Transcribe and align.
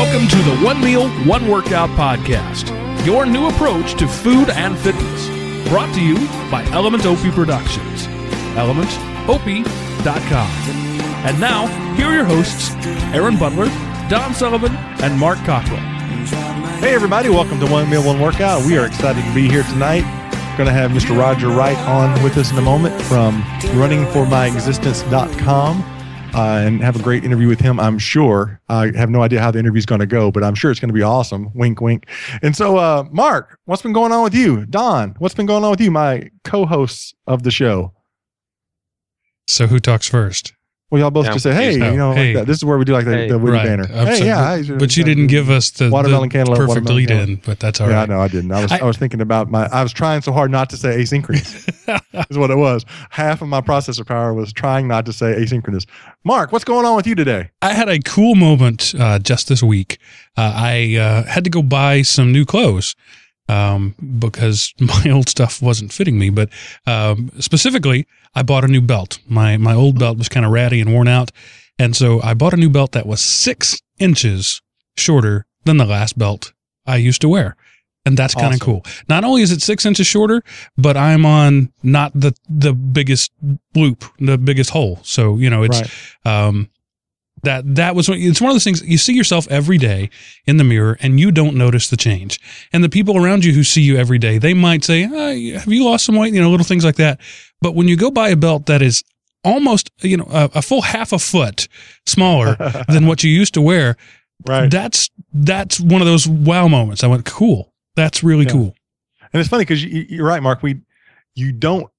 Welcome 0.00 0.28
to 0.28 0.36
the 0.36 0.56
One 0.64 0.80
Meal, 0.82 1.10
One 1.26 1.46
Workout 1.46 1.90
podcast, 1.90 2.70
your 3.04 3.26
new 3.26 3.48
approach 3.48 3.92
to 3.96 4.08
food 4.08 4.48
and 4.48 4.78
fitness. 4.78 5.28
Brought 5.68 5.94
to 5.94 6.02
you 6.02 6.16
by 6.50 6.64
Element 6.72 7.04
OP 7.04 7.18
Productions. 7.34 8.06
ElementOP.com. 8.56 10.50
And 11.26 11.38
now, 11.38 11.66
here 11.96 12.06
are 12.06 12.14
your 12.14 12.24
hosts, 12.24 12.70
Aaron 13.12 13.36
Butler, 13.36 13.66
Don 14.08 14.32
Sullivan, 14.32 14.74
and 15.02 15.20
Mark 15.20 15.36
Cockrell. 15.40 15.76
Hey, 16.80 16.94
everybody, 16.94 17.28
welcome 17.28 17.60
to 17.60 17.66
One 17.66 17.90
Meal, 17.90 18.02
One 18.02 18.20
Workout. 18.20 18.64
We 18.64 18.78
are 18.78 18.86
excited 18.86 19.22
to 19.22 19.34
be 19.34 19.50
here 19.50 19.64
tonight. 19.64 20.04
Going 20.56 20.66
to 20.66 20.72
have 20.72 20.92
Mr. 20.92 21.14
Roger 21.14 21.48
Wright 21.48 21.76
on 21.80 22.22
with 22.22 22.38
us 22.38 22.50
in 22.50 22.56
a 22.56 22.62
moment 22.62 22.98
from 23.02 23.42
runningformyexistence.com 23.42 25.99
uh, 26.34 26.62
and 26.64 26.82
have 26.82 26.96
a 26.96 27.02
great 27.02 27.24
interview 27.24 27.48
with 27.48 27.60
him, 27.60 27.80
I'm 27.80 27.98
sure. 27.98 28.60
I 28.68 28.92
have 28.96 29.10
no 29.10 29.22
idea 29.22 29.40
how 29.40 29.50
the 29.50 29.58
interview 29.58 29.78
is 29.78 29.86
going 29.86 30.00
to 30.00 30.06
go, 30.06 30.30
but 30.30 30.44
I'm 30.44 30.54
sure 30.54 30.70
it's 30.70 30.80
going 30.80 30.88
to 30.88 30.94
be 30.94 31.02
awesome. 31.02 31.50
Wink, 31.54 31.80
wink. 31.80 32.06
And 32.42 32.56
so, 32.56 32.76
uh, 32.76 33.04
Mark, 33.10 33.58
what's 33.64 33.82
been 33.82 33.92
going 33.92 34.12
on 34.12 34.22
with 34.22 34.34
you? 34.34 34.66
Don, 34.66 35.14
what's 35.18 35.34
been 35.34 35.46
going 35.46 35.64
on 35.64 35.70
with 35.70 35.80
you, 35.80 35.90
my 35.90 36.30
co 36.44 36.66
hosts 36.66 37.14
of 37.26 37.42
the 37.42 37.50
show? 37.50 37.92
So, 39.46 39.66
who 39.66 39.80
talks 39.80 40.08
first? 40.08 40.52
Well, 40.90 41.00
y'all 41.00 41.10
both 41.12 41.26
yeah, 41.26 41.32
just 41.32 41.44
say, 41.44 41.54
"Hey, 41.54 41.74
you 41.74 41.96
know, 41.96 42.12
hey. 42.12 42.34
like 42.34 42.46
this 42.46 42.56
is 42.56 42.64
where 42.64 42.76
we 42.76 42.84
do 42.84 42.92
like 42.92 43.04
the, 43.04 43.12
hey, 43.12 43.28
the 43.28 43.38
witty 43.38 43.52
right. 43.52 43.64
banner." 43.64 43.84
I'm 43.84 44.08
hey, 44.08 44.26
yeah, 44.26 44.60
but, 44.66 44.78
but 44.80 44.96
you 44.96 45.04
didn't 45.04 45.28
give 45.28 45.48
us 45.48 45.70
the 45.70 45.88
watermelon 45.88 46.28
the 46.28 46.32
cantaloupe 46.32 46.66
perfect 46.66 46.88
lead 46.88 47.12
in. 47.12 47.36
But 47.36 47.60
that's 47.60 47.80
all 47.80 47.88
yeah, 47.88 48.00
right. 48.00 48.08
Yeah, 48.08 48.14
I 48.14 48.18
know 48.18 48.22
I 48.22 48.28
didn't. 48.28 48.50
I 48.50 48.62
was 48.62 48.72
I, 48.72 48.78
I, 48.78 48.84
was 48.84 48.96
thinking 48.96 49.20
about 49.20 49.48
my. 49.48 49.66
I 49.66 49.84
was 49.84 49.92
trying 49.92 50.20
so 50.22 50.32
hard 50.32 50.50
not 50.50 50.68
to 50.70 50.76
say 50.76 50.96
asynchronous. 50.96 51.68
is 52.30 52.38
what 52.38 52.50
it 52.50 52.56
was. 52.56 52.84
Half 53.10 53.40
of 53.40 53.48
my 53.48 53.60
processor 53.60 54.04
power 54.04 54.34
was 54.34 54.52
trying 54.52 54.88
not 54.88 55.06
to 55.06 55.12
say 55.12 55.34
asynchronous. 55.34 55.86
Mark, 56.24 56.50
what's 56.50 56.64
going 56.64 56.84
on 56.84 56.96
with 56.96 57.06
you 57.06 57.14
today? 57.14 57.50
I 57.62 57.72
had 57.72 57.88
a 57.88 58.00
cool 58.00 58.34
moment 58.34 58.92
uh, 58.98 59.20
just 59.20 59.48
this 59.48 59.62
week. 59.62 59.98
Uh, 60.36 60.52
I 60.56 60.96
uh, 60.96 61.22
had 61.24 61.44
to 61.44 61.50
go 61.50 61.62
buy 61.62 62.02
some 62.02 62.32
new 62.32 62.44
clothes 62.44 62.96
um, 63.50 63.94
because 64.18 64.72
my 64.80 65.10
old 65.10 65.28
stuff 65.28 65.60
wasn't 65.60 65.92
fitting 65.92 66.18
me. 66.18 66.30
But 66.30 66.50
um, 66.86 67.30
specifically, 67.40 68.06
I 68.34 68.42
bought 68.42 68.64
a 68.64 68.68
new 68.68 68.80
belt. 68.80 69.18
My 69.28 69.56
my 69.56 69.74
old 69.74 69.98
belt 69.98 70.16
was 70.16 70.28
kind 70.28 70.46
of 70.46 70.52
ratty 70.52 70.80
and 70.80 70.92
worn 70.92 71.08
out, 71.08 71.32
and 71.78 71.96
so 71.96 72.22
I 72.22 72.34
bought 72.34 72.54
a 72.54 72.56
new 72.56 72.70
belt 72.70 72.92
that 72.92 73.06
was 73.06 73.20
six 73.20 73.80
inches 73.98 74.62
shorter 74.96 75.46
than 75.64 75.76
the 75.76 75.84
last 75.84 76.16
belt 76.16 76.52
I 76.86 76.96
used 76.96 77.20
to 77.22 77.28
wear. 77.28 77.56
And 78.06 78.16
that's 78.16 78.34
kind 78.34 78.54
of 78.54 78.62
awesome. 78.62 78.82
cool. 78.82 78.84
Not 79.10 79.24
only 79.24 79.42
is 79.42 79.52
it 79.52 79.60
six 79.60 79.84
inches 79.84 80.06
shorter, 80.06 80.42
but 80.78 80.96
I'm 80.96 81.26
on 81.26 81.70
not 81.82 82.12
the 82.14 82.34
the 82.48 82.72
biggest 82.72 83.30
loop, 83.74 84.04
the 84.18 84.38
biggest 84.38 84.70
hole. 84.70 85.00
So 85.02 85.36
you 85.36 85.50
know 85.50 85.64
it's 85.64 85.82
right. 86.24 86.46
um, 86.46 86.70
that 87.42 87.74
that 87.76 87.94
was 87.94 88.08
it's 88.08 88.40
one 88.40 88.50
of 88.50 88.54
those 88.54 88.64
things 88.64 88.82
you 88.82 88.98
see 88.98 89.14
yourself 89.14 89.46
every 89.50 89.78
day 89.78 90.10
in 90.46 90.56
the 90.56 90.64
mirror 90.64 90.96
and 91.00 91.18
you 91.18 91.30
don't 91.30 91.56
notice 91.56 91.88
the 91.90 91.96
change. 91.96 92.40
And 92.72 92.84
the 92.84 92.88
people 92.88 93.16
around 93.16 93.44
you 93.44 93.52
who 93.52 93.64
see 93.64 93.82
you 93.82 93.96
every 93.96 94.18
day 94.18 94.38
they 94.38 94.54
might 94.54 94.84
say 94.84 95.08
oh, 95.10 95.58
have 95.58 95.72
you 95.72 95.84
lost 95.84 96.04
some 96.04 96.16
weight? 96.16 96.34
You 96.34 96.40
know 96.40 96.50
little 96.50 96.66
things 96.66 96.84
like 96.84 96.96
that. 96.96 97.20
But 97.60 97.74
when 97.74 97.88
you 97.88 97.96
go 97.96 98.10
buy 98.10 98.28
a 98.30 98.36
belt 98.36 98.66
that 98.66 98.82
is 98.82 99.02
almost 99.44 99.90
you 100.00 100.16
know 100.16 100.28
a, 100.30 100.50
a 100.56 100.62
full 100.62 100.82
half 100.82 101.12
a 101.12 101.18
foot 101.18 101.68
smaller 102.06 102.56
than 102.88 103.06
what 103.06 103.24
you 103.24 103.30
used 103.30 103.54
to 103.54 103.62
wear 103.62 103.96
right. 104.46 104.70
that's 104.70 105.10
that's 105.32 105.80
one 105.80 106.00
of 106.00 106.06
those 106.06 106.26
wow 106.26 106.68
moments. 106.68 107.04
I 107.04 107.06
went 107.06 107.24
cool. 107.24 107.72
That's 107.96 108.22
really 108.22 108.44
yeah. 108.44 108.52
cool. 108.52 108.74
And 109.32 109.40
it's 109.40 109.48
funny 109.48 109.62
because 109.62 109.84
you, 109.84 110.06
you're 110.08 110.26
right 110.26 110.42
mark. 110.42 110.62
We 110.62 110.80
you 111.34 111.52
don't 111.52 111.90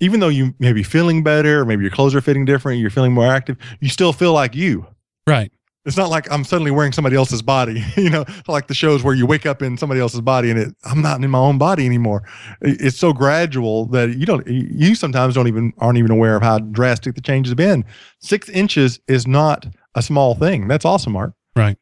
even 0.00 0.20
though 0.20 0.28
you 0.28 0.54
may 0.58 0.72
be 0.72 0.82
feeling 0.82 1.22
better, 1.22 1.60
or 1.60 1.64
maybe 1.64 1.82
your 1.82 1.90
clothes 1.90 2.14
are 2.14 2.20
fitting 2.20 2.44
different, 2.44 2.80
you're 2.80 2.90
feeling 2.90 3.12
more 3.12 3.26
active, 3.26 3.56
you 3.80 3.88
still 3.88 4.12
feel 4.12 4.32
like 4.32 4.54
you. 4.54 4.86
Right. 5.26 5.52
It's 5.86 5.96
not 5.96 6.10
like 6.10 6.30
I'm 6.30 6.44
suddenly 6.44 6.70
wearing 6.70 6.92
somebody 6.92 7.16
else's 7.16 7.40
body, 7.40 7.82
you 7.96 8.10
know, 8.10 8.24
like 8.46 8.66
the 8.66 8.74
shows 8.74 9.02
where 9.02 9.14
you 9.14 9.24
wake 9.24 9.46
up 9.46 9.62
in 9.62 9.78
somebody 9.78 10.00
else's 10.00 10.20
body 10.20 10.50
and 10.50 10.58
it, 10.58 10.74
I'm 10.84 11.00
not 11.00 11.22
in 11.22 11.30
my 11.30 11.38
own 11.38 11.56
body 11.56 11.86
anymore. 11.86 12.22
It's 12.60 12.98
so 12.98 13.12
gradual 13.12 13.86
that 13.86 14.16
you 14.16 14.26
don't, 14.26 14.46
you 14.46 14.94
sometimes 14.94 15.34
don't 15.34 15.48
even, 15.48 15.72
aren't 15.78 15.98
even 15.98 16.10
aware 16.10 16.36
of 16.36 16.42
how 16.42 16.58
drastic 16.58 17.14
the 17.14 17.22
change 17.22 17.46
has 17.46 17.54
been. 17.54 17.84
Six 18.18 18.48
inches 18.50 19.00
is 19.08 19.26
not 19.26 19.66
a 19.94 20.02
small 20.02 20.34
thing. 20.34 20.68
That's 20.68 20.84
awesome, 20.84 21.14
Mark. 21.14 21.32
Right. 21.56 21.78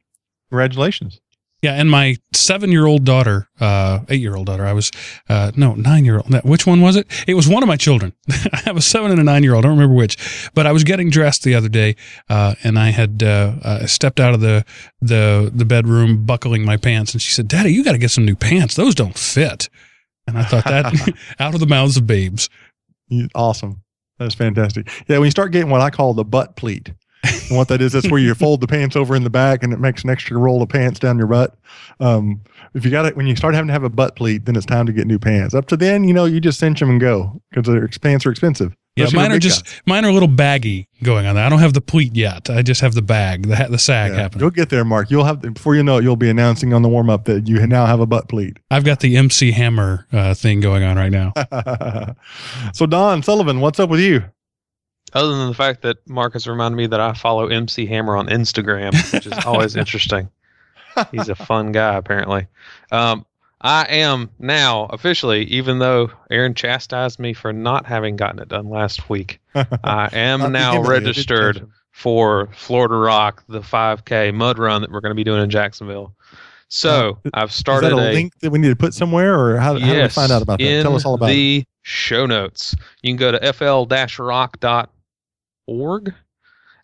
Congratulations. 0.50 1.20
Yeah, 1.60 1.72
and 1.72 1.90
my 1.90 2.16
seven-year-old 2.32 3.04
daughter, 3.04 3.48
uh, 3.58 4.00
eight-year-old 4.08 4.46
daughter, 4.46 4.64
I 4.64 4.72
was, 4.72 4.92
uh, 5.28 5.50
no, 5.56 5.74
nine-year-old. 5.74 6.32
Which 6.44 6.68
one 6.68 6.80
was 6.80 6.94
it? 6.94 7.08
It 7.26 7.34
was 7.34 7.48
one 7.48 7.64
of 7.64 7.66
my 7.66 7.76
children. 7.76 8.12
I 8.52 8.58
have 8.64 8.76
a 8.76 8.80
seven 8.80 9.10
and 9.10 9.20
a 9.20 9.24
nine-year-old. 9.24 9.64
I 9.64 9.68
don't 9.68 9.76
remember 9.76 9.96
which, 9.96 10.50
but 10.54 10.66
I 10.66 10.72
was 10.72 10.84
getting 10.84 11.10
dressed 11.10 11.42
the 11.42 11.56
other 11.56 11.68
day, 11.68 11.96
uh, 12.28 12.54
and 12.62 12.78
I 12.78 12.90
had 12.90 13.24
uh, 13.24 13.54
uh, 13.62 13.86
stepped 13.86 14.20
out 14.20 14.34
of 14.34 14.40
the 14.40 14.64
the 15.00 15.50
the 15.52 15.64
bedroom, 15.64 16.24
buckling 16.24 16.64
my 16.64 16.76
pants, 16.76 17.12
and 17.12 17.20
she 17.20 17.32
said, 17.32 17.48
"Daddy, 17.48 17.72
you 17.72 17.82
got 17.82 17.92
to 17.92 17.98
get 17.98 18.12
some 18.12 18.24
new 18.24 18.36
pants. 18.36 18.76
Those 18.76 18.94
don't 18.94 19.18
fit." 19.18 19.68
And 20.28 20.38
I 20.38 20.44
thought 20.44 20.64
that 20.64 20.94
out 21.40 21.54
of 21.54 21.60
the 21.60 21.66
mouths 21.66 21.96
of 21.96 22.06
babes. 22.06 22.48
Awesome. 23.34 23.82
That's 24.18 24.34
fantastic. 24.34 24.88
Yeah, 25.08 25.18
when 25.18 25.26
you 25.26 25.30
start 25.32 25.52
getting 25.52 25.70
what 25.70 25.80
I 25.80 25.90
call 25.90 26.14
the 26.14 26.24
butt 26.24 26.56
pleat, 26.56 26.92
and 27.48 27.56
what 27.56 27.68
that 27.68 27.80
is, 27.80 27.92
that's 27.92 28.10
where 28.10 28.20
you 28.20 28.34
fold 28.36 28.60
the 28.60 28.66
pants 28.66 28.96
over 28.96 29.14
in 29.14 29.24
the 29.24 29.30
back 29.30 29.62
and 29.62 29.72
it 29.72 29.80
makes 29.80 30.04
an 30.04 30.10
extra 30.10 30.36
roll 30.36 30.62
of 30.62 30.68
pants 30.68 30.98
down 30.98 31.18
your 31.18 31.26
butt. 31.26 31.56
Um, 32.00 32.42
if 32.74 32.84
you 32.84 32.90
got 32.90 33.06
it, 33.06 33.16
when 33.16 33.26
you 33.26 33.36
start 33.36 33.54
having 33.54 33.68
to 33.68 33.72
have 33.72 33.84
a 33.84 33.90
butt 33.90 34.16
pleat, 34.16 34.44
then 34.44 34.56
it's 34.56 34.66
time 34.66 34.86
to 34.86 34.92
get 34.92 35.06
new 35.06 35.18
pants. 35.18 35.54
Up 35.54 35.66
to 35.68 35.76
then, 35.76 36.04
you 36.04 36.14
know, 36.14 36.24
you 36.24 36.40
just 36.40 36.58
cinch 36.58 36.80
them 36.80 36.90
and 36.90 37.00
go 37.00 37.40
because 37.50 37.66
their 37.66 37.88
pants 37.88 38.26
are 38.26 38.30
expensive. 38.30 38.74
Yeah, 38.98 39.06
mine 39.12 39.32
are 39.32 39.38
just 39.38 39.64
guys. 39.64 39.82
mine 39.86 40.04
are 40.04 40.08
a 40.08 40.12
little 40.12 40.28
baggy 40.28 40.88
going 41.02 41.26
on. 41.26 41.36
There. 41.36 41.44
I 41.44 41.48
don't 41.48 41.60
have 41.60 41.72
the 41.72 41.80
pleat 41.80 42.16
yet. 42.16 42.50
I 42.50 42.62
just 42.62 42.80
have 42.80 42.94
the 42.94 43.02
bag, 43.02 43.46
the 43.46 43.68
the 43.70 43.78
sag 43.78 44.12
yeah, 44.12 44.18
happening. 44.18 44.40
You'll 44.40 44.50
get 44.50 44.70
there, 44.70 44.84
Mark. 44.84 45.10
You'll 45.10 45.24
have 45.24 45.40
before 45.40 45.76
you 45.76 45.82
know 45.82 45.98
it. 45.98 46.04
You'll 46.04 46.16
be 46.16 46.28
announcing 46.28 46.74
on 46.74 46.82
the 46.82 46.88
warm 46.88 47.08
up 47.08 47.24
that 47.26 47.46
you 47.46 47.64
now 47.66 47.86
have 47.86 48.00
a 48.00 48.06
butt 48.06 48.28
pleat. 48.28 48.56
I've 48.70 48.84
got 48.84 49.00
the 49.00 49.16
MC 49.16 49.52
Hammer 49.52 50.06
uh, 50.12 50.34
thing 50.34 50.60
going 50.60 50.82
on 50.82 50.96
right 50.96 51.12
now. 51.12 51.32
so 52.74 52.86
Don 52.86 53.22
Sullivan, 53.22 53.60
what's 53.60 53.78
up 53.78 53.90
with 53.90 54.00
you? 54.00 54.24
Other 55.14 55.36
than 55.36 55.48
the 55.48 55.54
fact 55.54 55.82
that 55.82 56.06
Marcus 56.08 56.46
reminded 56.46 56.76
me 56.76 56.86
that 56.88 57.00
I 57.00 57.14
follow 57.14 57.46
MC 57.46 57.86
Hammer 57.86 58.16
on 58.16 58.28
Instagram, 58.28 58.92
which 59.12 59.26
is 59.26 59.44
always 59.44 59.76
interesting. 59.82 60.28
He's 61.12 61.28
a 61.28 61.34
fun 61.34 61.72
guy, 61.72 61.94
apparently. 61.96 62.46
Um, 62.90 63.24
I 63.60 63.84
am 63.88 64.30
now 64.38 64.86
officially, 64.86 65.44
even 65.44 65.78
though 65.78 66.10
Aaron 66.30 66.54
chastised 66.54 67.18
me 67.18 67.32
for 67.32 67.52
not 67.52 67.86
having 67.86 68.16
gotten 68.16 68.40
it 68.40 68.48
done 68.48 68.68
last 68.68 69.08
week, 69.08 69.40
I 69.54 70.08
am 70.12 70.52
now 70.52 70.82
registered 70.82 71.68
for 71.90 72.48
Florida 72.54 72.94
Rock, 72.94 73.42
the 73.48 73.60
5K 73.60 74.32
mud 74.32 74.58
run 74.58 74.82
that 74.82 74.92
we're 74.92 75.00
going 75.00 75.10
to 75.10 75.16
be 75.16 75.24
doing 75.24 75.42
in 75.42 75.50
Jacksonville. 75.50 76.14
So 76.68 77.18
uh, 77.24 77.30
I've 77.34 77.52
started 77.52 77.88
is 77.88 77.92
that 77.94 77.98
a, 77.98 78.10
a, 78.10 78.12
link 78.12 78.38
that 78.40 78.50
we 78.50 78.58
need 78.58 78.68
to 78.68 78.76
put 78.76 78.94
somewhere, 78.94 79.38
or 79.38 79.56
how, 79.56 79.74
yes, 79.74 79.86
how 79.86 79.94
do 79.94 80.02
we 80.02 80.08
find 80.08 80.32
out 80.32 80.42
about 80.42 80.58
that? 80.58 80.82
Tell 80.82 80.94
us 80.94 81.04
all 81.04 81.14
about 81.14 81.28
the 81.28 81.60
it. 81.60 81.66
show 81.82 82.26
notes. 82.26 82.76
You 83.02 83.10
can 83.10 83.16
go 83.16 83.32
to 83.32 83.52
fl-rock.com 83.52 84.88
org 85.68 86.14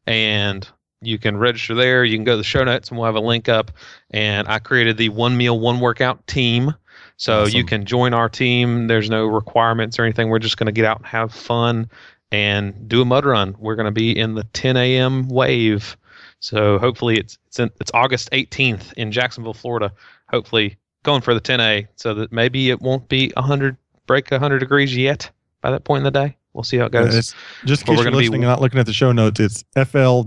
and 0.07 0.69
you 1.01 1.19
can 1.19 1.37
register 1.37 1.75
there. 1.75 2.05
You 2.05 2.17
can 2.17 2.25
go 2.25 2.33
to 2.33 2.39
the 2.39 2.45
show 2.45 2.65
notes 2.65 2.89
and 2.89 2.99
we'll 2.99 3.07
have 3.07 3.17
a 3.17 3.21
link 3.21 3.49
up. 3.49 3.73
And 4.11 4.49
I 4.49 4.59
created 4.59 4.97
the 4.97 5.09
one 5.11 5.37
meal, 5.37 5.59
one 5.59 5.81
workout 5.81 6.27
team. 6.27 6.75
So 7.17 7.43
awesome. 7.43 7.57
you 7.57 7.65
can 7.65 7.85
join 7.85 8.15
our 8.15 8.29
team. 8.29 8.87
There's 8.87 9.11
no 9.11 9.27
requirements 9.27 9.99
or 9.99 10.05
anything. 10.05 10.29
We're 10.29 10.39
just 10.39 10.57
going 10.57 10.67
to 10.67 10.73
get 10.73 10.85
out 10.85 10.99
and 10.99 11.07
have 11.07 11.33
fun 11.33 11.91
and 12.33 12.89
do 12.89 13.03
a 13.03 13.05
mud 13.05 13.25
run. 13.25 13.55
We're 13.59 13.77
going 13.77 13.87
to 13.87 13.93
be 13.93 14.19
in 14.19 14.35
the 14.35 14.45
10 14.45 14.77
a.m. 14.77 15.29
wave. 15.29 15.97
So 16.41 16.79
hopefully 16.79 17.19
it's 17.19 17.39
it's, 17.47 17.59
in, 17.59 17.71
it's 17.81 17.91
August 17.95 18.31
18th 18.33 18.93
in 18.95 19.13
Jacksonville, 19.13 19.55
Florida. 19.55 19.93
Hopefully 20.29 20.77
going 21.05 21.21
for 21.21 21.35
the 21.35 21.41
10A 21.41 21.87
so 21.95 22.15
that 22.15 22.33
maybe 22.33 22.71
it 22.71 22.81
won't 22.81 23.09
be 23.09 23.31
100 23.37 23.77
break 24.07 24.31
100 24.31 24.59
degrees 24.59 24.97
yet 24.97 25.31
by 25.61 25.71
that 25.71 25.85
point 25.85 25.99
in 25.99 26.05
the 26.05 26.11
day. 26.11 26.37
We'll 26.55 26.63
see 26.63 26.79
how 26.79 26.87
it 26.87 26.93
goes. 26.93 27.15
It's, 27.15 27.35
just 27.65 27.83
in 27.83 27.89
case 27.95 28.05
you're 28.05 28.13
listening 28.13 28.41
be, 28.41 28.47
and 28.47 28.51
not 28.53 28.61
looking 28.61 28.79
at 28.81 28.87
the 28.87 28.93
show 28.93 29.13
notes, 29.13 29.41
it's 29.41 29.65
fl-rock.com. 29.75 30.19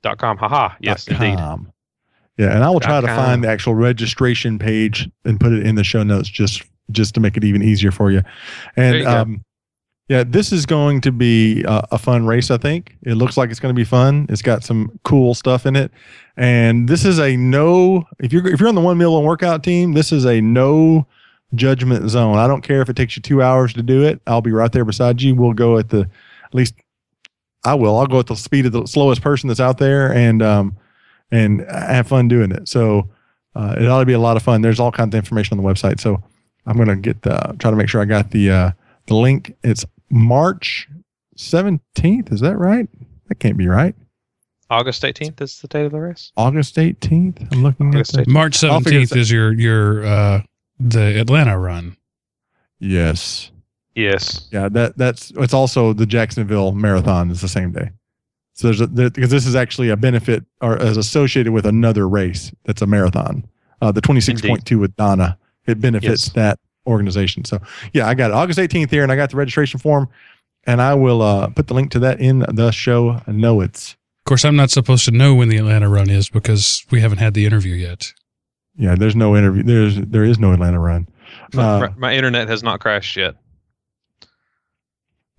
Dot 0.00 0.18
com. 0.18 0.36
Haha. 0.38 0.74
Yes, 0.80 1.04
dot 1.04 1.20
indeed. 1.20 1.38
Com. 1.38 1.72
Yeah, 2.38 2.54
and 2.54 2.62
I 2.62 2.70
will 2.70 2.78
try 2.78 3.00
to 3.00 3.06
find 3.08 3.42
the 3.42 3.48
actual 3.48 3.74
registration 3.74 4.60
page 4.60 5.10
and 5.24 5.40
put 5.40 5.52
it 5.52 5.66
in 5.66 5.74
the 5.74 5.82
show 5.82 6.04
notes 6.04 6.28
just 6.28 6.62
just 6.92 7.14
to 7.14 7.20
make 7.20 7.36
it 7.36 7.42
even 7.42 7.62
easier 7.62 7.90
for 7.90 8.12
you. 8.12 8.22
And 8.76 8.96
you 8.98 9.06
um, 9.06 9.44
yeah, 10.08 10.24
this 10.24 10.52
is 10.52 10.64
going 10.64 11.02
to 11.02 11.12
be 11.12 11.64
a, 11.64 11.86
a, 11.92 11.98
fun 11.98 12.26
race. 12.26 12.50
I 12.50 12.56
think 12.56 12.96
it 13.02 13.14
looks 13.14 13.36
like 13.36 13.50
it's 13.50 13.60
going 13.60 13.74
to 13.74 13.78
be 13.78 13.84
fun. 13.84 14.24
It's 14.30 14.40
got 14.40 14.64
some 14.64 14.98
cool 15.04 15.34
stuff 15.34 15.66
in 15.66 15.76
it, 15.76 15.90
and 16.36 16.88
this 16.88 17.04
is 17.04 17.18
a 17.18 17.36
no. 17.36 18.04
If 18.20 18.32
you're 18.32 18.46
if 18.46 18.60
you're 18.60 18.68
on 18.68 18.76
the 18.76 18.80
one 18.80 18.96
meal 18.96 19.14
one 19.14 19.24
workout 19.24 19.62
team, 19.64 19.92
this 19.92 20.12
is 20.12 20.24
a 20.24 20.40
no 20.40 21.06
judgment 21.54 22.08
zone. 22.10 22.38
I 22.38 22.46
don't 22.46 22.62
care 22.62 22.82
if 22.82 22.88
it 22.88 22.96
takes 22.96 23.16
you 23.16 23.22
two 23.22 23.42
hours 23.42 23.72
to 23.74 23.82
do 23.82 24.04
it. 24.04 24.20
I'll 24.26 24.40
be 24.42 24.52
right 24.52 24.70
there 24.70 24.84
beside 24.84 25.22
you. 25.22 25.34
We'll 25.34 25.52
go 25.52 25.78
at 25.78 25.88
the, 25.88 26.08
at 26.44 26.54
least 26.54 26.74
I 27.64 27.74
will. 27.74 27.96
I'll 27.98 28.06
go 28.06 28.18
at 28.18 28.26
the 28.26 28.36
speed 28.36 28.66
of 28.66 28.72
the 28.72 28.86
slowest 28.86 29.22
person 29.22 29.48
that's 29.48 29.60
out 29.60 29.78
there 29.78 30.12
and, 30.12 30.42
um, 30.42 30.76
and 31.30 31.60
have 31.70 32.08
fun 32.08 32.28
doing 32.28 32.52
it. 32.52 32.68
So, 32.68 33.08
uh, 33.54 33.76
it 33.78 33.86
ought 33.86 34.00
to 34.00 34.06
be 34.06 34.12
a 34.12 34.18
lot 34.18 34.36
of 34.36 34.42
fun. 34.42 34.62
There's 34.62 34.78
all 34.78 34.92
kinds 34.92 35.14
of 35.14 35.18
information 35.18 35.58
on 35.58 35.64
the 35.64 35.68
website. 35.68 36.00
So 36.00 36.22
I'm 36.66 36.76
going 36.76 36.88
to 36.88 36.96
get 36.96 37.22
the, 37.22 37.56
try 37.58 37.70
to 37.70 37.76
make 37.76 37.88
sure 37.88 38.00
I 38.00 38.04
got 38.04 38.30
the, 38.30 38.50
uh, 38.50 38.70
the 39.06 39.14
link. 39.14 39.56
It's 39.64 39.84
March 40.10 40.88
17th. 41.36 42.32
Is 42.32 42.40
that 42.40 42.56
right? 42.56 42.88
That 43.28 43.36
can't 43.36 43.56
be 43.56 43.68
right. 43.68 43.94
August 44.70 45.02
18th 45.02 45.40
is 45.40 45.60
the 45.60 45.68
date 45.68 45.86
of 45.86 45.92
the 45.92 46.00
race. 46.00 46.30
August 46.36 46.76
18th. 46.76 47.52
I'm 47.52 47.62
looking 47.62 47.88
August 47.88 48.16
at 48.18 48.26
the, 48.26 48.30
March 48.30 48.58
17th 48.58 49.16
is 49.16 49.30
your 49.30 49.52
your 49.54 50.04
uh 50.04 50.42
the 50.78 51.20
Atlanta 51.20 51.58
run. 51.58 51.96
Yes. 52.78 53.50
Yes. 53.94 54.48
Yeah, 54.52 54.68
that 54.70 54.96
that's 54.96 55.32
it's 55.36 55.54
also 55.54 55.92
the 55.92 56.06
Jacksonville 56.06 56.72
Marathon 56.72 57.30
is 57.30 57.40
the 57.40 57.48
same 57.48 57.72
day. 57.72 57.90
So 58.54 58.68
there's 58.68 58.80
a, 58.80 58.86
there, 58.86 59.10
because 59.10 59.30
this 59.30 59.46
is 59.46 59.54
actually 59.54 59.88
a 59.90 59.96
benefit 59.96 60.44
or 60.60 60.76
is 60.82 60.96
associated 60.96 61.52
with 61.52 61.66
another 61.66 62.08
race 62.08 62.52
that's 62.64 62.82
a 62.82 62.86
marathon. 62.86 63.46
Uh, 63.80 63.92
the 63.92 64.00
26.2 64.02 64.80
with 64.80 64.94
Donna 64.96 65.38
it 65.66 65.80
benefits 65.80 66.26
Yes. 66.26 66.32
that 66.34 66.58
organization. 66.86 67.44
So 67.44 67.60
yeah, 67.92 68.08
I 68.08 68.14
got 68.14 68.30
it 68.30 68.34
August 68.34 68.58
18th 68.58 68.90
here, 68.90 69.02
and 69.02 69.12
I 69.12 69.16
got 69.16 69.30
the 69.30 69.36
registration 69.36 69.78
form, 69.78 70.08
and 70.64 70.80
I 70.80 70.94
will 70.94 71.22
uh, 71.22 71.48
put 71.48 71.66
the 71.68 71.74
link 71.74 71.90
to 71.92 71.98
that 72.00 72.20
in 72.20 72.40
the 72.52 72.70
show 72.70 73.20
notes. 73.26 73.96
Of 74.20 74.28
course, 74.28 74.44
I'm 74.44 74.56
not 74.56 74.70
supposed 74.70 75.04
to 75.06 75.10
know 75.10 75.34
when 75.34 75.48
the 75.48 75.56
Atlanta 75.58 75.88
run 75.88 76.10
is 76.10 76.28
because 76.28 76.84
we 76.90 77.00
haven't 77.00 77.18
had 77.18 77.34
the 77.34 77.46
interview 77.46 77.74
yet. 77.74 78.12
Yeah, 78.78 78.94
there's 78.94 79.16
no 79.16 79.36
interview. 79.36 79.62
There's 79.64 79.96
there 79.96 80.24
is 80.24 80.38
no 80.38 80.52
Atlanta 80.52 80.78
run. 80.80 81.08
My, 81.52 81.62
Uh, 81.62 81.80
my- 81.80 81.94
my 81.96 82.14
internet 82.14 82.48
has 82.48 82.62
not 82.62 82.80
crashed 82.80 83.16
yet. 83.16 83.34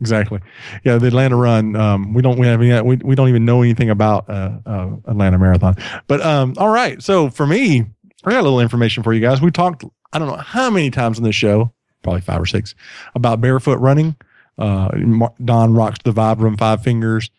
Exactly. 0.02 0.40
Yeah, 0.86 0.98
the 0.98 1.08
Atlanta 1.08 1.36
run. 1.36 1.76
Um, 1.76 2.14
we 2.14 2.22
don't 2.22 2.40
we 2.40 2.48
have 2.48 2.62
any, 2.62 2.82
we 2.82 2.96
we 3.04 3.16
don't 3.16 3.28
even 3.28 3.44
know 3.44 3.62
anything 3.62 3.90
about 3.90 4.30
uh, 4.30 4.52
uh, 4.66 4.90
Atlanta 5.08 5.38
Marathon. 5.38 5.76
But 6.08 6.22
um, 6.22 6.54
all 6.58 6.70
right. 6.70 7.02
So 7.04 7.30
for 7.30 7.46
me, 7.46 7.86
I 8.24 8.30
got 8.32 8.40
a 8.40 8.44
little 8.44 8.62
information 8.62 9.04
for 9.04 9.14
you 9.14 9.20
guys. 9.20 9.42
We 9.42 9.52
talked 9.52 9.84
I 10.14 10.20
don't 10.20 10.30
know 10.30 10.38
how 10.38 10.70
many 10.70 10.90
times 10.90 11.18
on 11.18 11.26
this 11.26 11.36
show, 11.36 11.74
probably 12.02 12.22
five 12.22 12.42
or 12.42 12.46
six, 12.46 12.76
about 13.14 13.42
barefoot 13.42 13.80
running. 13.80 14.16
Uh, 14.58 14.90
Don 15.44 15.74
rocks 15.74 16.00
the 16.04 16.12
Vibram 16.12 16.58
Five 16.58 16.82
Fingers. 16.82 17.30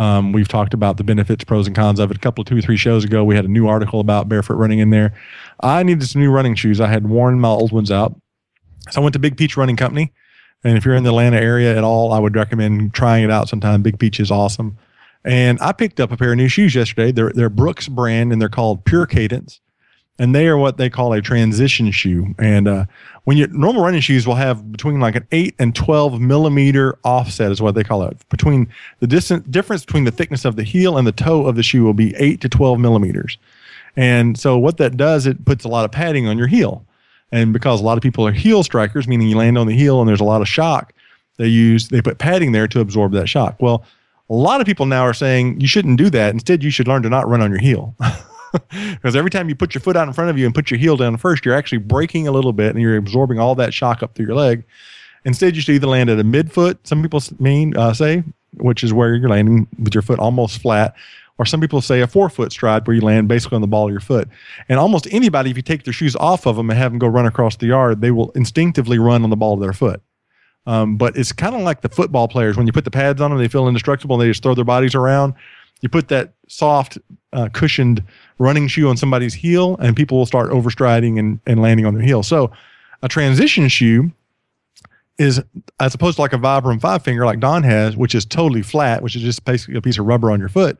Um, 0.00 0.32
we've 0.32 0.48
talked 0.48 0.72
about 0.72 0.96
the 0.96 1.04
benefits, 1.04 1.44
pros, 1.44 1.66
and 1.66 1.76
cons 1.76 2.00
of 2.00 2.10
it. 2.10 2.16
A 2.16 2.20
couple 2.20 2.40
of 2.40 2.48
two 2.48 2.56
or 2.56 2.62
three 2.62 2.78
shows 2.78 3.04
ago, 3.04 3.22
we 3.22 3.36
had 3.36 3.44
a 3.44 3.48
new 3.48 3.68
article 3.68 4.00
about 4.00 4.30
barefoot 4.30 4.54
running 4.54 4.78
in 4.78 4.88
there. 4.88 5.12
I 5.60 5.82
needed 5.82 6.08
some 6.08 6.22
new 6.22 6.30
running 6.30 6.54
shoes. 6.54 6.80
I 6.80 6.86
had 6.86 7.06
worn 7.06 7.38
my 7.38 7.48
old 7.48 7.70
ones 7.70 7.90
out, 7.90 8.18
so 8.90 9.02
I 9.02 9.04
went 9.04 9.12
to 9.12 9.18
Big 9.18 9.36
Peach 9.36 9.58
Running 9.58 9.76
Company. 9.76 10.10
And 10.64 10.78
if 10.78 10.86
you're 10.86 10.94
in 10.94 11.04
the 11.04 11.10
Atlanta 11.10 11.36
area 11.36 11.76
at 11.76 11.84
all, 11.84 12.14
I 12.14 12.18
would 12.18 12.34
recommend 12.34 12.94
trying 12.94 13.24
it 13.24 13.30
out 13.30 13.50
sometime. 13.50 13.82
Big 13.82 13.98
Peach 13.98 14.20
is 14.20 14.30
awesome. 14.30 14.78
And 15.22 15.60
I 15.60 15.72
picked 15.72 16.00
up 16.00 16.10
a 16.10 16.16
pair 16.16 16.32
of 16.32 16.38
new 16.38 16.48
shoes 16.48 16.74
yesterday. 16.74 17.12
They're, 17.12 17.32
they're 17.34 17.50
Brooks 17.50 17.88
brand 17.88 18.32
and 18.32 18.40
they're 18.40 18.48
called 18.48 18.86
Pure 18.86 19.06
Cadence. 19.06 19.60
And 20.20 20.34
they 20.34 20.48
are 20.48 20.58
what 20.58 20.76
they 20.76 20.90
call 20.90 21.14
a 21.14 21.22
transition 21.22 21.90
shoe. 21.90 22.34
And 22.38 22.68
uh, 22.68 22.84
when 23.24 23.38
your 23.38 23.48
normal 23.48 23.82
running 23.82 24.02
shoes 24.02 24.26
will 24.26 24.34
have 24.34 24.70
between 24.70 25.00
like 25.00 25.16
an 25.16 25.26
8 25.32 25.54
and 25.58 25.74
12 25.74 26.20
millimeter 26.20 26.98
offset, 27.04 27.50
is 27.50 27.62
what 27.62 27.74
they 27.74 27.82
call 27.82 28.02
it. 28.02 28.18
Between 28.28 28.68
the 28.98 29.06
distance 29.06 29.46
difference 29.48 29.82
between 29.82 30.04
the 30.04 30.10
thickness 30.10 30.44
of 30.44 30.56
the 30.56 30.62
heel 30.62 30.98
and 30.98 31.06
the 31.06 31.12
toe 31.12 31.46
of 31.46 31.56
the 31.56 31.62
shoe 31.62 31.84
will 31.84 31.94
be 31.94 32.14
8 32.16 32.42
to 32.42 32.50
12 32.50 32.78
millimeters. 32.78 33.38
And 33.96 34.38
so 34.38 34.58
what 34.58 34.76
that 34.76 34.98
does, 34.98 35.24
it 35.24 35.46
puts 35.46 35.64
a 35.64 35.68
lot 35.68 35.86
of 35.86 35.90
padding 35.90 36.26
on 36.26 36.36
your 36.36 36.48
heel. 36.48 36.84
And 37.32 37.54
because 37.54 37.80
a 37.80 37.84
lot 37.84 37.96
of 37.96 38.02
people 38.02 38.26
are 38.26 38.32
heel 38.32 38.62
strikers, 38.62 39.08
meaning 39.08 39.26
you 39.26 39.38
land 39.38 39.56
on 39.56 39.68
the 39.68 39.74
heel 39.74 40.00
and 40.00 40.08
there's 40.08 40.20
a 40.20 40.24
lot 40.24 40.42
of 40.42 40.48
shock, 40.48 40.92
they 41.38 41.46
use 41.46 41.88
they 41.88 42.02
put 42.02 42.18
padding 42.18 42.52
there 42.52 42.68
to 42.68 42.80
absorb 42.80 43.12
that 43.12 43.30
shock. 43.30 43.56
Well, 43.58 43.84
a 44.28 44.34
lot 44.34 44.60
of 44.60 44.66
people 44.66 44.84
now 44.84 45.02
are 45.02 45.14
saying 45.14 45.62
you 45.62 45.66
shouldn't 45.66 45.96
do 45.96 46.10
that. 46.10 46.34
Instead, 46.34 46.62
you 46.62 46.70
should 46.70 46.88
learn 46.88 47.02
to 47.04 47.08
not 47.08 47.26
run 47.26 47.40
on 47.40 47.50
your 47.50 47.58
heel. 47.58 47.94
because 48.70 49.16
every 49.16 49.30
time 49.30 49.48
you 49.48 49.54
put 49.54 49.74
your 49.74 49.80
foot 49.80 49.96
out 49.96 50.08
in 50.08 50.14
front 50.14 50.30
of 50.30 50.38
you 50.38 50.46
and 50.46 50.54
put 50.54 50.70
your 50.70 50.78
heel 50.78 50.96
down 50.96 51.16
first, 51.16 51.44
you're 51.44 51.54
actually 51.54 51.78
braking 51.78 52.26
a 52.26 52.32
little 52.32 52.52
bit 52.52 52.70
and 52.70 52.80
you're 52.80 52.96
absorbing 52.96 53.38
all 53.38 53.54
that 53.54 53.72
shock 53.72 54.02
up 54.02 54.14
through 54.14 54.26
your 54.26 54.34
leg. 54.34 54.64
Instead, 55.24 55.54
you 55.54 55.62
should 55.62 55.74
either 55.74 55.86
land 55.86 56.08
at 56.08 56.18
a 56.18 56.24
midfoot, 56.24 56.78
some 56.84 57.02
people 57.02 57.22
mean 57.38 57.76
uh, 57.76 57.92
say, 57.92 58.24
which 58.54 58.82
is 58.82 58.92
where 58.92 59.14
you're 59.14 59.28
landing 59.28 59.66
with 59.78 59.94
your 59.94 60.02
foot 60.02 60.18
almost 60.18 60.60
flat, 60.60 60.94
or 61.38 61.46
some 61.46 61.60
people 61.60 61.80
say 61.80 62.00
a 62.00 62.06
forefoot 62.06 62.52
stride 62.52 62.86
where 62.86 62.94
you 62.94 63.00
land 63.00 63.28
basically 63.28 63.56
on 63.56 63.60
the 63.60 63.66
ball 63.66 63.86
of 63.86 63.90
your 63.90 64.00
foot. 64.00 64.28
And 64.68 64.78
almost 64.78 65.06
anybody, 65.10 65.50
if 65.50 65.56
you 65.56 65.62
take 65.62 65.84
their 65.84 65.92
shoes 65.92 66.16
off 66.16 66.46
of 66.46 66.56
them 66.56 66.68
and 66.70 66.78
have 66.78 66.92
them 66.92 66.98
go 66.98 67.06
run 67.06 67.26
across 67.26 67.56
the 67.56 67.66
yard, 67.66 68.00
they 68.00 68.10
will 68.10 68.30
instinctively 68.32 68.98
run 68.98 69.24
on 69.24 69.30
the 69.30 69.36
ball 69.36 69.54
of 69.54 69.60
their 69.60 69.72
foot. 69.72 70.02
Um, 70.66 70.96
but 70.96 71.16
it's 71.16 71.32
kind 71.32 71.54
of 71.54 71.62
like 71.62 71.80
the 71.80 71.88
football 71.88 72.28
players 72.28 72.56
when 72.56 72.66
you 72.66 72.72
put 72.72 72.84
the 72.84 72.90
pads 72.90 73.20
on 73.20 73.30
them, 73.30 73.38
they 73.38 73.48
feel 73.48 73.66
indestructible 73.66 74.16
and 74.16 74.22
they 74.22 74.30
just 74.30 74.42
throw 74.42 74.54
their 74.54 74.64
bodies 74.64 74.94
around. 74.94 75.34
You 75.80 75.88
put 75.88 76.08
that 76.08 76.34
soft, 76.48 76.98
uh, 77.32 77.48
cushioned 77.52 78.04
running 78.40 78.66
shoe 78.66 78.88
on 78.88 78.96
somebody's 78.96 79.34
heel, 79.34 79.76
and 79.76 79.94
people 79.94 80.18
will 80.18 80.26
start 80.26 80.50
overstriding 80.50 81.18
and, 81.18 81.38
and 81.46 81.60
landing 81.62 81.86
on 81.86 81.94
their 81.94 82.02
heel. 82.02 82.24
So, 82.24 82.50
a 83.02 83.08
transition 83.08 83.68
shoe 83.68 84.10
is 85.18 85.40
as 85.78 85.94
opposed 85.94 86.16
to 86.16 86.22
like 86.22 86.32
a 86.32 86.38
Vibram 86.38 86.80
five 86.80 87.04
finger 87.04 87.26
like 87.26 87.40
Don 87.40 87.62
has, 87.62 87.96
which 87.96 88.14
is 88.14 88.24
totally 88.24 88.62
flat, 88.62 89.02
which 89.02 89.14
is 89.14 89.22
just 89.22 89.44
basically 89.44 89.76
a 89.76 89.82
piece 89.82 89.98
of 89.98 90.06
rubber 90.06 90.30
on 90.30 90.40
your 90.40 90.48
foot. 90.48 90.78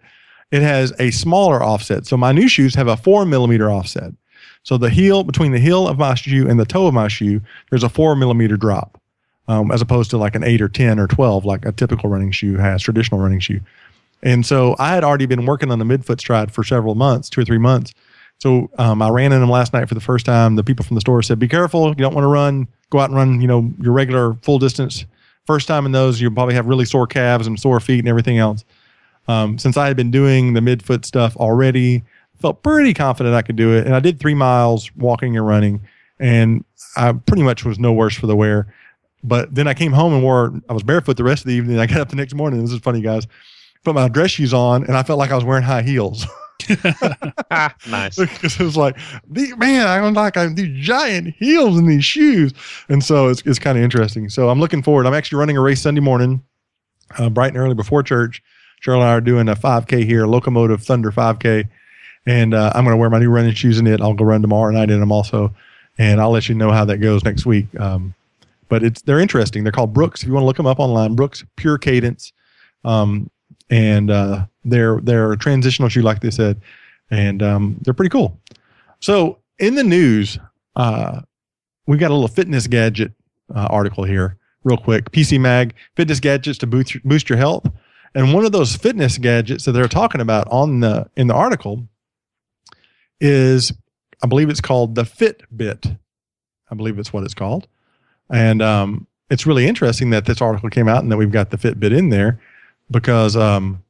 It 0.51 0.62
has 0.62 0.93
a 0.99 1.11
smaller 1.11 1.62
offset. 1.62 2.07
So 2.07 2.17
my 2.17 2.33
new 2.33 2.49
shoes 2.49 2.75
have 2.75 2.89
a 2.89 2.97
four 2.97 3.25
millimeter 3.27 3.71
offset. 3.71 4.12
So 4.62 4.79
the 4.79 4.91
heel 4.91 5.25
between 5.25 5.53
the 5.53 5.59
heel 5.59 5.87
of 5.87 5.99
my 5.99 6.15
shoe 6.15 6.49
and 6.49 6.59
the 6.59 6.65
toe 6.65 6.87
of 6.87 6.95
my 6.95 7.09
shoe, 7.09 7.41
there's 7.69 7.83
a 7.83 7.89
four 7.89 8.17
millimeter 8.17 8.57
drop, 8.57 8.99
um, 9.47 9.71
as 9.71 9.83
opposed 9.83 10.11
to 10.11 10.19
like 10.19 10.35
an 10.35 10.43
eight 10.43 10.62
or 10.62 10.69
ten 10.69 10.99
or 10.99 11.07
twelve, 11.07 11.45
like 11.45 11.67
a 11.67 11.73
typical 11.73 12.09
running 12.09 12.33
shoe 12.33 12.57
has, 12.57 12.83
traditional 12.83 13.21
running 13.21 13.41
shoe. 13.41 13.61
And 14.23 14.45
so 14.45 14.77
I 14.79 14.95
had 14.95 15.05
already 15.05 15.27
been 15.27 15.47
working 15.47 15.71
on 15.71 15.79
the 15.79 15.85
midfoot 15.85 16.21
stride 16.21 16.53
for 16.53 16.63
several 16.63 16.95
months, 16.95 17.31
two 17.31 17.41
or 17.41 17.45
three 17.45 17.59
months. 17.59 17.95
So 18.39 18.71
um, 18.79 19.03
I 19.03 19.11
ran 19.11 19.33
in 19.33 19.41
them 19.41 19.51
last 19.51 19.73
night 19.73 19.89
for 19.89 19.95
the 19.95 20.01
first 20.01 20.25
time. 20.25 20.57
The 20.57 20.65
people 20.65 20.85
from 20.85 20.95
the 20.95 21.01
store 21.01 21.23
said, 21.23 21.39
"Be 21.39 21.49
careful! 21.49 21.89
You 21.89 21.95
don't 21.95 22.15
want 22.15 22.25
to 22.25 22.29
run. 22.29 22.69
Go 22.91 22.99
out 22.99 23.11
and 23.11 23.17
run. 23.17 23.41
You 23.41 23.47
know 23.47 23.73
your 23.81 23.93
regular 23.93 24.35
full 24.43 24.59
distance. 24.59 25.05
First 25.47 25.69
time 25.69 25.87
in 25.87 25.93
those, 25.93 26.21
you'll 26.21 26.33
probably 26.33 26.55
have 26.55 26.67
really 26.67 26.85
sore 26.85 27.07
calves 27.07 27.47
and 27.47 27.59
sore 27.59 27.81
feet 27.81 27.99
and 27.99 28.09
everything 28.09 28.39
else." 28.39 28.65
Um, 29.29 29.59
since 29.59 29.77
I 29.77 29.87
had 29.87 29.97
been 29.97 30.11
doing 30.11 30.55
the 30.55 30.61
midfoot 30.61 31.05
stuff 31.05 31.37
already, 31.37 32.03
felt 32.41 32.63
pretty 32.63 32.95
confident 32.95 33.35
I 33.35 33.43
could 33.43 33.57
do 33.57 33.77
it. 33.77 33.87
And 33.87 33.95
I 33.95 34.01
did 34.01 34.19
three 34.19 34.35
miles 34.35 34.91
walking 34.97 35.37
and 35.37 35.47
running, 35.47 35.83
and 36.19 36.65
I 36.97 37.13
pretty 37.13 37.43
much 37.43 37.65
was 37.65 37.79
no 37.79 37.93
worse 37.93 38.17
for 38.17 38.27
the 38.27 38.37
wear. 38.37 38.73
But 39.23 39.55
then 39.55 39.69
I 39.69 39.75
came 39.75 39.93
home 39.93 40.15
and 40.15 40.23
wore. 40.23 40.59
I 40.69 40.73
was 40.73 40.83
barefoot 40.83 41.19
the 41.19 41.25
rest 41.25 41.43
of 41.43 41.49
the 41.49 41.55
evening. 41.55 41.79
I 41.79 41.87
got 41.87 42.01
up 42.01 42.09
the 42.09 42.17
next 42.17 42.35
morning. 42.35 42.62
This 42.62 42.73
is 42.73 42.81
funny, 42.81 43.03
guys. 43.03 43.27
Put 43.85 43.95
my 43.95 44.09
dress 44.09 44.33
shoes 44.33 44.53
on, 44.53 44.85
and 44.85 44.97
I 44.97 45.03
felt 45.03 45.19
like 45.19 45.31
I 45.31 45.35
was 45.35 45.45
wearing 45.45 45.65
high 45.65 45.83
heels. 45.83 46.27
ah, 47.51 47.75
nice. 47.89 48.17
because 48.19 48.61
it 48.61 48.65
was 48.65 48.77
like, 48.77 48.97
the, 49.29 49.55
man, 49.57 49.87
I'm 49.87 50.13
like 50.15 50.37
I 50.37 50.43
have 50.43 50.57
these 50.57 50.85
giant 50.85 51.35
heels 51.39 51.79
in 51.79 51.87
these 51.87 52.05
shoes, 52.05 52.53
and 52.89 53.03
so 53.03 53.29
it's 53.29 53.43
it's 53.47 53.59
kind 53.59 53.79
of 53.79 53.85
interesting. 53.85 54.29
So 54.29 54.51
I'm 54.51 54.61
looking 54.61 54.83
forward. 54.83 55.07
I'm 55.07 55.15
actually 55.15 55.39
running 55.39 55.57
a 55.57 55.61
race 55.61 55.81
Sunday 55.81 56.01
morning, 56.01 56.43
uh, 57.19 57.31
bright 57.31 57.49
and 57.49 57.57
early 57.57 57.75
before 57.75 58.03
church. 58.03 58.43
Cheryl 58.83 58.97
and 58.97 59.05
I 59.05 59.13
are 59.13 59.21
doing 59.21 59.49
a 59.49 59.55
5K 59.55 60.05
here, 60.05 60.27
Locomotive 60.27 60.83
Thunder 60.83 61.11
5K, 61.11 61.69
and 62.27 62.55
uh, 62.55 62.73
I'm 62.75 62.85
going 62.85 62.95
to 62.95 62.99
wear 62.99 63.11
my 63.11 63.19
new 63.19 63.31
running 63.31 63.53
shoes 63.53 63.79
in 63.79 63.87
it. 63.87 64.01
I'll 64.01 64.15
go 64.15 64.25
run 64.25 64.41
tomorrow 64.41 64.71
night 64.71 64.91
in 64.91 65.01
them 65.01 65.13
also, 65.13 65.55
and 65.99 66.21
I'll 66.21 66.31
let 66.31 66.49
you 66.49 66.55
know 66.55 66.71
how 66.71 66.85
that 66.87 66.99
goes 66.99 67.23
next 67.25 67.45
week. 67.45 67.67
Um, 67.79 68.15
but 68.69 68.83
it's 68.83 69.03
they're 69.03 69.21
interesting. 69.21 69.65
They're 69.65 69.73
called 69.73 69.93
Brooks. 69.93 70.23
If 70.23 70.29
you 70.29 70.35
want 70.35 70.45
to 70.45 70.47
look 70.47 70.57
them 70.57 70.67
up 70.67 70.79
online, 70.79 71.15
Brooks 71.15 71.45
Pure 71.57 71.79
Cadence, 71.79 72.33
um, 72.85 73.31
and 73.71 74.11
uh, 74.11 74.45
they're 74.65 75.00
they're 75.00 75.33
a 75.33 75.39
transitional 75.39 75.89
shoe, 75.89 76.03
like 76.03 76.21
they 76.21 76.31
said, 76.31 76.61
and 77.11 77.43
um, 77.43 77.77
they're 77.83 77.95
pretty 77.95 78.11
cool. 78.11 78.39
So 78.99 79.39
in 79.59 79.77
the 79.77 79.85
news, 79.85 80.39
uh, 80.77 81.21
we 81.87 81.97
got 81.97 82.11
a 82.11 82.15
little 82.15 82.29
fitness 82.29 82.67
gadget 82.67 83.12
uh, 83.55 83.69
article 83.71 84.05
here, 84.05 84.37
real 84.65 84.77
quick. 84.77 85.11
PC 85.12 85.41
Mag 85.41 85.75
fitness 85.97 86.21
gadgets 86.21 86.59
to 86.59 86.67
boost 86.67 86.95
your, 86.95 87.00
boost 87.05 87.29
your 87.29 87.39
health, 87.39 87.67
and 88.15 88.35
one 88.35 88.45
of 88.45 88.53
those 88.53 88.77
fitness 88.77 89.17
gadgets 89.17 89.65
that 89.65 89.73
they're 89.73 89.89
talking 89.89 90.21
about 90.21 90.47
on 90.50 90.81
the 90.81 91.09
in 91.17 91.29
the 91.29 91.35
article 91.35 91.87
is, 93.21 93.73
I 94.23 94.27
believe 94.27 94.50
it's 94.50 94.61
called 94.61 94.95
the 94.97 95.05
Fitbit. 95.05 95.97
I 96.73 96.75
believe 96.75 96.99
it's 96.99 97.12
what 97.12 97.25
it's 97.25 97.35
called, 97.35 97.69
and 98.31 98.61
um, 98.62 99.07
it's 99.31 99.47
really 99.47 99.67
interesting 99.67 100.11
that 100.11 100.25
this 100.25 100.41
article 100.41 100.71
came 100.71 100.89
out 100.89 101.03
and 101.03 101.11
that 101.12 101.17
we've 101.17 101.33
got 101.33 101.50
the 101.50 101.57
Fitbit 101.57 101.97
in 101.97 102.11
there 102.11 102.41
because 102.90 103.37
um, 103.37 103.82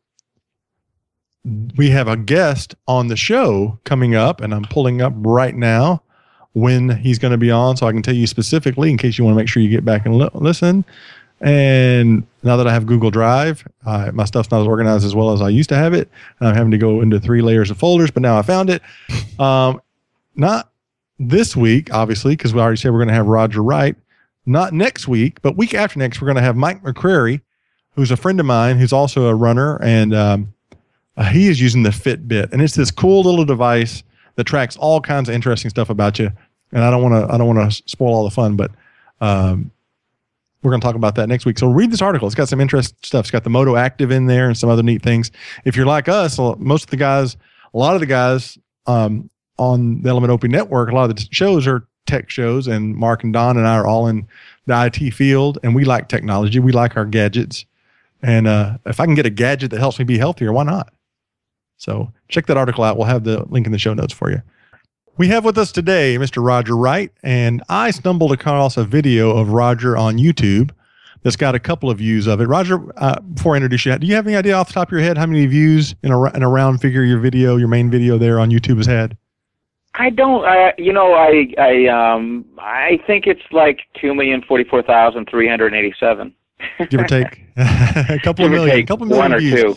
we 1.76 1.90
have 1.90 2.08
a 2.08 2.16
guest 2.16 2.74
on 2.86 3.08
the 3.08 3.16
show 3.16 3.78
coming 3.84 4.14
up, 4.14 4.40
and 4.40 4.54
I'm 4.54 4.64
pulling 4.64 5.00
up 5.00 5.12
right 5.16 5.54
now 5.54 6.02
when 6.52 6.90
he's 6.90 7.18
going 7.18 7.32
to 7.32 7.38
be 7.38 7.50
on, 7.50 7.76
so 7.76 7.86
I 7.86 7.92
can 7.92 8.02
tell 8.02 8.14
you 8.14 8.26
specifically 8.26 8.90
in 8.90 8.98
case 8.98 9.16
you 9.16 9.24
want 9.24 9.34
to 9.34 9.38
make 9.38 9.48
sure 9.48 9.62
you 9.62 9.68
get 9.68 9.84
back 9.84 10.04
and 10.04 10.18
li- 10.18 10.28
listen. 10.34 10.84
And 11.40 12.26
now 12.42 12.56
that 12.58 12.66
I 12.66 12.72
have 12.72 12.84
Google 12.84 13.10
Drive, 13.10 13.66
my 13.84 14.24
stuff's 14.24 14.50
not 14.50 14.60
as 14.60 14.66
organized 14.66 15.06
as 15.06 15.14
well 15.14 15.32
as 15.32 15.40
I 15.40 15.48
used 15.48 15.70
to 15.70 15.76
have 15.76 15.94
it. 15.94 16.10
And 16.38 16.48
I'm 16.48 16.54
having 16.54 16.70
to 16.72 16.78
go 16.78 17.00
into 17.00 17.18
three 17.18 17.40
layers 17.40 17.70
of 17.70 17.78
folders, 17.78 18.10
but 18.10 18.22
now 18.22 18.36
I 18.36 18.42
found 18.42 18.68
it. 18.68 18.82
Um, 19.38 19.80
not 20.34 20.70
this 21.18 21.56
week, 21.56 21.92
obviously, 21.94 22.36
because 22.36 22.52
we 22.52 22.60
already 22.60 22.76
said 22.76 22.92
we're 22.92 22.98
going 22.98 23.08
to 23.08 23.14
have 23.14 23.26
Roger 23.26 23.62
Wright. 23.62 23.96
Not 24.44 24.74
next 24.74 25.08
week, 25.08 25.40
but 25.40 25.56
week 25.56 25.72
after 25.72 25.98
next, 25.98 26.20
we're 26.20 26.26
going 26.26 26.36
to 26.36 26.42
have 26.42 26.56
Mike 26.56 26.82
McCrary, 26.82 27.40
who's 27.94 28.10
a 28.10 28.16
friend 28.16 28.40
of 28.40 28.46
mine, 28.46 28.78
who's 28.78 28.92
also 28.92 29.26
a 29.26 29.34
runner, 29.34 29.80
and 29.82 30.14
um, 30.14 30.54
uh, 31.16 31.24
he 31.24 31.48
is 31.48 31.60
using 31.60 31.82
the 31.82 31.90
Fitbit, 31.90 32.52
and 32.52 32.62
it's 32.62 32.74
this 32.74 32.90
cool 32.90 33.22
little 33.22 33.44
device 33.44 34.02
that 34.36 34.44
tracks 34.44 34.76
all 34.76 35.00
kinds 35.00 35.28
of 35.28 35.34
interesting 35.34 35.70
stuff 35.70 35.90
about 35.90 36.18
you. 36.18 36.30
And 36.72 36.84
I 36.84 36.90
don't 36.90 37.02
want 37.02 37.28
to, 37.28 37.34
I 37.34 37.36
don't 37.36 37.54
want 37.54 37.72
to 37.72 37.82
spoil 37.86 38.14
all 38.14 38.24
the 38.24 38.30
fun, 38.30 38.56
but 38.56 38.70
um, 39.20 39.70
we're 40.62 40.70
going 40.70 40.80
to 40.80 40.84
talk 40.84 40.94
about 40.94 41.14
that 41.16 41.28
next 41.28 41.46
week. 41.46 41.58
So 41.58 41.68
read 41.68 41.90
this 41.90 42.02
article. 42.02 42.26
It's 42.26 42.34
got 42.34 42.48
some 42.48 42.60
interesting 42.60 42.96
stuff. 43.02 43.24
It's 43.24 43.30
got 43.30 43.44
the 43.44 43.50
MOTOACTV 43.50 44.12
in 44.12 44.26
there 44.26 44.46
and 44.46 44.56
some 44.56 44.70
other 44.70 44.82
neat 44.82 45.02
things. 45.02 45.30
If 45.64 45.76
you're 45.76 45.86
like 45.86 46.08
us, 46.08 46.38
most 46.38 46.84
of 46.84 46.90
the 46.90 46.96
guys, 46.96 47.36
a 47.74 47.78
lot 47.78 47.94
of 47.94 48.00
the 48.00 48.06
guys 48.06 48.58
um, 48.86 49.30
on 49.58 50.02
the 50.02 50.10
Element 50.10 50.32
OP 50.32 50.44
network, 50.44 50.90
a 50.90 50.94
lot 50.94 51.10
of 51.10 51.16
the 51.16 51.28
shows 51.30 51.66
are 51.66 51.86
tech 52.06 52.30
shows, 52.30 52.66
and 52.66 52.94
Mark 52.96 53.24
and 53.24 53.32
Don 53.32 53.56
and 53.56 53.66
I 53.66 53.76
are 53.76 53.86
all 53.86 54.06
in 54.08 54.26
the 54.66 54.84
IT 54.86 55.12
field, 55.12 55.58
and 55.62 55.74
we 55.74 55.84
like 55.84 56.08
technology. 56.08 56.58
We 56.58 56.72
like 56.72 56.96
our 56.96 57.04
gadgets. 57.04 57.64
And 58.22 58.46
uh, 58.46 58.78
if 58.86 59.00
I 59.00 59.06
can 59.06 59.14
get 59.14 59.26
a 59.26 59.30
gadget 59.30 59.70
that 59.70 59.80
helps 59.80 59.98
me 59.98 60.04
be 60.04 60.18
healthier, 60.18 60.52
why 60.52 60.64
not? 60.64 60.92
So 61.76 62.12
check 62.28 62.46
that 62.46 62.56
article 62.56 62.84
out. 62.84 62.96
We'll 62.96 63.06
have 63.06 63.24
the 63.24 63.44
link 63.48 63.66
in 63.66 63.72
the 63.72 63.78
show 63.78 63.94
notes 63.94 64.12
for 64.12 64.30
you. 64.30 64.42
We 65.16 65.28
have 65.28 65.44
with 65.44 65.58
us 65.58 65.72
today 65.72 66.16
Mr. 66.18 66.44
Roger 66.44 66.76
Wright, 66.76 67.10
and 67.22 67.62
I 67.68 67.90
stumbled 67.90 68.32
across 68.32 68.76
a 68.76 68.84
video 68.84 69.36
of 69.36 69.50
Roger 69.50 69.96
on 69.96 70.16
YouTube 70.16 70.70
that's 71.22 71.36
got 71.36 71.54
a 71.54 71.58
couple 71.58 71.90
of 71.90 71.98
views 71.98 72.26
of 72.26 72.40
it. 72.40 72.46
Roger, 72.46 72.80
uh, 72.96 73.20
before 73.20 73.54
I 73.54 73.56
introduce 73.56 73.84
you, 73.84 73.98
do 73.98 74.06
you 74.06 74.14
have 74.14 74.26
any 74.26 74.36
idea 74.36 74.54
off 74.54 74.68
the 74.68 74.74
top 74.74 74.88
of 74.88 74.92
your 74.92 75.00
head 75.00 75.18
how 75.18 75.26
many 75.26 75.44
views 75.46 75.94
in 76.02 76.12
a, 76.12 76.22
in 76.34 76.42
a 76.42 76.48
round 76.48 76.80
figure 76.80 77.02
your 77.02 77.18
video, 77.18 77.56
your 77.56 77.68
main 77.68 77.90
video 77.90 78.18
there 78.18 78.40
on 78.40 78.50
YouTube 78.50 78.78
has 78.78 78.86
had? 78.86 79.16
I 79.94 80.10
don't. 80.10 80.44
I 80.44 80.72
you 80.78 80.92
know 80.92 81.14
I 81.14 81.52
I 81.58 81.86
um 81.86 82.44
I 82.58 83.00
think 83.06 83.26
it's 83.26 83.42
like 83.50 83.80
two 84.00 84.14
million 84.14 84.42
forty 84.46 84.64
four 84.64 84.82
thousand 84.82 85.28
three 85.28 85.48
hundred 85.48 85.74
eighty 85.74 85.92
seven. 85.98 86.32
Give 86.88 87.00
or 87.00 87.04
take 87.04 87.44
a 87.56 88.18
couple 88.22 88.44
of 88.44 88.50
million, 88.50 88.78
a 88.78 88.82
couple 88.84 89.06
million 89.06 89.30
one 89.30 89.34
or 89.34 89.38
views. 89.38 89.76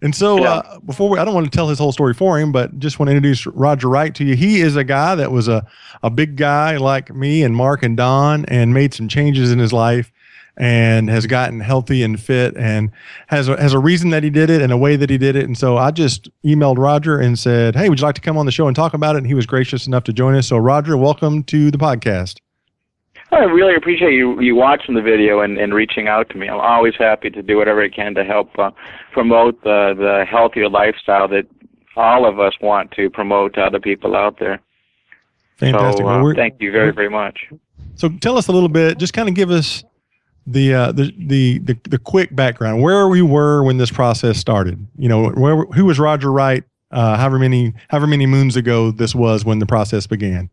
And 0.00 0.14
so, 0.14 0.38
yeah. 0.38 0.52
uh, 0.52 0.78
before 0.80 1.08
we, 1.08 1.18
I 1.18 1.24
don't 1.24 1.34
want 1.34 1.50
to 1.50 1.56
tell 1.56 1.68
his 1.68 1.78
whole 1.78 1.90
story 1.90 2.14
for 2.14 2.38
him, 2.38 2.52
but 2.52 2.78
just 2.78 2.98
want 2.98 3.08
to 3.08 3.16
introduce 3.16 3.46
Roger 3.46 3.88
Wright 3.88 4.14
to 4.14 4.24
you. 4.24 4.36
He 4.36 4.60
is 4.60 4.76
a 4.76 4.84
guy 4.84 5.16
that 5.16 5.32
was 5.32 5.48
a, 5.48 5.66
a 6.02 6.10
big 6.10 6.36
guy 6.36 6.76
like 6.76 7.12
me 7.12 7.42
and 7.42 7.56
Mark 7.56 7.82
and 7.82 7.96
Don 7.96 8.44
and 8.46 8.72
made 8.72 8.94
some 8.94 9.08
changes 9.08 9.50
in 9.50 9.58
his 9.58 9.72
life 9.72 10.12
and 10.56 11.08
has 11.08 11.26
gotten 11.26 11.60
healthy 11.60 12.02
and 12.02 12.20
fit 12.20 12.56
and 12.56 12.90
has 13.28 13.48
a, 13.48 13.60
has 13.60 13.72
a 13.72 13.78
reason 13.78 14.10
that 14.10 14.22
he 14.22 14.30
did 14.30 14.50
it 14.50 14.60
and 14.60 14.72
a 14.72 14.76
way 14.76 14.96
that 14.96 15.10
he 15.10 15.18
did 15.18 15.36
it. 15.36 15.44
And 15.44 15.56
so 15.56 15.76
I 15.76 15.90
just 15.90 16.28
emailed 16.44 16.78
Roger 16.78 17.18
and 17.18 17.38
said, 17.38 17.74
Hey, 17.74 17.88
would 17.88 17.98
you 17.98 18.04
like 18.04 18.16
to 18.16 18.20
come 18.20 18.36
on 18.36 18.46
the 18.46 18.52
show 18.52 18.66
and 18.66 18.76
talk 18.76 18.94
about 18.94 19.14
it? 19.14 19.18
And 19.18 19.26
he 19.26 19.34
was 19.34 19.46
gracious 19.46 19.86
enough 19.86 20.04
to 20.04 20.12
join 20.12 20.34
us. 20.34 20.48
So, 20.48 20.58
Roger, 20.58 20.96
welcome 20.96 21.44
to 21.44 21.70
the 21.70 21.78
podcast. 21.78 22.38
I 23.30 23.44
really 23.44 23.74
appreciate 23.74 24.12
you 24.14 24.40
you 24.40 24.54
watching 24.54 24.94
the 24.94 25.02
video 25.02 25.40
and, 25.40 25.58
and 25.58 25.74
reaching 25.74 26.08
out 26.08 26.30
to 26.30 26.38
me. 26.38 26.48
I'm 26.48 26.60
always 26.60 26.94
happy 26.98 27.30
to 27.30 27.42
do 27.42 27.58
whatever 27.58 27.82
I 27.82 27.88
can 27.88 28.14
to 28.14 28.24
help 28.24 28.58
uh, 28.58 28.70
promote 29.12 29.62
the 29.62 29.94
the 29.96 30.24
healthier 30.28 30.68
lifestyle 30.68 31.28
that 31.28 31.46
all 31.96 32.26
of 32.26 32.40
us 32.40 32.54
want 32.60 32.90
to 32.92 33.10
promote 33.10 33.54
to 33.54 33.60
other 33.60 33.80
people 33.80 34.16
out 34.16 34.38
there. 34.38 34.60
Fantastic. 35.56 36.04
So, 36.04 36.08
uh, 36.08 36.22
well, 36.22 36.34
thank 36.34 36.60
you 36.60 36.72
very 36.72 36.92
very 36.92 37.10
much. 37.10 37.38
So 37.96 38.08
tell 38.20 38.38
us 38.38 38.48
a 38.48 38.52
little 38.52 38.68
bit. 38.68 38.98
Just 38.98 39.12
kind 39.12 39.28
of 39.28 39.34
give 39.34 39.50
us 39.50 39.84
the, 40.46 40.72
uh, 40.72 40.92
the 40.92 41.12
the 41.18 41.58
the 41.58 41.78
the 41.84 41.98
quick 41.98 42.34
background. 42.34 42.82
Where 42.82 43.08
we 43.08 43.20
were 43.20 43.62
when 43.62 43.76
this 43.76 43.90
process 43.90 44.38
started. 44.38 44.86
You 44.96 45.08
know, 45.08 45.30
where 45.30 45.64
who 45.66 45.84
was 45.84 45.98
Roger 45.98 46.32
Wright? 46.32 46.64
Uh, 46.90 47.18
however 47.18 47.38
many 47.38 47.74
however 47.90 48.06
many 48.06 48.24
moons 48.24 48.56
ago 48.56 48.90
this 48.90 49.14
was 49.14 49.44
when 49.44 49.58
the 49.58 49.66
process 49.66 50.06
began. 50.06 50.48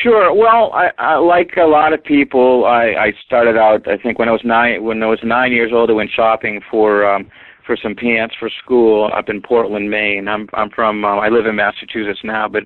Sure. 0.00 0.32
Well, 0.34 0.72
I, 0.72 0.90
I 0.98 1.16
like 1.16 1.56
a 1.56 1.66
lot 1.66 1.92
of 1.92 2.02
people. 2.02 2.64
I, 2.64 2.94
I 2.94 3.12
started 3.24 3.58
out. 3.58 3.86
I 3.86 3.98
think 3.98 4.18
when 4.18 4.28
I 4.28 4.32
was 4.32 4.40
nine. 4.44 4.82
When 4.82 5.02
I 5.02 5.06
was 5.06 5.20
nine 5.22 5.52
years 5.52 5.70
old, 5.72 5.90
I 5.90 5.92
went 5.92 6.10
shopping 6.10 6.60
for 6.70 7.04
um, 7.06 7.30
for 7.66 7.76
some 7.76 7.94
pants 7.94 8.34
for 8.38 8.48
school 8.48 9.10
up 9.14 9.28
in 9.28 9.42
Portland, 9.42 9.90
Maine. 9.90 10.28
I'm 10.28 10.48
I'm 10.54 10.70
from. 10.70 11.04
Uh, 11.04 11.16
I 11.18 11.28
live 11.28 11.46
in 11.46 11.56
Massachusetts 11.56 12.20
now, 12.24 12.48
but 12.48 12.64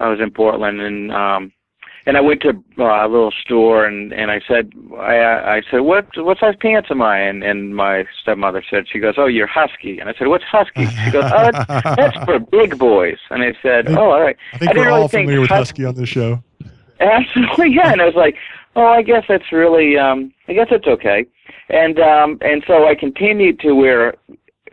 I 0.00 0.08
was 0.08 0.20
in 0.20 0.30
Portland, 0.30 0.80
and 0.80 1.12
um, 1.12 1.52
and 2.06 2.16
I 2.16 2.20
went 2.20 2.42
to 2.42 2.50
uh, 2.78 3.06
a 3.06 3.08
little 3.08 3.32
store, 3.44 3.84
and 3.84 4.12
and 4.12 4.30
I 4.30 4.40
said, 4.48 4.72
I 4.98 5.56
I 5.56 5.62
said, 5.70 5.80
what 5.80 6.06
what 6.16 6.38
size 6.38 6.54
pants 6.60 6.88
am 6.90 7.02
I? 7.02 7.18
And 7.18 7.42
and 7.42 7.76
my 7.76 8.04
stepmother 8.22 8.64
said, 8.70 8.86
she 8.90 8.98
goes, 8.98 9.14
oh, 9.18 9.26
you're 9.26 9.46
husky. 9.46 9.98
And 9.98 10.08
I 10.08 10.14
said, 10.18 10.28
what's 10.28 10.44
husky? 10.44 10.86
She 10.86 11.10
goes, 11.10 11.24
oh, 11.24 11.50
that's 11.96 12.16
for 12.24 12.38
big 12.38 12.78
boys. 12.78 13.18
And 13.30 13.42
I 13.42 13.52
said, 13.62 13.88
oh, 13.90 14.10
all 14.10 14.20
right. 14.20 14.36
I 14.52 14.58
think 14.58 14.70
I 14.72 14.74
we're 14.74 14.86
really 14.86 15.00
all 15.02 15.08
familiar 15.08 15.40
with 15.40 15.50
husky 15.50 15.84
on 15.84 15.94
this 15.94 16.08
show. 16.08 16.42
Absolutely, 17.00 17.70
yeah. 17.74 17.92
And 17.92 18.00
I 18.00 18.06
was 18.06 18.14
like, 18.14 18.36
oh, 18.76 18.86
I 18.86 19.02
guess 19.02 19.24
that's 19.28 19.52
really, 19.52 19.96
um, 19.96 20.32
I 20.48 20.52
guess 20.52 20.68
it's 20.70 20.86
okay. 20.86 21.26
And 21.68 21.98
um, 21.98 22.38
and 22.42 22.62
so 22.66 22.86
I 22.86 22.94
continued 22.94 23.58
to 23.60 23.72
wear 23.72 24.14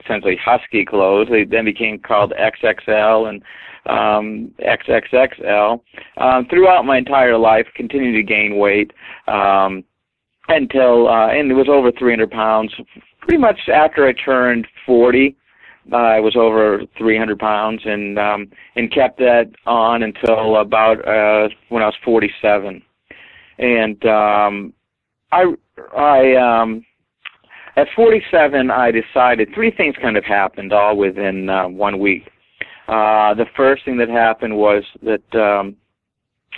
essentially 0.03 0.37
husky 0.43 0.85
clothes. 0.85 1.27
They 1.29 1.43
then 1.43 1.65
became 1.65 1.99
called 1.99 2.33
XXL 2.33 3.29
and 3.29 3.41
um, 3.85 4.53
XXXL. 4.59 5.79
Um, 6.17 6.47
throughout 6.49 6.85
my 6.85 6.97
entire 6.97 7.37
life, 7.37 7.67
continued 7.75 8.13
to 8.13 8.23
gain 8.23 8.57
weight 8.57 8.91
um, 9.27 9.83
until, 10.47 11.07
uh, 11.07 11.29
and 11.29 11.51
it 11.51 11.55
was 11.55 11.69
over 11.69 11.91
300 11.91 12.29
pounds. 12.29 12.73
Pretty 13.21 13.37
much 13.37 13.59
after 13.71 14.07
I 14.07 14.13
turned 14.13 14.67
40, 14.85 15.35
I 15.93 16.19
was 16.19 16.35
over 16.35 16.81
300 16.97 17.39
pounds 17.39 17.81
and 17.85 18.17
um, 18.17 18.49
and 18.75 18.91
kept 18.91 19.17
that 19.19 19.51
on 19.65 20.03
until 20.03 20.57
about 20.57 20.99
uh, 21.07 21.49
when 21.69 21.83
I 21.83 21.87
was 21.87 21.95
47. 22.03 22.81
And 23.59 24.05
um, 24.05 24.73
I 25.31 25.53
I 25.97 26.35
um, 26.35 26.85
at 27.75 27.87
47 27.95 28.71
I 28.71 28.91
decided 28.91 29.49
three 29.53 29.71
things 29.71 29.95
kind 30.01 30.17
of 30.17 30.23
happened 30.23 30.73
all 30.73 30.97
within 30.97 31.49
uh, 31.49 31.67
one 31.67 31.99
week. 31.99 32.29
Uh, 32.87 33.33
the 33.33 33.45
first 33.55 33.85
thing 33.85 33.97
that 33.97 34.09
happened 34.09 34.57
was 34.57 34.83
that 35.03 35.35
um, 35.35 35.75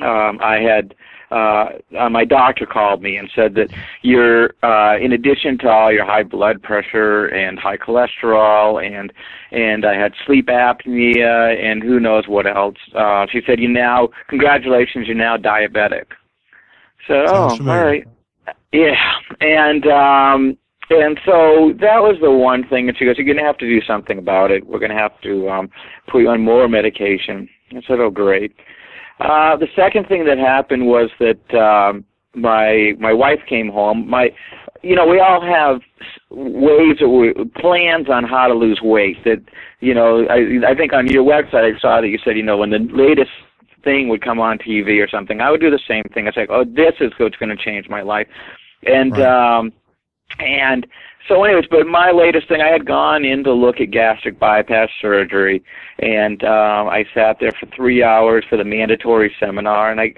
um, 0.06 0.40
I 0.42 0.58
had 0.60 0.96
uh, 1.34 1.80
uh, 2.00 2.10
my 2.10 2.24
doctor 2.24 2.66
called 2.66 3.02
me 3.02 3.18
and 3.18 3.28
said 3.36 3.56
that 3.56 3.74
you're, 4.04 4.54
uh, 4.62 4.98
in 5.00 5.14
addition 5.14 5.58
to 5.58 5.68
all 5.68 5.92
your 5.92 6.06
high 6.06 6.22
blood 6.22 6.62
pressure 6.62 7.26
and 7.26 7.58
high 7.58 7.78
cholesterol 7.78 8.86
and 8.86 9.12
and 9.52 9.86
I 9.86 9.96
had 9.96 10.14
sleep 10.26 10.48
apnea 10.48 11.60
and 11.60 11.82
who 11.82 12.00
knows 12.00 12.28
what 12.28 12.46
else. 12.46 12.76
Uh, 12.96 13.26
she 13.32 13.42
said, 13.48 13.60
"You 13.60 13.68
now, 13.68 14.10
congratulations, 14.28 15.08
you're 15.08 15.16
now 15.16 15.38
diabetic." 15.38 16.06
So, 17.08 17.26
oh, 17.28 17.58
all 17.60 17.84
right, 17.84 18.06
yeah, 18.72 19.14
and 19.42 19.86
um, 19.88 20.58
and 20.90 21.20
so 21.26 21.74
that 21.80 22.02
was 22.02 22.18
the 22.22 22.32
one 22.32 22.68
thing. 22.68 22.90
And 22.90 22.98
she 22.98 23.06
goes, 23.06 23.18
"You're 23.18 23.26
going 23.26 23.38
to 23.38 23.44
have 23.44 23.58
to 23.58 23.68
do 23.68 23.82
something 23.86 24.18
about 24.18 24.52
it. 24.52 24.66
We're 24.66 24.80
going 24.80 24.92
to 24.92 24.98
have 24.98 25.20
to 25.22 25.50
um, 25.50 25.70
put 26.08 26.22
you 26.22 26.30
on 26.30 26.42
more 26.42 26.68
medication." 26.68 27.50
I 27.72 27.82
said, 27.88 28.00
"Oh, 28.00 28.10
great." 28.10 28.56
Uh, 29.20 29.56
the 29.56 29.68
second 29.76 30.08
thing 30.08 30.26
that 30.26 30.38
happened 30.38 30.86
was 30.88 31.10
that 31.20 31.54
um, 31.56 32.04
my 32.36 32.94
my 33.00 33.14
wife 33.14 33.40
came 33.48 33.70
home. 33.70 34.10
My, 34.10 34.32
you 34.82 34.96
know, 34.96 35.06
we 35.06 35.20
all 35.20 35.42
have 35.42 35.82
ways 36.30 36.98
that 37.00 37.10
we 37.10 37.34
plans 37.62 38.10
on 38.10 38.24
how 38.24 38.48
to 38.48 38.54
lose 38.54 38.82
weight. 38.82 39.24
That 39.24 39.42
you 39.80 39.94
know, 39.94 40.26
I 40.28 40.72
I 40.72 40.76
think 40.76 40.94
on 40.94 41.08
your 41.08 41.24
website 41.24 41.76
I 41.76 41.80
saw 41.80 42.02
that 42.02 42.08
you 42.08 42.18
said 42.24 42.36
you 42.36 42.44
know 42.44 42.58
when 42.58 42.72
the 42.72 42.80
latest 42.80 43.32
thing 43.84 44.10
would 44.10 44.22
come 44.22 44.40
on 44.40 44.58
TV 44.58 45.04
or 45.04 45.10
something, 45.10 45.42
I 45.42 45.52
would 45.52 45.62
do 45.62 45.70
the 45.70 45.80
same 45.88 46.04
thing. 46.14 46.28
I 46.28 46.32
say, 46.32 46.48
oh, 46.50 46.64
this 46.64 46.94
is 47.02 47.12
what's 47.18 47.36
going 47.36 47.56
to 47.56 47.64
change 47.64 47.90
my 47.90 48.02
life, 48.02 48.28
and 48.86 49.12
right. 49.12 49.58
um, 49.58 49.74
and 50.40 50.88
so, 51.28 51.44
anyways, 51.44 51.66
but 51.70 51.88
my 51.88 52.12
latest 52.12 52.48
thing, 52.50 52.62
I 52.62 52.70
had 52.70 52.86
gone 52.86 53.24
in 53.24 53.44
to 53.46 53.54
look 53.54 53.80
at 53.80 53.92
gastric 53.92 54.40
bypass 54.40 54.90
surgery, 55.02 55.64
and 56.00 56.44
um, 56.44 56.90
I 56.90 57.06
sat 57.14 57.38
there 57.40 57.52
for 57.60 57.68
three 57.76 58.04
hours 58.04 58.44
for 58.50 58.58
the 58.58 58.64
mandatory 58.64 59.34
seminar, 59.40 59.92
and 59.92 60.02
I, 60.02 60.14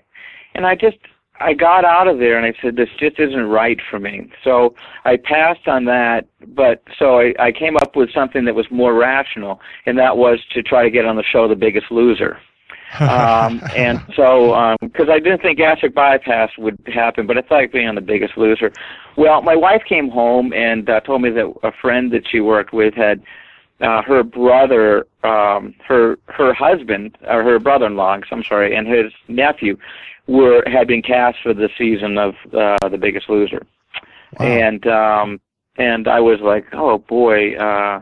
and 0.56 0.66
I 0.66 0.76
just, 0.76 0.98
I 1.40 1.54
got 1.54 1.86
out 1.86 2.08
of 2.08 2.18
there, 2.18 2.38
and 2.38 2.46
I 2.46 2.60
said, 2.62 2.76
this 2.76 2.90
just 3.00 3.20
isn't 3.20 3.46
right 3.46 3.80
for 3.90 4.00
me. 4.00 4.32
So 4.44 4.74
I 5.04 5.18
passed 5.18 5.68
on 5.68 5.86
that, 5.86 6.28
but 6.56 6.84
so 6.98 7.20
I, 7.20 7.34
I 7.40 7.52
came 7.52 7.78
up 7.78 7.96
with 7.96 8.14
something 8.14 8.46
that 8.46 8.56
was 8.56 8.66
more 8.72 8.96
rational, 8.96 9.60
and 9.86 9.98
that 10.00 10.18
was 10.18 10.40
to 10.54 10.64
try 10.64 10.84
to 10.84 10.90
get 10.90 11.06
on 11.06 11.16
the 11.16 11.24
show 11.24 11.48
The 11.48 11.56
Biggest 11.56 11.92
Loser 11.92 12.40
um, 13.00 13.62
and 13.76 14.00
so, 14.16 14.78
because 14.82 15.08
um, 15.08 15.14
I 15.14 15.20
didn't 15.20 15.42
think 15.42 15.58
gastric 15.58 15.94
bypass 15.94 16.52
would 16.58 16.80
happen, 16.88 17.28
but 17.28 17.38
I 17.38 17.42
thought 17.42 17.72
being 17.72 17.88
on 17.88 17.96
The 17.96 18.02
Biggest 18.02 18.38
Loser. 18.38 18.72
Well, 19.18 19.42
my 19.42 19.56
wife 19.56 19.84
came 19.88 20.10
home 20.10 20.54
and 20.54 20.90
uh, 20.90 21.00
told 21.02 21.22
me 21.22 21.30
that 21.32 21.54
a 21.64 21.72
friend 21.72 22.12
that 22.12 22.28
she 22.30 22.40
worked 22.40 22.74
with 22.74 22.94
had 22.94 23.24
uh, 23.82 24.02
her 24.04 24.24
brother, 24.24 25.06
um, 25.24 25.74
her 25.86 26.18
her 26.28 26.54
husband, 26.54 27.18
or 27.28 27.44
her 27.44 27.60
brother-in-law, 27.60 28.20
I'm 28.32 28.44
sorry, 28.44 28.76
and 28.76 28.88
his 28.88 29.12
nephew 29.28 29.78
were 30.28 30.64
had 30.66 30.88
been 30.88 31.02
cast 31.02 31.38
for 31.44 31.54
the 31.54 31.70
season 31.78 32.18
of 32.18 32.36
uh, 32.54 32.90
The 32.90 32.98
Biggest 32.98 33.30
Loser, 33.30 33.66
wow. 34.40 34.46
and 34.46 34.88
um, 34.88 35.42
and 35.78 36.08
I 36.08 36.22
was 36.22 36.40
like, 36.40 36.66
oh 36.74 37.00
boy, 37.00 37.56
uh, 37.56 38.02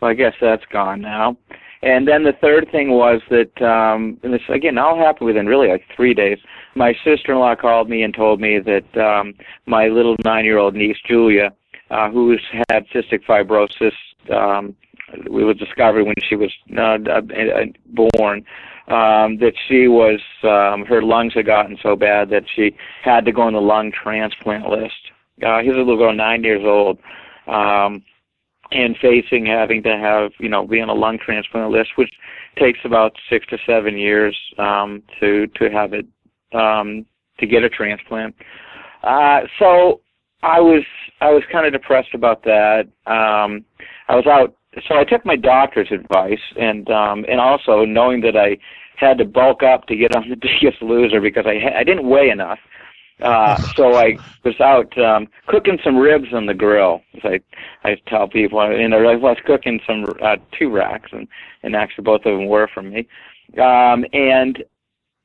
well 0.00 0.10
I 0.10 0.14
guess 0.14 0.34
that's 0.40 0.64
gone 0.66 1.00
now. 1.00 1.36
And 1.82 2.06
then 2.06 2.22
the 2.22 2.32
third 2.40 2.68
thing 2.70 2.90
was 2.90 3.20
that, 3.30 3.60
um, 3.60 4.18
and 4.22 4.32
this 4.32 4.42
again 4.48 4.78
all 4.78 4.96
happened 4.96 5.26
within 5.26 5.46
really 5.46 5.68
like 5.68 5.84
three 5.94 6.14
days. 6.14 6.38
My 6.76 6.94
sister-in-law 7.04 7.56
called 7.56 7.88
me 7.88 8.02
and 8.02 8.14
told 8.14 8.40
me 8.40 8.60
that 8.60 8.96
um, 8.96 9.34
my 9.66 9.88
little 9.88 10.16
nine-year-old 10.24 10.74
niece 10.74 10.96
Julia, 11.06 11.52
uh, 11.90 12.10
who's 12.10 12.40
had 12.70 12.86
cystic 12.94 13.24
fibrosis, 13.28 13.92
um, 14.32 14.76
it 15.12 15.30
was 15.30 15.56
discovered 15.56 16.04
when 16.04 16.14
she 16.28 16.36
was 16.36 16.52
uh, 16.76 16.98
uh, 16.98 17.64
born. 17.86 18.44
Um, 18.88 19.38
that 19.38 19.52
she 19.68 19.86
was, 19.86 20.20
um, 20.42 20.84
her 20.86 21.02
lungs 21.02 21.34
had 21.34 21.46
gotten 21.46 21.78
so 21.80 21.94
bad 21.94 22.30
that 22.30 22.42
she 22.52 22.76
had 23.02 23.24
to 23.26 23.32
go 23.32 23.42
on 23.42 23.52
the 23.52 23.60
lung 23.60 23.92
transplant 23.92 24.68
list 24.68 25.12
uh, 25.42 25.60
a 25.60 25.62
little 25.62 25.96
girl, 25.96 26.14
nine 26.14 26.44
years 26.44 26.62
old, 26.64 26.98
um, 27.46 28.02
and 28.74 28.96
facing 29.00 29.46
having 29.46 29.82
to 29.82 29.96
have, 29.96 30.32
you 30.38 30.48
know, 30.48 30.66
be 30.66 30.80
on 30.80 30.88
a 30.88 30.94
lung 30.94 31.18
transplant 31.24 31.70
list, 31.70 31.90
which 31.96 32.10
takes 32.58 32.78
about 32.84 33.12
six 33.30 33.46
to 33.46 33.58
seven 33.66 33.96
years 33.96 34.36
um, 34.58 35.02
to 35.20 35.46
to 35.58 35.70
have 35.70 35.92
it 35.92 36.06
um, 36.54 37.06
to 37.38 37.46
get 37.46 37.62
a 37.62 37.68
transplant. 37.68 38.34
Uh, 39.02 39.40
so 39.58 40.00
I 40.42 40.60
was 40.60 40.84
I 41.20 41.30
was 41.30 41.42
kind 41.50 41.66
of 41.66 41.72
depressed 41.72 42.14
about 42.14 42.42
that. 42.44 42.84
Um, 43.06 43.64
I 44.08 44.16
was 44.16 44.26
out, 44.26 44.54
so 44.88 44.96
I 44.96 45.04
took 45.04 45.24
my 45.24 45.36
doctor's 45.36 45.90
advice, 45.90 46.42
and 46.56 46.88
um, 46.90 47.24
and 47.28 47.40
also 47.40 47.84
knowing 47.84 48.20
that 48.22 48.36
I 48.36 48.58
had 48.96 49.18
to 49.18 49.24
bulk 49.24 49.62
up 49.62 49.86
to 49.86 49.96
get 49.96 50.14
on 50.14 50.28
the 50.28 50.36
Biggest 50.60 50.82
Loser 50.82 51.20
because 51.20 51.44
I 51.46 51.58
ha- 51.58 51.78
I 51.78 51.84
didn't 51.84 52.08
weigh 52.08 52.30
enough. 52.30 52.58
Uh, 53.22 53.56
so 53.76 53.94
I 53.94 54.16
was 54.44 54.60
out 54.60 54.96
um, 54.98 55.28
cooking 55.46 55.78
some 55.82 55.96
ribs 55.96 56.32
on 56.32 56.46
the 56.46 56.54
grill. 56.54 57.02
As 57.14 57.20
I 57.24 57.40
I 57.88 57.96
tell 58.06 58.28
people, 58.28 58.78
you 58.78 58.88
know, 58.88 59.08
I 59.08 59.16
was 59.16 59.36
cooking 59.46 59.80
some 59.86 60.04
uh, 60.22 60.36
two 60.58 60.70
racks, 60.70 61.10
and 61.12 61.26
and 61.62 61.74
actually 61.74 62.04
both 62.04 62.24
of 62.24 62.36
them 62.36 62.46
were 62.46 62.68
for 62.72 62.82
me. 62.82 63.08
Um, 63.58 64.04
and 64.12 64.62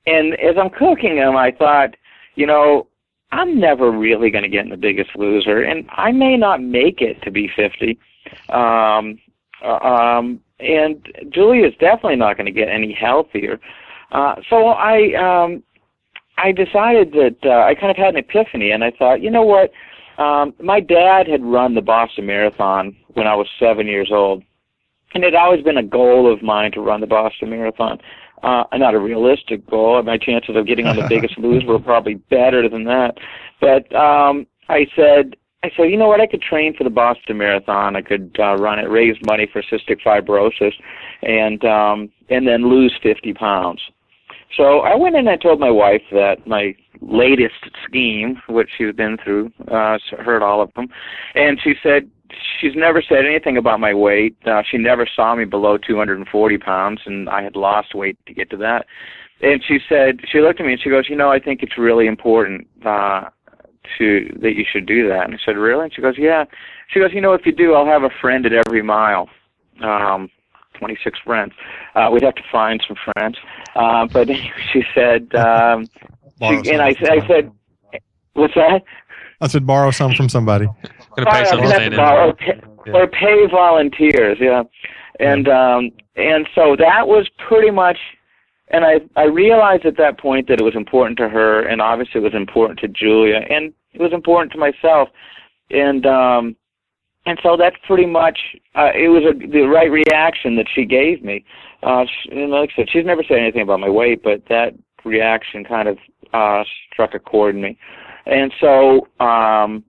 and 0.06 0.34
as 0.36 0.56
I'm 0.58 0.70
cooking 0.70 1.18
them, 1.18 1.36
I 1.36 1.52
thought, 1.52 1.96
you 2.36 2.46
know, 2.46 2.88
I'm 3.32 3.60
never 3.60 3.92
really 3.92 4.30
going 4.30 4.44
to 4.44 4.50
get 4.50 4.64
in 4.64 4.70
the 4.70 4.78
Biggest 4.78 5.10
Loser, 5.16 5.62
and 5.64 5.86
I 5.92 6.12
may 6.12 6.38
not 6.38 6.62
make 6.62 7.02
it 7.02 7.22
to 7.24 7.32
be 7.32 7.50
50. 7.56 8.00
Um, 8.50 9.20
uh, 9.64 9.78
um, 9.78 10.40
and 10.60 11.06
Julia's 11.30 11.74
definitely 11.80 12.16
not 12.16 12.38
going 12.38 12.46
to 12.46 12.52
get 12.52 12.70
any 12.70 12.94
healthier. 12.94 13.60
Uh, 14.12 14.36
so 14.50 14.68
I 14.68 15.14
um, 15.16 15.64
I 16.38 16.52
decided 16.52 17.12
that 17.14 17.38
uh, 17.44 17.66
I 17.66 17.74
kind 17.76 17.92
of 17.92 17.98
had 17.98 18.16
an 18.16 18.18
epiphany, 18.18 18.72
and 18.72 18.84
I 18.84 18.92
thought, 18.92 19.22
you 19.22 19.32
know 19.32 19.44
what? 19.44 19.72
Um, 20.22 20.54
my 20.62 20.80
dad 20.80 21.28
had 21.28 21.44
run 21.44 21.76
the 21.76 21.82
Boston 21.82 22.26
Marathon 22.26 22.96
when 23.14 23.28
I 23.28 23.36
was 23.36 23.48
seven 23.60 23.88
years 23.88 24.10
old, 24.12 24.44
and 25.14 25.24
it 25.24 25.34
had 25.34 25.40
always 25.40 25.64
been 25.64 25.78
a 25.78 25.84
goal 25.84 26.32
of 26.32 26.42
mine 26.42 26.72
to 26.74 26.82
run 26.82 27.02
the 27.02 27.08
Boston 27.08 27.50
Marathon. 27.50 28.00
Uh, 28.44 28.64
not 28.74 28.94
a 28.94 29.00
realistic 29.00 29.68
goal. 29.68 30.02
My 30.04 30.18
chances 30.18 30.56
of 30.56 30.68
getting 30.68 30.86
on 30.86 30.96
the 30.96 31.08
Biggest 31.10 31.38
Loser 31.40 31.66
were 31.66 31.80
probably 31.80 32.16
better 32.16 32.70
than 32.70 32.84
that. 32.84 33.18
But 33.60 33.94
um, 33.96 34.46
I 34.70 34.86
said, 34.96 35.36
I 35.64 35.72
said, 35.76 35.86
you 35.86 35.98
know 35.98 36.08
what? 36.08 36.22
I 36.22 36.28
could 36.28 36.42
train 36.44 36.76
for 36.76 36.84
the 36.84 36.92
Boston 36.92 37.40
Marathon. 37.40 37.96
I 37.96 38.02
could 38.02 38.36
uh, 38.40 38.56
run 38.58 38.78
it, 38.78 38.90
raise 38.90 39.18
money 39.26 39.50
for 39.52 39.64
cystic 39.64 40.02
fibrosis, 40.06 40.74
and 41.24 41.66
um, 41.66 42.12
and 42.30 42.48
then 42.48 42.70
lose 42.70 42.94
50 43.02 43.34
pounds. 43.34 43.82
So 44.56 44.80
I 44.80 44.96
went 44.96 45.16
in 45.16 45.28
and 45.28 45.30
I 45.30 45.36
told 45.36 45.60
my 45.60 45.72
wife 45.72 46.02
that 46.12 46.48
my 46.48 46.76
latest 47.02 47.56
scheme, 47.86 48.42
which 48.48 48.70
she's 48.78 48.96
been 48.96 49.18
through, 49.24 49.52
uh, 49.70 49.98
heard 50.18 50.42
all 50.42 50.62
of 50.62 50.74
them, 50.74 50.88
and 51.36 51.60
she 51.62 51.74
said 51.84 52.10
she's 52.60 52.76
never 52.76 53.02
said 53.02 53.26
anything 53.26 53.58
about 53.58 53.80
my 53.80 53.94
weight. 53.94 54.36
Uh, 54.46 54.64
she 54.70 54.78
never 54.78 55.08
saw 55.16 55.36
me 55.36 55.46
below 55.46 55.78
240 55.78 56.58
pounds, 56.58 57.02
and 57.06 57.30
I 57.30 57.44
had 57.44 57.56
lost 57.56 57.94
weight 57.94 58.18
to 58.26 58.34
get 58.34 58.50
to 58.52 58.58
that. 58.58 58.86
And 59.42 59.62
she 59.68 59.80
said 59.88 60.20
she 60.32 60.40
looked 60.40 60.60
at 60.60 60.66
me 60.66 60.74
and 60.74 60.82
she 60.82 60.90
goes, 60.90 61.08
you 61.10 61.16
know, 61.16 61.32
I 61.32 61.40
think 61.40 61.62
it's 61.62 61.78
really 61.78 62.08
important 62.08 62.68
uh, 62.84 63.26
to 63.98 64.38
that 64.42 64.56
you 64.56 64.66
should 64.70 64.88
do 64.88 65.08
that. 65.10 65.26
And 65.26 65.36
I 65.36 65.38
said, 65.46 65.58
really? 65.58 65.86
And 65.86 65.94
she 65.94 66.02
goes, 66.02 66.16
yeah. 66.18 66.46
She 66.92 67.00
goes, 67.00 67.12
you 67.14 67.22
know, 67.22 67.34
if 67.34 67.46
you 67.46 67.52
do, 67.52 67.74
I'll 67.74 67.86
have 67.86 68.04
a 68.04 68.10
friend 68.22 68.46
at 68.46 68.54
every 68.54 68.82
mile. 68.82 69.30
Um, 69.84 70.30
26 70.78 71.20
friends. 71.26 71.54
Uh, 71.96 72.10
we'd 72.12 72.24
have 72.24 72.36
to 72.36 72.44
find 72.52 72.84
some 72.88 72.98
friends. 73.14 73.38
Uh, 73.76 74.08
but 74.12 74.28
she 74.74 74.84
said, 74.94 75.34
um, 75.36 75.86
she, 76.40 76.72
and 76.72 76.82
I, 76.82 76.90
I 76.90 77.28
said, 77.28 77.52
what's 78.34 78.54
that? 78.56 78.84
I 79.40 79.48
said 79.48 79.68
borrow 79.68 79.92
some 79.92 80.14
from 80.16 80.30
somebody. 80.30 80.66
Gonna 81.16 81.32
pay 81.32 81.46
someone 81.46 81.80
to 81.80 81.96
borrow, 81.96 82.30
or, 82.30 82.34
pay, 82.34 82.62
yeah. 82.88 82.94
or 82.94 83.08
pay 83.08 83.48
volunteers, 83.52 84.38
yeah. 84.40 84.64
And 85.20 85.48
um, 85.48 85.92
and 86.16 86.48
so 86.56 86.76
that 86.78 87.08
was 87.08 87.28
pretty 87.48 87.72
much. 87.72 87.98
And 88.70 88.84
I 88.84 89.00
I 89.16 89.26
realized 89.26 89.86
at 89.86 89.98
that 89.98 90.20
point 90.20 90.48
that 90.48 90.60
it 90.60 90.64
was 90.64 90.76
important 90.76 91.18
to 91.18 91.30
her, 91.30 91.62
and 91.62 91.82
obviously 91.82 92.22
it 92.22 92.24
was 92.24 92.34
important 92.34 92.80
to 92.80 92.88
Julia, 92.88 93.42
and 93.50 93.74
it 93.94 94.02
was 94.02 94.12
important 94.12 94.52
to 94.54 94.58
myself. 94.58 95.10
And 95.70 96.06
um, 96.06 96.56
and 97.28 97.38
so 97.44 97.58
that's 97.58 97.76
pretty 97.86 98.06
much 98.06 98.40
uh, 98.76 98.90
it 98.96 99.10
was 99.10 99.24
a, 99.24 99.48
the 99.48 99.64
right 99.64 99.92
reaction 99.92 100.56
that 100.56 100.66
she 100.74 100.86
gave 100.86 101.24
me. 101.24 101.44
Uh, 101.84 102.06
she, 102.06 102.32
and 102.32 102.52
like 102.52 102.70
I 102.74 102.82
said, 102.82 102.90
she's 102.90 103.06
never 103.06 103.22
said 103.28 103.38
anything 103.38 103.62
about 103.62 103.82
my 103.82 103.90
weight, 103.90 104.24
but 104.24 104.44
that 104.48 104.74
reaction 105.04 105.66
kind 105.66 105.90
of 105.90 105.98
uh, 106.34 106.64
struck 106.92 107.14
a 107.14 107.20
chord 107.20 107.56
in 107.56 107.62
me. 107.62 107.78
And 108.26 108.54
so 108.62 109.08
um, 109.24 109.84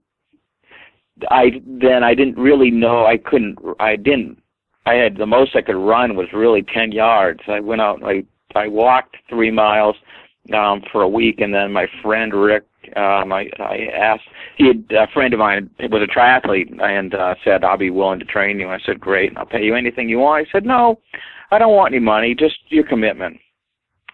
I 1.29 1.61
then 1.65 2.03
I 2.03 2.13
didn't 2.13 2.37
really 2.37 2.71
know 2.71 3.05
I 3.05 3.17
couldn't 3.17 3.57
I 3.79 3.95
didn't 3.95 4.41
I 4.85 4.95
had 4.95 5.17
the 5.17 5.25
most 5.25 5.55
I 5.55 5.61
could 5.61 5.75
run 5.77 6.17
was 6.17 6.27
really 6.33 6.63
ten 6.63 6.91
yards. 6.91 7.39
I 7.47 7.61
went 7.61 7.81
out 7.81 8.03
I 8.03 8.23
I 8.53 8.67
walked 8.67 9.15
three 9.29 9.51
miles 9.51 9.95
um 10.53 10.81
for 10.91 11.03
a 11.03 11.09
week 11.09 11.39
and 11.39 11.53
then 11.53 11.71
my 11.71 11.87
friend 12.01 12.33
Rick 12.33 12.65
um 12.97 13.31
I 13.31 13.49
I 13.59 13.87
asked 13.93 14.27
he 14.59 14.67
had 14.67 14.85
a 14.91 15.07
friend 15.13 15.33
of 15.33 15.39
mine 15.39 15.69
was 15.79 16.03
a 16.03 16.19
triathlete 16.19 16.79
and 16.83 17.15
uh 17.15 17.33
said 17.43 17.63
I'll 17.63 17.77
be 17.77 17.89
willing 17.89 18.19
to 18.19 18.25
train 18.25 18.59
you. 18.59 18.69
I 18.69 18.77
said 18.85 18.99
great, 18.99 19.29
and 19.29 19.37
I'll 19.37 19.45
pay 19.45 19.63
you 19.63 19.73
anything 19.73 20.09
you 20.09 20.19
want. 20.19 20.45
He 20.45 20.51
said 20.51 20.65
no, 20.65 20.99
I 21.49 21.57
don't 21.57 21.75
want 21.75 21.93
any 21.93 22.03
money, 22.03 22.35
just 22.35 22.57
your 22.67 22.83
commitment. 22.83 23.39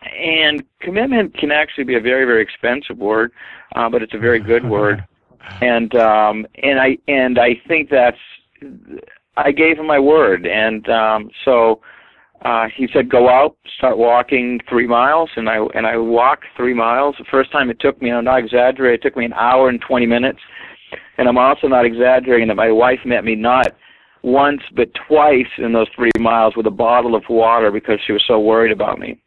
And 0.04 0.64
commitment 0.82 1.36
can 1.36 1.52
actually 1.52 1.84
be 1.84 1.96
a 1.96 2.02
very 2.02 2.26
very 2.26 2.44
expensive 2.44 2.98
word, 2.98 3.32
uh, 3.76 3.90
but 3.90 4.02
it's 4.02 4.14
a 4.14 4.20
very 4.20 4.40
good 4.40 4.64
word. 4.64 5.04
And 5.62 5.94
um, 5.94 6.48
and 6.64 6.80
I 6.80 6.98
and 7.08 7.38
I 7.38 7.62
think 7.68 7.92
that's 7.92 8.18
I 9.38 9.52
gave 9.52 9.78
him 9.78 9.86
my 9.86 10.00
word, 10.00 10.48
and 10.48 10.90
um, 10.90 11.30
so 11.44 11.82
uh, 12.46 12.68
he 12.76 12.88
said 12.94 13.10
go 13.10 13.28
out, 13.28 13.58
start 13.76 13.98
walking 13.98 14.60
three 14.70 14.86
miles, 14.86 15.32
and 15.36 15.50
I 15.50 15.58
and 15.74 15.88
I 15.88 15.98
walked 15.98 16.46
three 16.56 16.76
miles. 16.76 17.16
The 17.18 17.26
first 17.30 17.52
time 17.52 17.72
it 17.72 17.80
took 17.80 18.00
me, 18.02 18.12
I'm 18.12 18.24
not 18.24 18.38
exaggerating, 18.38 19.00
it 19.00 19.02
took 19.02 19.18
me 19.18 19.26
an 19.26 19.34
hour 19.34 19.68
and 19.68 19.82
20 19.82 20.06
minutes, 20.06 20.40
and 21.18 21.28
I'm 21.28 21.40
also 21.40 21.68
not 21.68 21.86
exaggerating 21.86 22.48
that 22.50 22.56
my 22.56 22.72
wife 22.72 23.00
met 23.04 23.26
me 23.26 23.34
not 23.36 23.76
once 24.22 24.62
but 24.76 24.90
twice 25.08 25.48
in 25.58 25.74
those 25.74 25.88
three 25.96 26.12
miles 26.20 26.56
with 26.56 26.68
a 26.68 26.72
bottle 26.72 27.16
of 27.16 27.24
water 27.30 27.72
because 27.72 28.00
she 28.06 28.12
was 28.12 28.24
so 28.28 28.40
worried 28.40 28.72
about 28.72 29.00
me. 29.00 29.20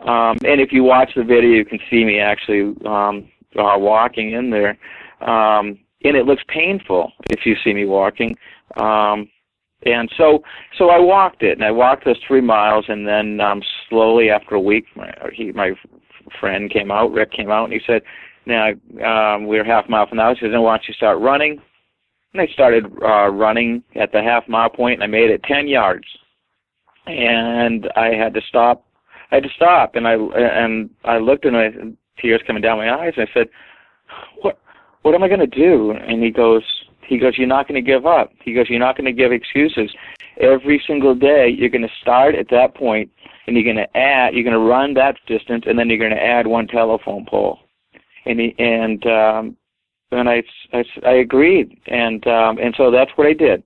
Um, 0.00 0.36
and 0.44 0.60
if 0.60 0.72
you 0.72 0.84
watch 0.84 1.10
the 1.14 1.24
video, 1.24 1.50
you 1.50 1.64
can 1.64 1.80
see 1.90 2.04
me 2.04 2.20
actually 2.20 2.74
um, 2.86 3.28
uh, 3.58 3.76
walking 3.78 4.32
in 4.32 4.50
there, 4.50 4.78
um, 5.20 5.76
and 6.04 6.16
it 6.16 6.24
looks 6.24 6.42
painful 6.46 7.12
if 7.30 7.44
you 7.44 7.56
see 7.64 7.74
me 7.74 7.84
walking. 7.84 8.36
Um, 8.76 9.28
and 9.82 10.10
so, 10.16 10.42
so 10.76 10.90
I 10.90 10.98
walked 10.98 11.42
it, 11.42 11.52
and 11.52 11.64
I 11.64 11.70
walked 11.70 12.04
those 12.04 12.20
three 12.26 12.40
miles, 12.40 12.84
and 12.88 13.06
then 13.06 13.40
um, 13.40 13.62
slowly 13.88 14.30
after 14.30 14.54
a 14.54 14.60
week, 14.60 14.84
my 14.94 15.10
he, 15.32 15.52
my 15.52 15.72
friend 16.38 16.70
came 16.70 16.90
out, 16.90 17.12
Rick 17.12 17.32
came 17.32 17.50
out, 17.50 17.64
and 17.64 17.72
he 17.72 17.80
said, 17.86 18.02
"Now 18.46 18.70
um, 19.04 19.46
we're 19.46 19.64
half 19.64 19.88
mile 19.88 20.06
from 20.06 20.18
the 20.18 20.24
house." 20.24 20.36
He 20.40 20.46
said, 20.46 20.56
"Why 20.58 20.76
don't 20.76 20.88
you 20.88 20.94
start 20.94 21.20
running?" 21.20 21.60
And 22.32 22.42
I 22.42 22.46
started 22.52 22.86
uh, 23.02 23.28
running 23.28 23.82
at 24.00 24.12
the 24.12 24.22
half 24.22 24.48
mile 24.48 24.70
point, 24.70 24.94
and 24.94 25.04
I 25.04 25.06
made 25.06 25.30
it 25.30 25.42
ten 25.44 25.66
yards, 25.66 26.06
and 27.06 27.88
I 27.96 28.14
had 28.14 28.34
to 28.34 28.40
stop 28.48 28.84
I 29.30 29.36
had 29.36 29.44
to 29.44 29.50
stop, 29.54 29.94
and 29.94 30.06
I 30.06 30.14
and 30.14 30.90
I 31.04 31.18
looked 31.18 31.44
and 31.44 31.54
my 31.54 31.70
tears 32.20 32.42
coming 32.46 32.62
down 32.62 32.78
my 32.78 32.92
eyes. 32.92 33.12
And 33.16 33.28
I 33.28 33.32
said, 33.32 33.48
"What? 34.42 34.58
What 35.02 35.14
am 35.14 35.22
I 35.22 35.28
going 35.28 35.40
to 35.40 35.46
do?" 35.46 35.92
And 35.92 36.22
he 36.22 36.30
goes, 36.30 36.62
"He 37.10 37.18
goes, 37.18 37.36
you're 37.36 37.48
not 37.48 37.66
going 37.66 37.84
to 37.84 37.90
give 37.92 38.06
up. 38.06 38.30
He 38.44 38.52
goes, 38.54 38.70
you're 38.70 38.78
not 38.78 38.96
going 38.96 39.04
to 39.04 39.12
give 39.12 39.32
excuses. 39.32 39.90
Every 40.38 40.80
single 40.86 41.12
day, 41.12 41.48
you're 41.48 41.68
going 41.68 41.82
to 41.82 41.94
start 42.00 42.36
at 42.36 42.48
that 42.50 42.76
point, 42.76 43.10
and 43.46 43.56
you're 43.56 43.64
going 43.64 43.84
to 43.84 43.96
add, 43.96 44.32
you're 44.32 44.44
going 44.44 44.54
to 44.54 44.60
run 44.60 44.94
that 44.94 45.16
distance, 45.26 45.64
and 45.66 45.76
then 45.76 45.88
you're 45.88 45.98
going 45.98 46.12
to 46.12 46.24
add 46.24 46.46
one 46.46 46.68
telephone 46.68 47.26
pole." 47.28 47.58
And 48.26 48.38
he 48.38 48.54
and 48.58 49.04
um, 49.06 49.56
and 50.12 50.28
I, 50.28 50.44
I, 50.72 50.84
I 51.04 51.14
agreed, 51.14 51.80
and 51.86 52.24
um, 52.28 52.58
and 52.58 52.72
so 52.76 52.92
that's 52.92 53.10
what 53.16 53.26
I 53.26 53.32
did. 53.32 53.64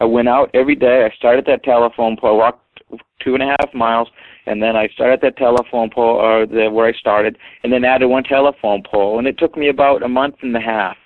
I 0.00 0.04
went 0.04 0.28
out 0.28 0.50
every 0.52 0.74
day. 0.74 1.04
I 1.04 1.14
started 1.16 1.44
that 1.46 1.62
telephone 1.62 2.16
pole, 2.16 2.38
walked 2.38 2.82
two 3.22 3.34
and 3.34 3.42
a 3.44 3.54
half 3.60 3.72
miles, 3.72 4.08
and 4.46 4.60
then 4.60 4.74
I 4.74 4.88
started 4.88 5.20
that 5.20 5.36
telephone 5.36 5.90
pole, 5.90 6.16
or 6.16 6.44
the, 6.44 6.68
where 6.70 6.86
I 6.86 6.92
started, 6.92 7.38
and 7.62 7.72
then 7.72 7.84
added 7.84 8.08
one 8.08 8.24
telephone 8.24 8.82
pole, 8.82 9.18
and 9.18 9.28
it 9.28 9.38
took 9.38 9.56
me 9.56 9.68
about 9.68 10.02
a 10.02 10.08
month 10.08 10.36
and 10.42 10.56
a 10.56 10.60
half 10.60 10.96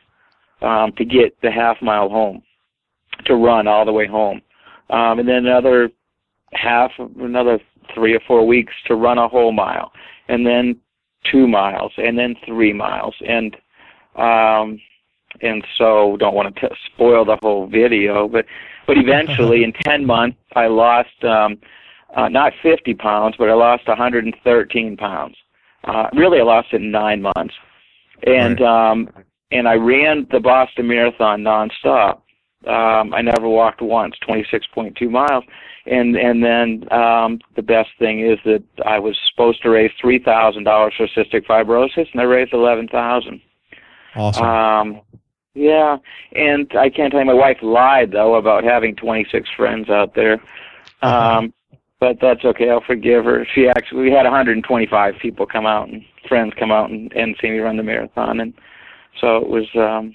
um, 0.64 0.92
to 0.96 1.04
get 1.04 1.40
the 1.42 1.50
half 1.50 1.76
mile 1.82 2.08
home, 2.08 2.42
to 3.26 3.34
run 3.34 3.66
all 3.66 3.84
the 3.84 3.92
way 3.92 4.06
home, 4.06 4.40
um, 4.90 5.18
and 5.18 5.28
then 5.28 5.46
another 5.46 5.90
half, 6.52 6.90
another 6.98 7.58
three 7.94 8.14
or 8.14 8.20
four 8.26 8.46
weeks 8.46 8.72
to 8.86 8.94
run 8.94 9.18
a 9.18 9.28
whole 9.28 9.52
mile, 9.52 9.92
and 10.28 10.46
then 10.46 10.76
two 11.30 11.46
miles, 11.46 11.92
and 11.96 12.18
then 12.18 12.34
three 12.46 12.72
miles, 12.72 13.14
and 13.26 13.56
um, 14.16 14.80
and 15.42 15.64
so 15.76 16.16
don't 16.18 16.34
want 16.34 16.54
to 16.54 16.68
t- 16.68 16.74
spoil 16.92 17.24
the 17.24 17.38
whole 17.42 17.66
video, 17.66 18.28
but 18.28 18.44
but 18.86 18.96
eventually 18.96 19.64
in 19.64 19.72
ten 19.84 20.04
months 20.04 20.38
I 20.54 20.66
lost. 20.66 21.24
Um, 21.24 21.58
uh, 22.16 22.28
not 22.28 22.52
50 22.62 22.94
pounds, 22.94 23.34
but 23.38 23.50
I 23.50 23.54
lost 23.54 23.88
113 23.88 24.96
pounds. 24.96 25.36
Uh, 25.82 26.06
really, 26.14 26.38
I 26.38 26.44
lost 26.44 26.68
it 26.72 26.76
in 26.76 26.90
nine 26.90 27.22
months, 27.22 27.54
and 28.24 28.60
right. 28.60 28.90
um, 28.90 29.08
and 29.54 29.68
I 29.68 29.74
ran 29.74 30.26
the 30.30 30.40
Boston 30.40 30.88
Marathon 30.88 31.42
nonstop. 31.42 32.20
Um, 32.66 33.14
I 33.14 33.22
never 33.22 33.48
walked 33.48 33.80
once, 33.80 34.14
26.2 34.28 35.08
miles. 35.10 35.44
And 35.86 36.16
and 36.16 36.42
then 36.42 36.90
um, 36.92 37.40
the 37.56 37.62
best 37.62 37.90
thing 37.98 38.20
is 38.20 38.38
that 38.46 38.62
I 38.86 38.98
was 38.98 39.18
supposed 39.30 39.62
to 39.62 39.70
raise 39.70 39.90
three 40.00 40.18
thousand 40.18 40.64
dollars 40.64 40.94
for 40.96 41.06
cystic 41.08 41.44
fibrosis, 41.44 42.10
and 42.10 42.22
I 42.22 42.24
raised 42.24 42.54
eleven 42.54 42.88
thousand. 42.88 43.42
Awesome. 44.16 44.46
Um, 44.46 45.00
yeah, 45.52 45.98
and 46.32 46.72
I 46.78 46.88
can't 46.88 47.12
tell 47.12 47.20
you, 47.20 47.26
my 47.26 47.34
wife 47.34 47.58
lied 47.60 48.12
though 48.12 48.36
about 48.36 48.64
having 48.64 48.96
26 48.96 49.48
friends 49.56 49.90
out 49.90 50.14
there. 50.14 50.40
Uh-huh. 51.02 51.38
Um, 51.38 51.54
but 52.00 52.16
that's 52.20 52.44
okay. 52.44 52.70
I'll 52.70 52.82
forgive 52.84 53.24
her. 53.24 53.46
She 53.54 53.68
actually, 53.68 54.02
we 54.02 54.10
had 54.10 54.24
125 54.24 55.14
people 55.20 55.46
come 55.46 55.66
out 55.66 55.88
and 55.88 56.02
friends 56.28 56.54
come 56.58 56.72
out 56.72 56.90
and, 56.90 57.12
and 57.12 57.36
see 57.40 57.50
me 57.50 57.58
run 57.58 57.76
the 57.76 57.82
marathon, 57.82 58.40
and 58.40 58.54
so 59.20 59.36
it 59.38 59.48
was. 59.48 59.66
um 59.76 60.14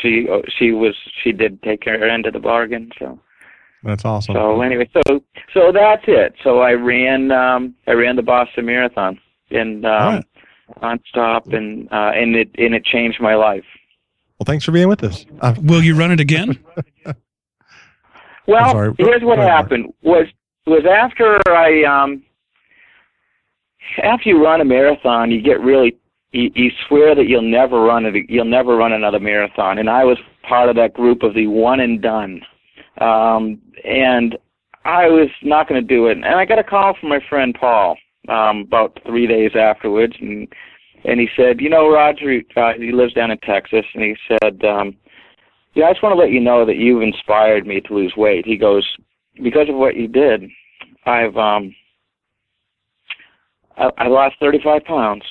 She 0.00 0.28
she 0.56 0.72
was 0.72 0.94
she 1.22 1.32
did 1.32 1.62
take 1.62 1.84
her 1.84 2.08
end 2.08 2.26
of 2.26 2.32
the 2.32 2.38
bargain. 2.38 2.90
So 2.98 3.18
that's 3.82 4.04
awesome. 4.04 4.34
So 4.34 4.60
anyway, 4.60 4.88
so 4.92 5.20
so 5.54 5.72
that's 5.72 6.04
it. 6.06 6.34
So 6.44 6.60
I 6.60 6.72
ran 6.72 7.32
um 7.32 7.74
I 7.86 7.92
ran 7.92 8.16
the 8.16 8.22
Boston 8.22 8.66
Marathon 8.66 9.18
and 9.50 9.84
um 9.84 10.14
right. 10.14 10.24
nonstop, 10.82 11.52
and 11.54 11.88
uh, 11.90 12.12
and 12.14 12.36
it 12.36 12.50
and 12.58 12.74
it 12.74 12.84
changed 12.84 13.20
my 13.20 13.34
life. 13.34 13.64
Well, 14.38 14.44
thanks 14.46 14.64
for 14.64 14.72
being 14.72 14.88
with 14.88 15.02
us. 15.04 15.26
Uh, 15.40 15.54
Will 15.62 15.82
you 15.82 15.94
run 15.96 16.12
it 16.12 16.20
again? 16.20 16.58
well, 18.46 18.94
here's 18.96 19.22
what 19.22 19.38
happened 19.38 19.92
was 20.02 20.26
was 20.66 20.84
after 20.86 21.40
I 21.48 21.84
um 21.84 22.22
after 24.02 24.28
you 24.28 24.42
run 24.42 24.60
a 24.60 24.64
marathon, 24.64 25.30
you 25.30 25.40
get 25.42 25.60
really 25.60 25.96
you, 26.32 26.50
you 26.54 26.70
swear 26.86 27.14
that 27.14 27.26
you'll 27.26 27.42
never 27.42 27.80
run 27.80 28.06
it. 28.06 28.14
You'll 28.28 28.44
never 28.44 28.76
run 28.76 28.92
another 28.92 29.20
marathon, 29.20 29.78
and 29.78 29.90
I 29.90 30.04
was 30.04 30.18
part 30.48 30.68
of 30.68 30.76
that 30.76 30.94
group 30.94 31.22
of 31.22 31.34
the 31.34 31.46
one 31.46 31.80
and 31.80 32.00
done. 32.00 32.40
Um, 33.00 33.60
and 33.84 34.36
I 34.84 35.06
was 35.06 35.28
not 35.42 35.68
going 35.68 35.80
to 35.80 35.86
do 35.86 36.06
it. 36.06 36.16
And 36.16 36.26
I 36.26 36.44
got 36.44 36.58
a 36.58 36.64
call 36.64 36.94
from 36.98 37.08
my 37.08 37.20
friend 37.28 37.56
Paul 37.58 37.96
um, 38.28 38.60
about 38.66 38.98
three 39.06 39.26
days 39.26 39.52
afterwards, 39.54 40.14
and 40.20 40.48
and 41.04 41.18
he 41.18 41.28
said, 41.34 41.60
you 41.60 41.70
know, 41.70 41.90
Roger, 41.90 42.42
uh, 42.56 42.72
he 42.76 42.92
lives 42.92 43.14
down 43.14 43.30
in 43.30 43.38
Texas, 43.38 43.86
and 43.94 44.04
he 44.04 44.14
said, 44.28 44.62
um, 44.66 44.94
yeah, 45.72 45.86
I 45.86 45.92
just 45.92 46.02
want 46.02 46.12
to 46.12 46.20
let 46.20 46.30
you 46.30 46.40
know 46.40 46.66
that 46.66 46.76
you've 46.76 47.02
inspired 47.02 47.66
me 47.66 47.80
to 47.80 47.94
lose 47.94 48.12
weight. 48.18 48.44
He 48.44 48.58
goes, 48.58 48.86
because 49.42 49.68
of 49.70 49.76
what 49.76 49.96
you 49.96 50.08
did, 50.08 50.42
I've 51.06 51.36
um, 51.36 51.74
I, 53.78 53.90
I 53.96 54.08
lost 54.08 54.36
35 54.40 54.84
pounds, 54.84 55.22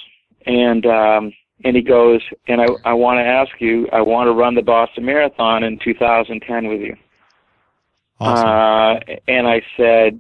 and 0.46 0.86
um, 0.86 1.34
and 1.64 1.76
he 1.76 1.82
goes, 1.82 2.22
and 2.48 2.62
I 2.62 2.68
I 2.86 2.94
want 2.94 3.18
to 3.18 3.24
ask 3.24 3.52
you, 3.60 3.88
I 3.92 4.02
want 4.02 4.28
to 4.28 4.34
run 4.34 4.56
the 4.56 4.62
Boston 4.62 5.06
Marathon 5.06 5.64
in 5.64 5.80
2010 5.84 6.68
with 6.68 6.82
you. 6.82 6.96
Awesome. 8.20 8.48
Uh, 8.48 9.16
and 9.28 9.48
I 9.48 9.62
said, 9.78 10.20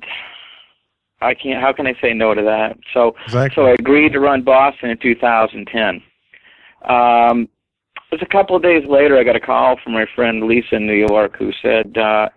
I 1.22 1.34
can't. 1.34 1.62
How 1.62 1.74
can 1.74 1.86
I 1.86 1.94
say 2.02 2.14
no 2.14 2.34
to 2.34 2.42
that? 2.44 2.78
So, 2.94 3.16
exactly. 3.26 3.56
so 3.56 3.68
I 3.68 3.74
agreed 3.74 4.14
to 4.14 4.20
run 4.20 4.42
Boston 4.42 4.90
in 4.90 4.98
2010. 4.98 6.02
Um, 6.90 7.50
it 8.12 8.16
was 8.16 8.22
a 8.22 8.32
couple 8.32 8.56
of 8.56 8.64
days 8.64 8.84
later. 8.88 9.18
I 9.18 9.24
got 9.24 9.36
a 9.36 9.40
call 9.40 9.78
from 9.84 9.94
my 9.94 10.06
friend 10.16 10.44
Lisa 10.44 10.76
in 10.76 10.88
New 10.88 10.94
York, 10.94 11.36
who 11.38 11.52
said, 11.62 11.98
uh, 11.98 12.30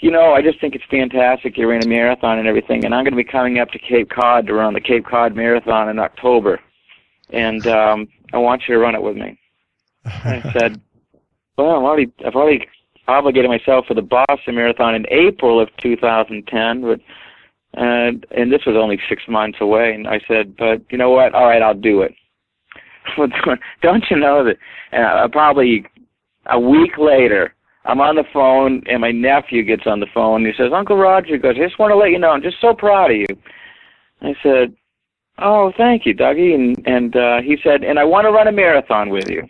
"You 0.00 0.10
know, 0.10 0.32
I 0.32 0.42
just 0.42 0.60
think 0.60 0.74
it's 0.74 0.84
fantastic. 0.90 1.56
You're 1.56 1.72
in 1.72 1.84
a 1.84 1.88
marathon 1.88 2.38
and 2.38 2.48
everything, 2.48 2.84
and 2.84 2.94
I'm 2.94 3.04
going 3.04 3.16
to 3.16 3.16
be 3.16 3.24
coming 3.24 3.60
up 3.60 3.70
to 3.70 3.78
Cape 3.78 4.10
Cod 4.10 4.46
to 4.48 4.54
run 4.54 4.74
the 4.74 4.80
Cape 4.80 5.06
Cod 5.06 5.36
Marathon 5.36 5.88
in 5.88 5.98
October, 6.00 6.60
and 7.30 7.66
um, 7.66 8.08
I 8.32 8.38
want 8.38 8.62
you 8.68 8.74
to 8.74 8.80
run 8.80 8.94
it 8.94 9.02
with 9.02 9.16
me." 9.16 9.38
I 10.04 10.42
said, 10.58 10.80
"Well, 11.56 11.70
I've 11.70 11.82
already, 11.82 12.12
I've 12.24 12.34
already 12.34 12.66
obligated 13.08 13.50
myself 13.50 13.86
for 13.86 13.94
the 13.94 14.02
Boston 14.02 14.54
Marathon 14.54 14.94
in 14.94 15.06
April 15.10 15.60
of 15.60 15.68
2010, 15.82 16.82
but." 16.82 17.00
and 17.76 18.26
and 18.30 18.50
this 18.50 18.62
was 18.66 18.74
only 18.74 18.98
six 19.08 19.22
months 19.28 19.58
away. 19.60 19.92
And 19.92 20.08
I 20.08 20.20
said, 20.26 20.56
but 20.56 20.80
you 20.90 20.98
know 20.98 21.10
what? 21.10 21.34
All 21.34 21.46
right, 21.46 21.62
I'll 21.62 21.74
do 21.74 22.02
it. 22.02 22.14
Don't 23.82 24.04
you 24.10 24.16
know 24.16 24.44
that? 24.44 24.56
Uh, 24.98 25.28
probably 25.28 25.86
a 26.46 26.58
week 26.58 26.92
later, 26.98 27.54
I'm 27.84 28.00
on 28.00 28.16
the 28.16 28.24
phone, 28.32 28.82
and 28.86 29.00
my 29.00 29.12
nephew 29.12 29.62
gets 29.62 29.86
on 29.86 30.00
the 30.00 30.06
phone. 30.12 30.44
And 30.44 30.46
he 30.46 30.52
says, 30.60 30.72
Uncle 30.74 30.96
Roger 30.96 31.38
goes, 31.38 31.54
I 31.56 31.64
just 31.64 31.78
want 31.78 31.92
to 31.92 31.96
let 31.96 32.10
you 32.10 32.18
know, 32.18 32.30
I'm 32.30 32.42
just 32.42 32.60
so 32.60 32.74
proud 32.74 33.10
of 33.10 33.16
you. 33.16 33.26
I 34.22 34.34
said, 34.42 34.74
Oh, 35.38 35.72
thank 35.76 36.06
you, 36.06 36.14
Dougie. 36.14 36.54
And 36.54 36.86
and 36.86 37.16
uh, 37.16 37.40
he 37.42 37.58
said, 37.62 37.84
and 37.84 37.98
I 37.98 38.04
want 38.04 38.26
to 38.26 38.30
run 38.30 38.48
a 38.48 38.52
marathon 38.52 39.10
with 39.10 39.28
you. 39.28 39.48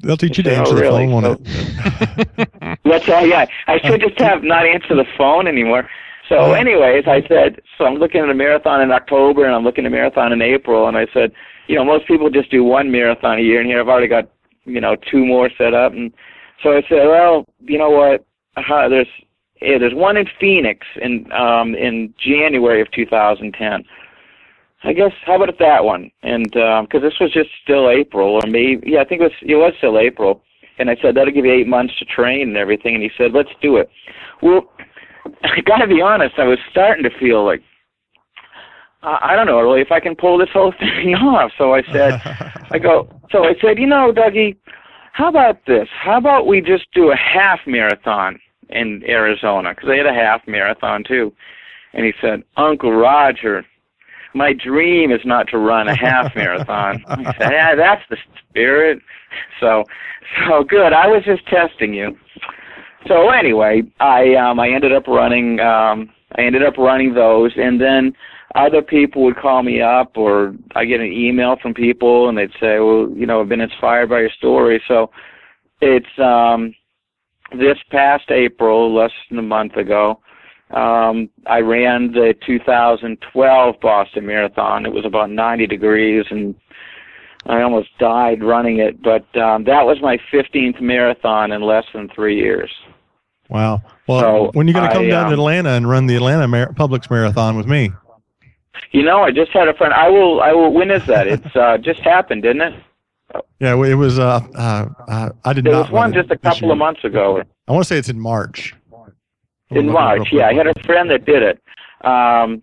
They'll 0.00 0.16
teach 0.16 0.38
you 0.38 0.44
to 0.44 0.54
answer 0.54 0.74
oh, 0.74 0.76
the 0.76 0.88
phone, 0.88 1.24
it? 1.24 2.78
That's 2.84 3.08
all. 3.08 3.26
Yeah, 3.26 3.46
I 3.66 3.78
should 3.80 4.00
just 4.00 4.18
have 4.18 4.42
not 4.42 4.66
answer 4.66 4.94
the 4.94 5.06
phone 5.16 5.46
anymore. 5.46 5.88
So, 6.28 6.52
anyways, 6.52 7.04
I 7.06 7.22
said, 7.28 7.60
so 7.76 7.84
I'm 7.84 7.96
looking 7.96 8.22
at 8.22 8.30
a 8.30 8.34
marathon 8.34 8.80
in 8.80 8.90
October 8.90 9.44
and 9.44 9.54
I'm 9.54 9.62
looking 9.62 9.84
at 9.84 9.88
a 9.88 9.94
marathon 9.94 10.32
in 10.32 10.40
April, 10.40 10.88
and 10.88 10.96
I 10.96 11.06
said, 11.12 11.32
you 11.68 11.76
know, 11.76 11.84
most 11.84 12.06
people 12.06 12.30
just 12.30 12.50
do 12.50 12.64
one 12.64 12.90
marathon 12.90 13.38
a 13.38 13.42
year, 13.42 13.60
and 13.60 13.68
here 13.68 13.80
I've 13.80 13.88
already 13.88 14.08
got, 14.08 14.30
you 14.64 14.80
know, 14.80 14.96
two 15.10 15.24
more 15.24 15.50
set 15.56 15.74
up, 15.74 15.92
and 15.92 16.12
so 16.62 16.70
I 16.70 16.82
said, 16.88 17.06
well, 17.06 17.44
you 17.60 17.78
know 17.78 17.90
what? 17.90 18.24
Uh, 18.56 18.88
there's 18.88 19.08
yeah, 19.60 19.78
there's 19.78 19.94
one 19.94 20.16
in 20.16 20.26
Phoenix 20.40 20.86
in 21.00 21.30
um 21.32 21.74
in 21.74 22.14
January 22.18 22.80
of 22.80 22.90
2010. 22.92 23.84
I 24.84 24.92
guess 24.92 25.12
how 25.24 25.36
about 25.36 25.58
that 25.58 25.84
one? 25.84 26.10
And 26.22 26.44
because 26.44 26.86
um, 26.94 27.02
this 27.02 27.18
was 27.20 27.32
just 27.32 27.48
still 27.62 27.90
April, 27.90 28.34
or 28.34 28.42
maybe 28.46 28.90
yeah, 28.90 29.00
I 29.00 29.04
think 29.04 29.20
it 29.20 29.24
was 29.24 29.32
it 29.42 29.56
was 29.56 29.72
still 29.78 29.98
April. 29.98 30.42
And 30.78 30.90
I 30.90 30.96
said 31.00 31.14
that'll 31.14 31.32
give 31.32 31.44
you 31.44 31.52
eight 31.52 31.68
months 31.68 31.96
to 32.00 32.04
train 32.04 32.48
and 32.48 32.56
everything. 32.56 32.94
And 32.94 33.02
he 33.02 33.10
said, 33.16 33.32
let's 33.32 33.50
do 33.62 33.76
it. 33.76 33.88
Well, 34.42 34.72
I 35.44 35.60
got 35.64 35.78
to 35.78 35.86
be 35.86 36.02
honest, 36.02 36.34
I 36.36 36.44
was 36.44 36.58
starting 36.70 37.04
to 37.04 37.18
feel 37.18 37.44
like 37.44 37.62
I 39.02 39.36
don't 39.36 39.46
know 39.46 39.60
really 39.60 39.82
if 39.82 39.92
I 39.92 40.00
can 40.00 40.16
pull 40.16 40.38
this 40.38 40.48
whole 40.52 40.72
thing 40.78 41.14
off. 41.14 41.52
So 41.58 41.74
I 41.74 41.82
said, 41.92 42.20
I 42.70 42.78
go. 42.78 43.08
So 43.30 43.44
I 43.44 43.54
said, 43.60 43.78
you 43.78 43.86
know, 43.86 44.12
Dougie, 44.12 44.56
how 45.12 45.28
about 45.28 45.64
this? 45.66 45.88
How 45.96 46.18
about 46.18 46.46
we 46.46 46.60
just 46.60 46.86
do 46.92 47.12
a 47.12 47.16
half 47.16 47.60
marathon 47.66 48.38
in 48.70 49.02
Arizona 49.06 49.74
because 49.74 49.88
they 49.88 49.98
had 49.98 50.06
a 50.06 50.14
half 50.14 50.42
marathon 50.46 51.04
too. 51.04 51.32
And 51.92 52.04
he 52.04 52.12
said, 52.20 52.42
Uncle 52.56 52.92
Roger, 52.92 53.64
my 54.34 54.52
dream 54.52 55.10
is 55.12 55.20
not 55.24 55.48
to 55.48 55.58
run 55.58 55.88
a 55.88 55.96
half 55.96 56.32
marathon. 56.36 57.04
I 57.08 57.24
said, 57.38 57.50
yeah, 57.52 57.74
that's 57.74 58.02
the 58.10 58.16
spirit. 58.48 59.00
So, 59.60 59.84
so 60.48 60.64
good. 60.64 60.92
I 60.92 61.06
was 61.06 61.22
just 61.24 61.46
testing 61.46 61.94
you. 61.94 62.16
So 63.06 63.30
anyway, 63.30 63.82
I 64.00 64.34
um, 64.34 64.58
I 64.58 64.70
ended 64.70 64.92
up 64.92 65.06
running 65.06 65.60
um, 65.60 66.10
I 66.36 66.42
ended 66.42 66.64
up 66.64 66.78
running 66.78 67.14
those, 67.14 67.52
and 67.56 67.80
then 67.80 68.14
other 68.54 68.82
people 68.82 69.24
would 69.24 69.36
call 69.36 69.62
me 69.62 69.80
up, 69.80 70.16
or 70.16 70.54
I 70.74 70.84
get 70.84 71.00
an 71.00 71.12
email 71.12 71.56
from 71.60 71.74
people, 71.74 72.28
and 72.28 72.38
they'd 72.38 72.52
say, 72.60 72.78
well, 72.78 73.08
you 73.14 73.26
know, 73.26 73.40
I've 73.40 73.48
been 73.48 73.60
inspired 73.60 74.08
by 74.08 74.20
your 74.20 74.30
story. 74.30 74.82
So 74.88 75.10
it's 75.80 76.06
um, 76.18 76.74
this 77.52 77.78
past 77.90 78.30
April, 78.30 78.94
less 78.94 79.10
than 79.28 79.38
a 79.38 79.42
month 79.42 79.76
ago. 79.76 80.20
Um, 80.70 81.28
I 81.46 81.60
ran 81.60 82.12
the 82.12 82.34
2012 82.46 83.74
Boston 83.80 84.26
Marathon. 84.26 84.86
It 84.86 84.92
was 84.92 85.04
about 85.04 85.30
90 85.30 85.66
degrees, 85.66 86.24
and 86.30 86.54
I 87.46 87.62
almost 87.62 87.88
died 87.98 88.42
running 88.42 88.78
it. 88.78 89.02
But 89.02 89.24
um, 89.36 89.64
that 89.64 89.84
was 89.84 89.98
my 90.00 90.18
15th 90.32 90.80
marathon 90.80 91.52
in 91.52 91.62
less 91.62 91.84
than 91.92 92.08
three 92.08 92.36
years. 92.36 92.70
Wow. 93.48 93.82
Well, 94.08 94.20
so 94.20 94.50
when 94.54 94.66
are 94.66 94.68
you 94.68 94.74
going 94.74 94.88
to 94.88 94.94
come 94.94 95.04
I, 95.04 95.10
down 95.10 95.24
um, 95.24 95.30
to 95.30 95.34
Atlanta 95.34 95.70
and 95.70 95.88
run 95.88 96.06
the 96.06 96.16
Atlanta 96.16 96.48
Mar- 96.48 96.72
Publix 96.72 97.10
Marathon 97.10 97.56
with 97.56 97.66
me? 97.66 97.92
You 98.90 99.02
know, 99.02 99.22
I 99.22 99.30
just 99.30 99.52
had 99.52 99.68
a 99.68 99.74
friend. 99.74 99.92
I 99.92 100.08
will. 100.08 100.40
I 100.40 100.52
will. 100.52 100.72
When 100.72 100.90
is 100.90 101.04
that? 101.06 101.26
It's 101.26 101.56
uh, 101.56 101.78
just 101.78 102.00
happened, 102.00 102.42
didn't 102.42 102.62
it? 102.62 102.82
Yeah, 103.60 103.74
it 103.74 103.94
was. 103.94 104.18
Uh, 104.18 104.40
uh, 104.54 104.88
uh 105.08 105.30
I 105.44 105.52
did 105.52 105.64
there 105.64 105.72
not. 105.72 105.84
There 105.86 105.92
was 105.92 105.92
one 105.92 106.12
just 106.12 106.30
a 106.30 106.38
couple 106.38 106.70
of 106.70 106.78
months 106.78 107.04
ago. 107.04 107.42
I 107.66 107.72
want 107.72 107.84
to 107.84 107.88
say 107.88 107.98
it's 107.98 108.08
in 108.08 108.20
March. 108.20 108.74
In 109.70 109.90
March, 109.90 110.28
yeah. 110.30 110.46
I 110.46 110.54
had 110.54 110.66
a 110.66 110.74
friend 110.84 111.10
that 111.10 111.24
did 111.24 111.42
it. 111.42 111.62
Um, 112.06 112.62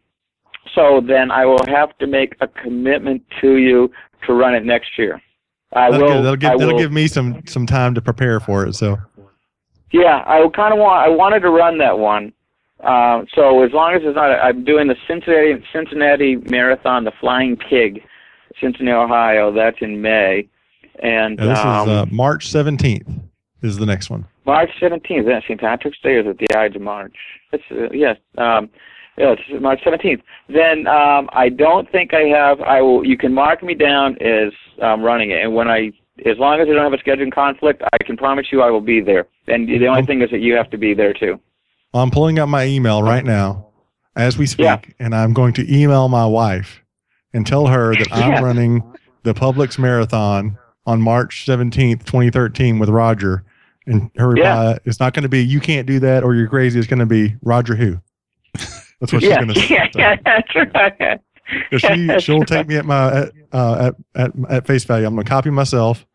so 0.76 1.02
then 1.06 1.32
I 1.32 1.46
will 1.46 1.66
have 1.68 1.98
to 1.98 2.08
make 2.08 2.36
a 2.42 2.48
commitment 2.48 3.24
to 3.42 3.58
you 3.58 3.92
to 4.26 4.34
run 4.34 4.54
it 4.56 4.64
next 4.64 4.98
year. 4.98 5.22
I 5.74 5.90
That's 5.90 6.02
will. 6.02 6.08
Good. 6.10 6.24
That'll, 6.24 6.36
give, 6.36 6.52
I 6.52 6.58
that'll 6.58 6.74
will, 6.74 6.80
give 6.80 6.92
me 6.92 7.08
some 7.08 7.42
some 7.48 7.66
time 7.66 7.96
to 7.96 8.02
prepare 8.02 8.40
for 8.40 8.66
it. 8.66 8.76
So. 8.76 9.00
Yeah, 9.92 10.24
I 10.26 10.46
kind 10.56 10.74
of 10.74 10.80
want. 10.80 11.06
I 11.06 11.10
wanted 11.10 11.42
to 11.42 11.50
run 11.50 11.78
that 11.80 11.98
one. 11.98 12.34
Uh, 12.82 13.26
so 13.36 13.64
as 13.64 13.72
long 13.74 13.94
as 13.94 14.02
it's 14.04 14.16
not, 14.16 14.32
I'm 14.32 14.64
doing 14.64 14.88
the 14.88 14.96
Cincinnati 15.08 15.64
Cincinnati 15.72 16.38
Marathon, 16.50 17.04
the 17.04 17.12
Flying 17.20 17.58
Pig, 17.58 18.02
Cincinnati, 18.60 18.96
Ohio. 18.96 19.52
That's 19.52 19.78
in 19.82 20.02
May, 20.02 20.48
and 21.02 21.38
this 21.38 21.60
um, 21.60 21.90
is 21.90 21.96
uh, 21.96 22.06
March 22.10 22.50
17th. 22.50 23.21
Is 23.62 23.78
the 23.78 23.86
next 23.86 24.10
one? 24.10 24.26
March 24.46 24.70
17th. 24.82 25.26
That's 25.28 25.46
St. 25.46 25.60
Patrick's 25.60 26.00
Day, 26.02 26.16
or 26.16 26.20
is 26.22 26.26
it 26.28 26.40
the 26.40 26.58
Ides 26.58 26.76
of 26.76 26.82
March? 26.82 27.16
It's 27.52 27.64
uh, 27.72 27.90
yes. 27.94 28.18
Um, 28.38 28.70
yeah, 29.18 29.36
it's 29.38 29.62
March 29.62 29.82
17th. 29.86 30.22
Then 30.48 30.88
um, 30.88 31.30
I 31.34 31.50
don't 31.50 31.90
think 31.92 32.14
I 32.14 32.22
have. 32.36 32.60
I 32.62 32.82
will. 32.82 33.06
You 33.06 33.18
can 33.18 33.34
mark 33.34 33.62
me 33.62 33.76
down 33.76 34.18
as 34.22 34.52
um, 34.82 35.02
running 35.04 35.32
it, 35.32 35.42
and 35.44 35.54
when 35.54 35.68
I 35.68 35.92
as 36.26 36.38
long 36.38 36.60
as 36.60 36.68
I 36.70 36.74
don't 36.74 36.92
have 36.92 37.00
a 37.00 37.04
scheduling 37.04 37.32
conflict, 37.34 37.82
I 37.94 38.04
can 38.04 38.18
promise 38.18 38.48
you 38.52 38.62
I 38.62 38.70
will 38.70 38.82
be 38.82 39.02
there. 39.02 39.28
And 39.48 39.68
the 39.68 39.88
only 39.88 40.06
thing 40.06 40.22
is 40.22 40.30
that 40.32 40.40
you 40.40 40.54
have 40.56 40.70
to 40.72 40.78
be 40.78 40.94
there 40.94 41.14
too. 41.14 41.40
I'm 41.94 42.12
pulling 42.12 42.40
up 42.40 42.48
my 42.48 42.66
email 42.66 43.02
right 43.04 43.24
now 43.26 43.68
as 44.16 44.38
we 44.38 44.46
speak, 44.46 44.66
Yeah. 44.66 44.80
and 45.00 45.16
I'm 45.16 45.34
going 45.34 45.54
to 45.54 45.74
email 45.76 46.08
my 46.10 46.26
wife 46.26 46.84
and 47.34 47.46
tell 47.46 47.68
her 47.68 47.96
that 47.96 48.08
I'm 48.12 48.32
Yeah. 48.32 48.42
running 48.42 48.84
the 49.24 49.34
Publix 49.34 49.80
Marathon 49.80 50.58
on 50.86 51.02
March 51.02 51.46
17th, 51.46 52.04
2013 52.06 52.78
with 52.80 52.90
Roger. 52.90 53.44
And 53.88 54.12
her 54.18 54.30
reply 54.30 54.78
is 54.86 55.00
not 55.00 55.14
going 55.14 55.24
to 55.24 55.30
be, 55.30 55.44
you 55.44 55.60
can't 55.60 55.88
do 55.88 56.00
that 56.00 56.24
or 56.24 56.36
you're 56.36 56.48
crazy. 56.48 56.78
It's 56.80 56.88
going 56.88 57.00
to 57.00 57.06
be, 57.06 57.36
Roger 57.42 57.76
who? 57.76 58.00
That's 58.54 59.12
what 59.12 59.22
she's 59.22 59.30
yeah, 59.32 59.36
going 59.38 59.48
to 59.54 59.60
say. 59.60 59.68
yeah, 59.70 59.88
yeah, 59.96 60.16
that's 60.24 60.56
right. 60.56 61.20
'Cause 61.72 61.82
she, 61.82 62.20
she'll 62.20 62.44
take 62.46 62.68
me 62.68 62.76
at 62.78 62.86
my, 62.86 63.22
at, 63.24 63.32
uh, 63.52 63.92
at, 64.16 64.22
at, 64.22 64.52
at 64.52 64.68
face 64.68 64.84
value. 64.84 65.06
I'm 65.08 65.16
going 65.16 65.26
to 65.26 65.30
copy 65.30 65.50
myself, 65.50 66.06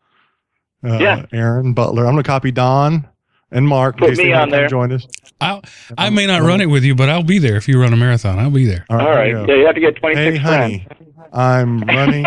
uh, 0.85 0.97
Yeah. 0.97 1.25
Aaron 1.33 1.73
Butler. 1.73 2.05
I'm 2.05 2.13
going 2.13 2.23
to 2.23 2.27
copy 2.27 2.51
Don 2.51 3.07
and 3.51 3.67
Mark. 3.67 3.97
Put 3.97 4.17
me 4.17 4.31
on 4.31 4.49
there. 4.49 4.67
Join 4.69 4.93
us. 4.93 5.05
I 5.41 5.61
I 5.97 6.09
may 6.09 6.25
not 6.25 6.41
run 6.41 6.61
it 6.61 6.65
with 6.67 6.83
you, 6.83 6.95
but 6.95 7.09
I'll 7.09 7.21
be 7.21 7.37
there 7.37 7.57
if 7.57 7.67
you 7.67 7.79
run 7.79 7.93
a 7.93 7.97
marathon. 7.97 8.39
I'll 8.39 8.49
be 8.49 8.65
there. 8.65 8.85
All 8.89 8.99
All 8.99 9.05
here 9.23 9.37
right. 9.37 9.47
Yeah, 9.49 9.55
you 9.55 9.65
have 9.65 9.75
to 9.75 9.81
get 9.81 9.95
26 9.97 10.37
Hey, 10.37 10.37
honey, 10.37 10.87
I'm 11.31 11.81
running 11.81 12.25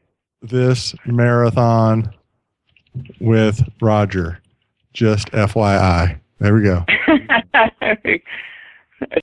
this 0.42 0.94
marathon 1.06 2.12
with 3.20 3.62
Roger. 3.80 4.41
Just 4.92 5.30
FYI. 5.32 6.18
There 6.38 6.54
we 6.54 6.62
go. 6.62 6.84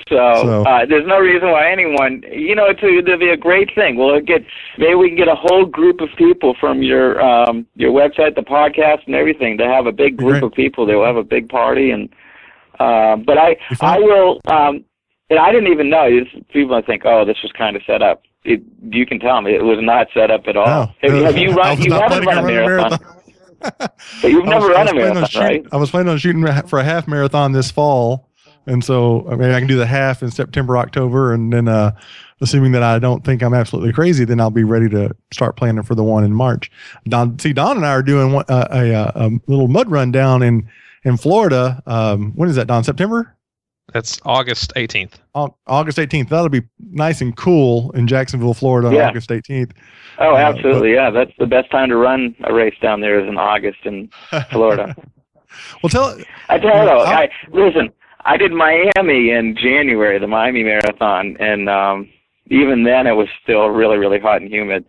so, 0.08 0.42
So- 0.42 0.64
uh, 0.64 0.86
there's 0.86 1.08
no 1.08 1.20
reason 1.20 1.52
why 1.52 1.72
anyone, 1.72 2.24
you 2.32 2.56
know, 2.56 2.66
it's 2.66 2.82
a, 2.82 2.88
it'd 2.88 3.20
be 3.20 3.30
a 3.30 3.38
great 3.38 3.74
thing. 3.76 3.96
We'll 3.98 4.20
get 4.22 4.44
maybe 4.78 4.96
we 4.96 5.10
can 5.10 5.18
get 5.18 5.28
a 5.28 5.36
whole 5.36 5.66
group 5.66 6.02
of 6.02 6.10
people 6.18 6.56
from 6.60 6.82
your 6.82 7.22
um, 7.22 7.66
your 7.76 7.92
website, 7.92 8.36
the 8.36 8.42
podcast, 8.42 9.06
and 9.06 9.16
everything 9.16 9.58
to 9.58 9.66
have 9.66 9.86
a 9.86 9.92
big 9.92 10.18
group 10.18 10.32
great. 10.32 10.44
of 10.44 10.54
people. 10.54 10.86
They'll 10.86 11.06
have 11.06 11.18
a 11.18 11.24
big 11.24 11.50
party, 11.50 11.92
and 11.92 12.10
uh, 12.80 13.18
but 13.18 13.38
I. 13.38 13.58
I 13.82 14.00
will. 14.00 14.40
Um, 14.48 14.86
and 15.30 15.38
I 15.38 15.52
didn't 15.52 15.72
even 15.72 15.90
know. 15.90 16.08
People 16.52 16.82
think, 16.86 17.04
oh, 17.06 17.24
this 17.24 17.38
was 17.44 17.52
kind 17.52 17.76
of 17.76 17.84
set 17.86 18.02
up. 18.02 18.24
It, 18.46 18.64
you 18.82 19.06
can 19.06 19.20
tell 19.20 19.42
me 19.42 19.54
it 19.54 19.64
was 19.64 19.78
not 19.82 20.08
set 20.14 20.32
up 20.32 20.48
at 20.48 20.58
all. 20.58 20.66
No. 20.66 20.92
have, 21.02 21.24
have 21.26 21.38
you 21.38 21.52
run? 21.52 21.80
You 21.82 21.94
haven't 21.94 22.26
run 22.26 22.38
a 22.38 22.40
on 22.40 22.46
running 22.46 22.56
marathon, 22.56 23.00
but 23.62 23.92
you've 24.24 24.46
I 24.46 24.50
never 24.50 24.68
was- 24.68 24.76
run 24.76 24.88
a 24.88 24.92
planning 24.92 25.02
on 25.02 25.14
marathon, 25.16 25.30
shooting- 25.30 25.42
right? 25.48 25.66
I 25.72 25.78
was 25.78 25.90
planning 25.92 26.10
on 26.12 26.18
shooting 26.18 26.46
for 26.68 26.80
a 26.80 26.84
half 26.84 27.08
marathon 27.08 27.52
this 27.52 27.72
fall. 27.72 28.28
And 28.66 28.84
so 28.84 29.26
I 29.30 29.36
mean 29.36 29.50
I 29.52 29.60
can 29.60 29.68
do 29.68 29.78
the 29.78 29.86
half 29.88 30.22
in 30.22 30.30
September, 30.32 30.78
October, 30.78 31.34
and 31.34 31.52
then 31.52 31.68
uh, 31.68 31.92
assuming 32.42 32.72
that 32.74 32.84
I 32.84 33.00
don't 33.00 33.24
think 33.24 33.42
I'm 33.42 33.54
absolutely 33.54 33.94
crazy, 33.94 34.26
then 34.26 34.40
I'll 34.40 34.52
be 34.52 34.64
ready 34.64 34.88
to 34.90 35.16
start 35.32 35.56
planning 35.56 35.82
for 35.84 35.96
the 35.96 36.04
one 36.04 36.24
in 36.24 36.34
March. 36.34 36.70
Don, 37.08 37.40
see, 37.40 37.52
Don 37.54 37.78
and 37.78 37.86
I 37.86 37.90
are 37.92 38.04
doing 38.04 38.32
one, 38.34 38.46
uh, 38.48 38.68
a, 38.72 38.90
a, 38.92 39.28
a 39.28 39.40
little 39.48 39.68
mud 39.70 39.90
run 39.90 40.12
down 40.12 40.44
in 40.44 40.70
in 41.04 41.18
Florida. 41.18 41.82
Um, 41.88 42.34
when 42.36 42.48
is 42.50 42.56
that, 42.58 42.68
Don? 42.68 42.84
September? 42.84 43.36
That's 43.94 44.20
August 44.26 44.74
18th. 44.76 45.14
August 45.36 45.98
18th. 45.98 46.30
That'll 46.30 46.50
be 46.50 46.62
nice 46.92 47.22
and 47.22 47.36
cool 47.36 47.92
in 47.92 48.08
Jacksonville, 48.08 48.54
Florida 48.54 48.88
on 48.90 48.94
Yeah. 48.96 49.08
August 49.10 49.30
18th. 49.30 49.72
Oh, 50.20 50.34
Uh, 50.34 50.38
absolutely. 50.38 50.94
Yeah, 50.94 51.10
that's 51.10 51.32
the 51.40 51.48
best 51.48 51.72
time 51.72 51.90
to 51.90 51.96
run 51.98 52.36
a 52.44 52.54
race 52.54 52.76
down 52.82 53.02
there 53.02 53.20
is 53.20 53.28
in 53.28 53.38
August 53.38 53.80
in 53.86 54.10
Florida. 54.52 54.96
well, 55.84 55.90
tell 55.90 56.18
I 56.50 56.58
tell 56.60 56.78
you 56.78 56.86
though, 56.86 57.04
I 57.04 57.30
listen. 57.52 57.90
I 58.26 58.36
did 58.38 58.52
Miami 58.52 59.32
in 59.32 59.56
January, 59.56 60.20
the 60.20 60.28
Miami 60.28 60.64
Marathon, 60.64 61.38
and 61.40 61.70
um 61.70 62.10
even 62.52 62.84
then 62.84 63.08
it 63.08 63.14
was 63.14 63.28
still 63.42 63.68
really, 63.70 63.98
really 63.98 64.20
hot 64.20 64.42
and 64.42 64.52
humid. 64.52 64.84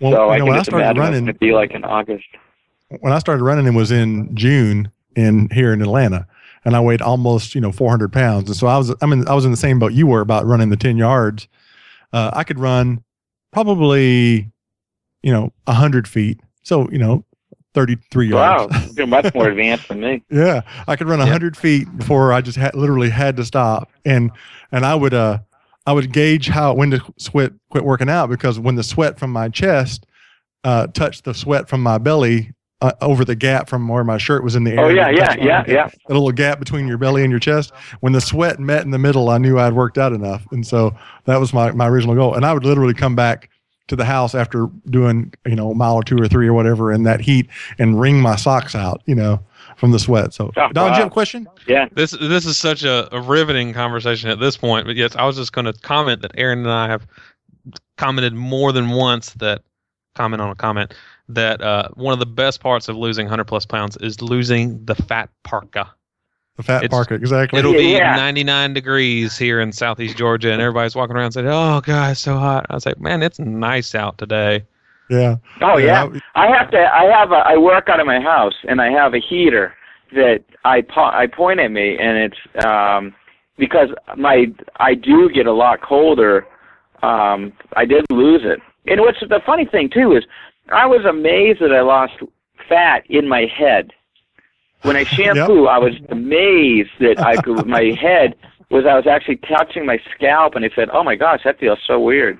well, 0.00 0.12
so 0.12 0.24
you 0.26 0.30
I 0.30 0.38
know, 0.38 0.44
can 0.44 0.46
when 0.46 0.54
I 0.54 0.58
just 0.58 0.70
started 0.70 0.84
imagine 0.84 1.00
what 1.00 1.04
running, 1.06 1.18
it's 1.18 1.24
going 1.26 1.34
to 1.34 1.38
be 1.40 1.52
like 1.52 1.70
in 1.72 1.84
August. 1.84 2.26
when 3.00 3.12
I 3.12 3.18
started 3.18 3.42
running, 3.44 3.66
it 3.66 3.74
was 3.74 3.90
in 3.90 4.34
June 4.36 4.90
in 5.16 5.48
here 5.52 5.72
in 5.72 5.80
Atlanta, 5.80 6.26
and 6.66 6.76
I 6.76 6.80
weighed 6.80 7.00
almost 7.00 7.54
you 7.54 7.60
know 7.62 7.72
400 7.72 8.12
pounds, 8.12 8.48
and 8.50 8.56
so 8.56 8.66
I 8.66 8.76
was 8.76 8.92
I 9.00 9.06
mean 9.06 9.26
I 9.26 9.34
was 9.34 9.46
in 9.46 9.50
the 9.52 9.56
same 9.56 9.78
boat 9.78 9.92
you 9.94 10.06
were 10.06 10.20
about 10.20 10.44
running 10.44 10.68
the 10.68 10.76
10 10.76 10.98
yards. 10.98 11.48
Uh, 12.12 12.30
I 12.34 12.44
could 12.44 12.58
run 12.58 13.02
probably 13.52 14.50
you 15.22 15.32
know 15.32 15.52
100 15.64 16.06
feet, 16.06 16.40
so 16.62 16.90
you 16.90 16.98
know 16.98 17.24
33 17.74 18.28
yards. 18.28 18.72
Wow, 18.72 18.78
yards. 18.78 18.96
you're 18.96 19.06
much 19.06 19.32
more 19.34 19.48
advanced 19.50 19.88
than 19.88 20.00
me. 20.00 20.22
Yeah, 20.30 20.62
I 20.88 20.96
could 20.96 21.08
run 21.08 21.20
a 21.20 21.24
Yeah. 21.24 21.32
hundred 21.32 21.56
feet 21.56 21.94
before 21.96 22.32
I 22.32 22.40
just 22.40 22.58
had 22.58 22.74
literally 22.74 23.10
had 23.10 23.36
to 23.36 23.44
stop, 23.44 23.90
and 24.04 24.30
and 24.72 24.84
I 24.84 24.94
would 24.94 25.14
uh 25.14 25.38
I 25.86 25.92
would 25.92 26.12
gauge 26.12 26.48
how 26.48 26.74
when 26.74 26.90
to 26.90 27.00
sweat 27.16 27.52
quit 27.70 27.84
working 27.84 28.10
out 28.10 28.28
because 28.28 28.58
when 28.58 28.74
the 28.74 28.82
sweat 28.82 29.18
from 29.18 29.30
my 29.30 29.48
chest 29.48 30.04
uh 30.64 30.88
touched 30.88 31.24
the 31.24 31.32
sweat 31.34 31.68
from 31.68 31.80
my 31.82 31.98
belly 31.98 32.52
uh, 32.82 32.92
over 33.00 33.24
the 33.24 33.34
gap 33.34 33.68
from 33.68 33.88
where 33.88 34.04
my 34.04 34.18
shirt 34.18 34.44
was 34.44 34.54
in 34.54 34.64
the 34.64 34.72
air. 34.72 34.80
Oh 34.80 34.88
yeah, 34.88 35.08
yeah, 35.08 35.34
yeah, 35.38 35.64
yeah. 35.66 35.88
A 36.08 36.12
little 36.12 36.30
gap 36.32 36.58
between 36.58 36.86
your 36.86 36.98
belly 36.98 37.22
and 37.22 37.30
your 37.30 37.40
chest. 37.40 37.72
When 38.00 38.12
the 38.12 38.20
sweat 38.20 38.60
met 38.60 38.84
in 38.84 38.90
the 38.90 38.98
middle, 38.98 39.30
I 39.30 39.38
knew 39.38 39.58
I'd 39.58 39.72
worked 39.72 39.98
out 39.98 40.12
enough, 40.12 40.46
and 40.52 40.66
so 40.66 40.94
that 41.24 41.38
was 41.40 41.52
my 41.54 41.72
my 41.72 41.88
original 41.88 42.14
goal. 42.14 42.34
And 42.34 42.44
I 42.44 42.52
would 42.52 42.64
literally 42.64 42.94
come 42.94 43.14
back 43.16 43.48
to 43.88 43.96
the 43.96 44.04
house 44.04 44.34
after 44.34 44.66
doing 44.90 45.32
you 45.46 45.54
know 45.54 45.70
a 45.70 45.74
mile 45.74 45.94
or 45.94 46.02
two 46.02 46.20
or 46.20 46.28
three 46.28 46.48
or 46.48 46.52
whatever 46.52 46.92
in 46.92 47.04
that 47.04 47.20
heat 47.20 47.48
and 47.78 48.00
wring 48.00 48.20
my 48.20 48.36
socks 48.36 48.74
out, 48.74 49.00
you 49.06 49.14
know, 49.14 49.40
from 49.76 49.92
the 49.92 49.98
sweat. 49.98 50.34
So, 50.34 50.52
Oh, 50.56 50.68
Don, 50.72 50.72
do 50.72 50.80
you 50.80 50.86
wow. 50.86 50.94
have 50.94 51.06
a 51.06 51.10
question? 51.10 51.46
Yeah. 51.66 51.88
This 51.92 52.10
this 52.10 52.44
is 52.44 52.58
such 52.58 52.82
a, 52.84 53.08
a 53.14 53.20
riveting 53.20 53.72
conversation 53.72 54.28
at 54.28 54.38
this 54.40 54.56
point. 54.56 54.86
But 54.86 54.96
yes, 54.96 55.16
I 55.16 55.24
was 55.24 55.36
just 55.36 55.52
going 55.52 55.64
to 55.66 55.72
comment 55.72 56.20
that 56.22 56.32
Aaron 56.34 56.58
and 56.60 56.70
I 56.70 56.88
have 56.88 57.06
commented 57.96 58.34
more 58.34 58.72
than 58.72 58.90
once 58.90 59.30
that 59.34 59.62
comment 60.14 60.42
on 60.42 60.50
a 60.50 60.54
comment 60.54 60.94
that 61.28 61.60
uh, 61.60 61.88
one 61.94 62.12
of 62.12 62.18
the 62.18 62.26
best 62.26 62.60
parts 62.60 62.88
of 62.88 62.96
losing 62.96 63.26
100 63.26 63.44
plus 63.44 63.66
pounds 63.66 63.96
is 64.00 64.20
losing 64.22 64.84
the 64.84 64.94
fat 64.94 65.28
parka. 65.42 65.90
The 66.56 66.62
fat 66.62 66.84
It's- 66.84 66.90
parka, 66.90 67.14
exactly. 67.14 67.58
It'll 67.58 67.72
be 67.72 67.92
Yeah. 67.96 68.16
99 68.16 68.72
degrees 68.74 69.36
here 69.36 69.60
in 69.60 69.72
southeast 69.72 70.16
Georgia, 70.16 70.52
and 70.52 70.60
everybody's 70.62 70.94
walking 70.96 71.16
around 71.16 71.32
saying, 71.32 71.48
"Oh, 71.48 71.80
God, 71.82 72.12
it's 72.12 72.20
so 72.20 72.36
hot." 72.36 72.64
I 72.70 72.74
was 72.74 72.86
like, 72.86 72.98
"Man, 73.00 73.22
it's 73.22 73.38
nice 73.38 73.94
out 73.94 74.16
today." 74.18 74.64
yeah. 75.10 75.36
Oh 75.60 75.76
yeah. 75.78 76.08
I 76.34 76.46
have 76.48 76.70
to. 76.70 76.78
I 76.78 77.04
have. 77.04 77.30
A, 77.30 77.36
I 77.46 77.56
work 77.58 77.88
out 77.88 78.00
of 78.00 78.06
my 78.06 78.20
house, 78.20 78.54
and 78.68 78.80
I 78.80 78.90
have 78.90 79.12
a 79.14 79.20
heater 79.20 79.74
that 80.12 80.42
I 80.64 80.80
po- 80.82 81.12
I 81.12 81.26
point 81.26 81.60
at 81.60 81.70
me, 81.70 81.96
and 81.98 82.16
it's 82.16 82.64
um 82.66 83.14
because 83.58 83.88
my 84.16 84.46
I 84.80 84.94
do 84.94 85.28
get 85.28 85.46
a 85.46 85.52
lot 85.52 85.80
colder. 85.82 86.46
Um, 87.02 87.52
I 87.76 87.84
did 87.84 88.04
lose 88.10 88.42
it, 88.44 88.60
and 88.86 89.00
what's 89.02 89.20
the 89.20 89.40
funny 89.44 89.66
thing 89.66 89.90
too 89.90 90.16
is 90.16 90.24
I 90.72 90.86
was 90.86 91.04
amazed 91.04 91.60
that 91.60 91.72
I 91.72 91.80
lost 91.80 92.14
fat 92.68 93.04
in 93.08 93.28
my 93.28 93.46
head. 93.56 93.92
When 94.82 94.96
I 94.96 95.04
shampoo, 95.16 95.66
I 95.66 95.78
was 95.78 95.94
amazed 96.10 96.90
that 97.00 97.16
I 97.22 97.36
could. 97.36 97.66
My 97.66 97.92
head 98.00 98.34
was. 98.70 98.84
I 98.88 98.94
was 98.94 99.06
actually 99.06 99.36
touching 99.36 99.86
my 99.86 99.98
scalp, 100.14 100.54
and 100.54 100.64
I 100.64 100.70
said, 100.74 100.88
"Oh 100.92 101.02
my 101.04 101.14
gosh, 101.16 101.40
that 101.44 101.58
feels 101.58 101.78
so 101.86 101.98
weird." 102.00 102.38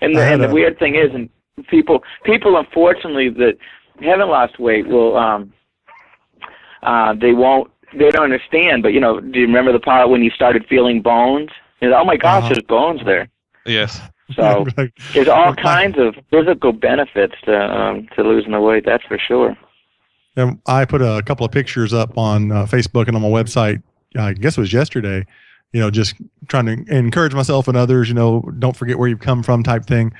And 0.00 0.16
the, 0.16 0.22
and 0.24 0.42
the 0.42 0.48
weird 0.48 0.78
thing 0.78 0.94
is, 0.94 1.12
and 1.14 1.28
people 1.68 2.02
people 2.24 2.56
unfortunately 2.56 3.28
that 3.30 3.54
haven't 4.00 4.28
lost 4.28 4.58
weight 4.60 4.86
will 4.86 5.16
um 5.16 5.52
uh 6.82 7.12
they 7.20 7.32
won't 7.32 7.70
they 7.98 8.10
don't 8.10 8.24
understand 8.24 8.82
but 8.82 8.92
you 8.92 9.00
know 9.00 9.18
do 9.20 9.40
you 9.40 9.46
remember 9.46 9.72
the 9.72 9.80
part 9.80 10.08
when 10.08 10.22
you 10.22 10.30
started 10.30 10.64
feeling 10.68 11.02
bones 11.02 11.50
you 11.80 11.90
know, 11.90 11.98
oh 11.98 12.04
my 12.04 12.16
gosh 12.16 12.44
Uh-huh. 12.44 12.48
there's 12.50 12.62
bones 12.68 13.00
there 13.04 13.28
Yes. 13.66 14.00
So 14.34 14.66
Like, 14.76 14.92
there's 15.14 15.28
all 15.28 15.54
kinds 15.54 15.96
of 15.98 16.14
physical 16.30 16.72
benefits 16.72 17.34
to 17.44 17.56
um 17.56 18.08
to 18.16 18.22
losing 18.22 18.52
the 18.52 18.60
weight 18.60 18.84
that's 18.84 19.04
for 19.04 19.18
sure 19.18 19.56
um, 20.38 20.60
I 20.66 20.84
put 20.84 21.02
a 21.02 21.22
couple 21.24 21.44
of 21.44 21.52
pictures 21.52 21.92
up 21.92 22.16
on 22.16 22.52
uh, 22.52 22.64
Facebook 22.66 23.08
and 23.08 23.16
on 23.16 23.22
my 23.22 23.28
website. 23.28 23.82
I 24.16 24.32
guess 24.32 24.56
it 24.56 24.60
was 24.60 24.72
yesterday. 24.72 25.26
You 25.72 25.80
know, 25.80 25.90
just 25.90 26.14
trying 26.48 26.64
to 26.66 26.96
encourage 26.96 27.34
myself 27.34 27.68
and 27.68 27.76
others. 27.76 28.08
You 28.08 28.14
know, 28.14 28.40
don't 28.58 28.76
forget 28.76 28.98
where 28.98 29.08
you've 29.08 29.20
come 29.20 29.42
from, 29.42 29.62
type 29.62 29.84
thing. 29.84 30.12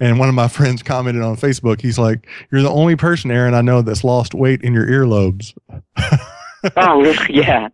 And 0.00 0.18
one 0.18 0.28
of 0.28 0.34
my 0.34 0.48
friends 0.56 0.82
commented 0.82 1.22
on 1.22 1.36
Facebook. 1.36 1.80
He's 1.80 1.98
like, 1.98 2.26
"You're 2.50 2.62
the 2.62 2.70
only 2.70 2.96
person, 2.96 3.30
Aaron, 3.30 3.54
I 3.54 3.60
know 3.60 3.82
that's 3.82 4.02
lost 4.02 4.34
weight 4.34 4.62
in 4.62 4.72
your 4.72 4.86
earlobes." 4.86 5.54
oh 6.76 7.14
yeah 7.28 7.68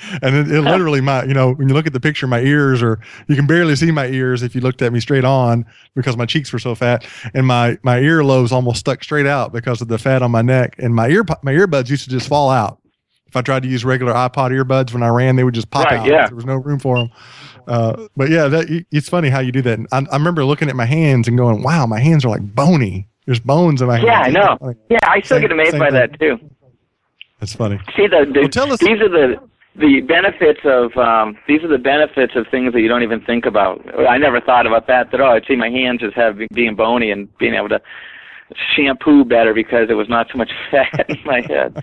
and 0.22 0.34
it, 0.36 0.50
it 0.50 0.62
literally 0.62 1.00
my 1.00 1.24
you 1.24 1.34
know 1.34 1.52
when 1.54 1.68
you 1.68 1.74
look 1.74 1.86
at 1.86 1.92
the 1.92 2.00
picture 2.00 2.26
my 2.26 2.40
ears 2.40 2.82
are 2.82 2.98
you 3.28 3.36
can 3.36 3.46
barely 3.46 3.76
see 3.76 3.90
my 3.90 4.06
ears 4.06 4.42
if 4.42 4.54
you 4.54 4.60
looked 4.60 4.82
at 4.82 4.92
me 4.92 5.00
straight 5.00 5.24
on 5.24 5.64
because 5.94 6.16
my 6.16 6.26
cheeks 6.26 6.52
were 6.52 6.58
so 6.58 6.74
fat. 6.74 7.06
And 7.34 7.46
my 7.46 7.78
my 7.82 7.98
earlobes 8.00 8.52
almost 8.52 8.80
stuck 8.80 9.02
straight 9.04 9.26
out 9.26 9.52
because 9.52 9.80
of 9.80 9.88
the 9.88 9.98
fat 9.98 10.22
on 10.22 10.30
my 10.30 10.42
neck. 10.42 10.76
And 10.78 10.94
my 10.94 11.08
ear 11.08 11.24
my 11.42 11.52
earbuds 11.52 11.88
used 11.90 12.04
to 12.04 12.10
just 12.10 12.28
fall 12.28 12.50
out. 12.50 12.78
If 13.26 13.36
i 13.36 13.40
tried 13.40 13.62
to 13.62 13.68
use 13.68 13.82
regular 13.82 14.12
ipod 14.12 14.50
earbuds 14.50 14.92
when 14.92 15.02
i 15.02 15.08
ran 15.08 15.36
they 15.36 15.44
would 15.44 15.54
just 15.54 15.70
pop 15.70 15.86
Right, 15.86 16.00
out. 16.00 16.06
yeah. 16.06 16.26
there 16.26 16.36
was 16.36 16.44
no 16.44 16.56
room 16.56 16.78
for 16.78 16.98
them 16.98 17.10
uh, 17.66 18.06
but 18.14 18.28
yeah 18.28 18.46
that 18.48 18.84
it's 18.90 19.08
funny 19.08 19.30
how 19.30 19.38
you 19.40 19.52
do 19.52 19.62
that. 19.62 19.78
I, 19.90 20.04
I 20.12 20.16
remember 20.18 20.44
looking 20.44 20.68
at 20.68 20.76
my 20.76 20.84
hands 20.84 21.28
and 21.28 21.38
going 21.38 21.62
wow 21.62 21.86
my 21.86 21.98
hands 21.98 22.26
are 22.26 22.28
like 22.28 22.42
bony. 22.54 23.08
There's 23.24 23.40
bones 23.40 23.80
in 23.80 23.88
my 23.88 23.98
hands. 23.98 24.06
Yeah, 24.06 24.20
I 24.20 24.30
know. 24.30 24.58
Like, 24.60 24.76
yeah 24.90 24.98
i 25.04 25.20
still 25.22 25.36
Same- 25.36 25.42
get 25.42 25.52
amazed 25.52 25.78
by 25.78 25.86
thing. 25.86 25.94
that 25.94 26.20
too. 26.20 26.38
That's 27.40 27.54
funny. 27.54 27.78
See 27.96 28.06
the, 28.06 28.30
the 28.32 28.40
Well, 28.40 28.48
tell 28.50 28.72
us- 28.72 28.80
these 28.80 29.00
are 29.00 29.08
the 29.08 29.36
the 29.76 30.00
benefits 30.02 30.60
of 30.64 30.96
um 30.96 31.36
these 31.48 31.62
are 31.62 31.68
the 31.68 31.78
benefits 31.78 32.34
of 32.36 32.46
things 32.50 32.72
that 32.72 32.80
you 32.80 32.88
don't 32.88 33.02
even 33.02 33.20
think 33.22 33.46
about 33.46 33.80
i 34.08 34.18
never 34.18 34.40
thought 34.40 34.66
about 34.66 34.86
that 34.86 35.10
that 35.10 35.20
oh 35.20 35.30
i'd 35.30 35.46
see 35.46 35.56
my 35.56 35.70
hands 35.70 36.02
as 36.04 36.12
having 36.14 36.46
being 36.52 36.76
bony 36.76 37.10
and 37.10 37.26
being 37.38 37.54
able 37.54 37.68
to 37.68 37.80
shampoo 38.74 39.24
better 39.24 39.54
because 39.54 39.88
there 39.88 39.96
was 39.96 40.08
not 40.08 40.26
so 40.30 40.38
much 40.38 40.50
fat 40.70 41.06
in 41.08 41.18
my 41.24 41.40
head, 41.40 41.76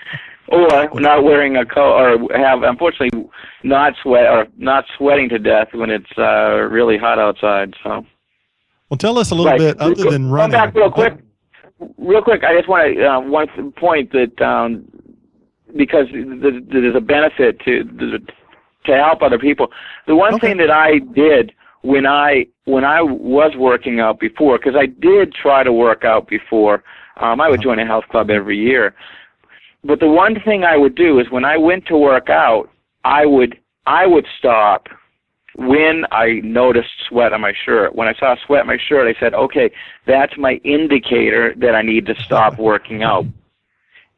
or 0.48 0.90
not 1.00 1.24
wearing 1.24 1.58
a 1.58 1.66
coat, 1.66 1.94
or 1.94 2.38
have 2.38 2.64
unfortunately 2.64 3.30
not 3.64 3.94
sweat 4.02 4.26
or 4.26 4.48
not 4.58 4.86
sweating 4.98 5.30
to 5.30 5.40
death 5.40 5.70
when 5.74 5.90
it's 5.90 6.12
uh, 6.18 6.68
really 6.70 6.98
hot 6.98 7.20
outside. 7.20 7.74
So. 7.84 8.06
Well, 8.90 8.98
tell 8.98 9.18
us 9.20 9.32
a 9.32 9.36
little 9.36 9.52
right. 9.52 9.60
bit 9.60 9.80
other 9.80 10.10
than 10.10 10.30
running. 10.30 10.58
Come 10.58 10.68
back 10.68 10.76
real 10.76 10.92
quick. 10.92 11.14
Real 11.98 12.22
quick, 12.22 12.44
I 12.44 12.56
just 12.58 12.68
want 12.68 12.98
to 12.98 13.06
uh, 13.06 13.20
one 13.22 13.72
point 13.74 14.12
that 14.12 14.42
um, 14.42 14.86
because 15.76 16.08
there's 16.12 16.96
a 16.96 17.02
benefit 17.02 17.60
to 17.62 17.84
to 18.86 18.96
help 18.96 19.22
other 19.22 19.40
people. 19.40 19.68
The 20.08 20.16
one 20.16 20.36
okay. 20.36 20.48
thing 20.48 20.58
that 20.58 20.72
I 20.72 21.00
did 21.00 21.52
when 21.82 22.06
I 22.06 22.48
when 22.66 22.84
I 22.84 23.02
was 23.02 23.54
working 23.58 24.00
out 24.00 24.20
before, 24.20 24.58
because 24.58 24.76
I 24.76 24.86
did 24.86 25.34
try 25.34 25.64
to 25.64 25.72
work 25.72 26.04
out 26.04 26.28
before. 26.28 26.84
Um, 27.18 27.42
I 27.42 27.50
would 27.50 27.60
uh-huh. 27.60 27.76
join 27.76 27.80
a 27.80 27.86
health 27.86 28.06
club 28.10 28.30
every 28.30 28.58
year, 28.58 28.96
but 29.84 30.00
the 30.00 30.08
one 30.08 30.40
thing 30.42 30.64
I 30.64 30.78
would 30.78 30.96
do 30.96 31.20
is 31.20 31.30
when 31.30 31.46
I 31.46 31.58
went 31.58 31.86
to 31.88 31.98
work 31.98 32.30
out, 32.30 32.70
I 33.04 33.26
would 33.26 33.60
I 33.86 34.06
would 34.06 34.26
stop 34.38 34.88
when 35.56 36.06
I 36.12 36.42
noticed 36.44 36.90
sweat 37.08 37.34
on 37.34 37.42
my 37.42 37.54
shirt. 37.66 37.96
When 37.96 38.08
I 38.08 38.14
saw 38.14 38.36
sweat 38.46 38.62
on 38.62 38.68
my 38.68 38.78
shirt, 38.78 39.14
I 39.14 39.20
said, 39.20 39.34
"Okay, 39.34 39.72
that's 40.06 40.38
my 40.38 40.54
indicator 40.64 41.54
that 41.58 41.76
I 41.76 41.82
need 41.82 42.06
to 42.08 42.16
stop 42.16 42.58
working 42.70 43.04
out." 43.04 43.26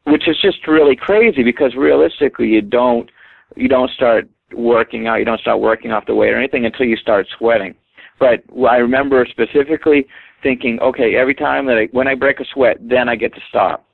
Which 0.04 0.28
is 0.28 0.36
just 0.42 0.66
really 0.66 0.96
crazy 0.96 1.42
because 1.42 1.74
realistically, 1.76 2.48
you 2.48 2.60
don't 2.60 3.08
you 3.56 3.68
don't 3.68 3.90
start 3.90 4.28
working 4.52 5.06
out, 5.06 5.16
you 5.16 5.24
don't 5.24 5.40
start 5.40 5.60
working 5.60 5.92
off 5.92 6.06
the 6.06 6.14
weight 6.14 6.32
or 6.32 6.38
anything 6.38 6.66
until 6.66 6.86
you 6.86 6.96
start 6.96 7.26
sweating. 7.38 7.74
But 8.18 8.42
I 8.68 8.76
remember 8.76 9.26
specifically 9.30 10.06
thinking, 10.42 10.78
okay, 10.80 11.16
every 11.16 11.34
time 11.34 11.66
that 11.66 11.78
I 11.78 11.88
when 11.92 12.08
I 12.08 12.14
break 12.14 12.40
a 12.40 12.44
sweat, 12.52 12.76
then 12.80 13.08
I 13.08 13.16
get 13.16 13.34
to 13.34 13.40
stop. 13.48 13.84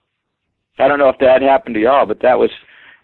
I 0.78 0.88
don't 0.88 0.98
know 0.98 1.08
if 1.08 1.18
that 1.18 1.42
happened 1.42 1.74
to 1.74 1.80
y'all, 1.80 2.06
but 2.06 2.20
that 2.22 2.38
was 2.38 2.50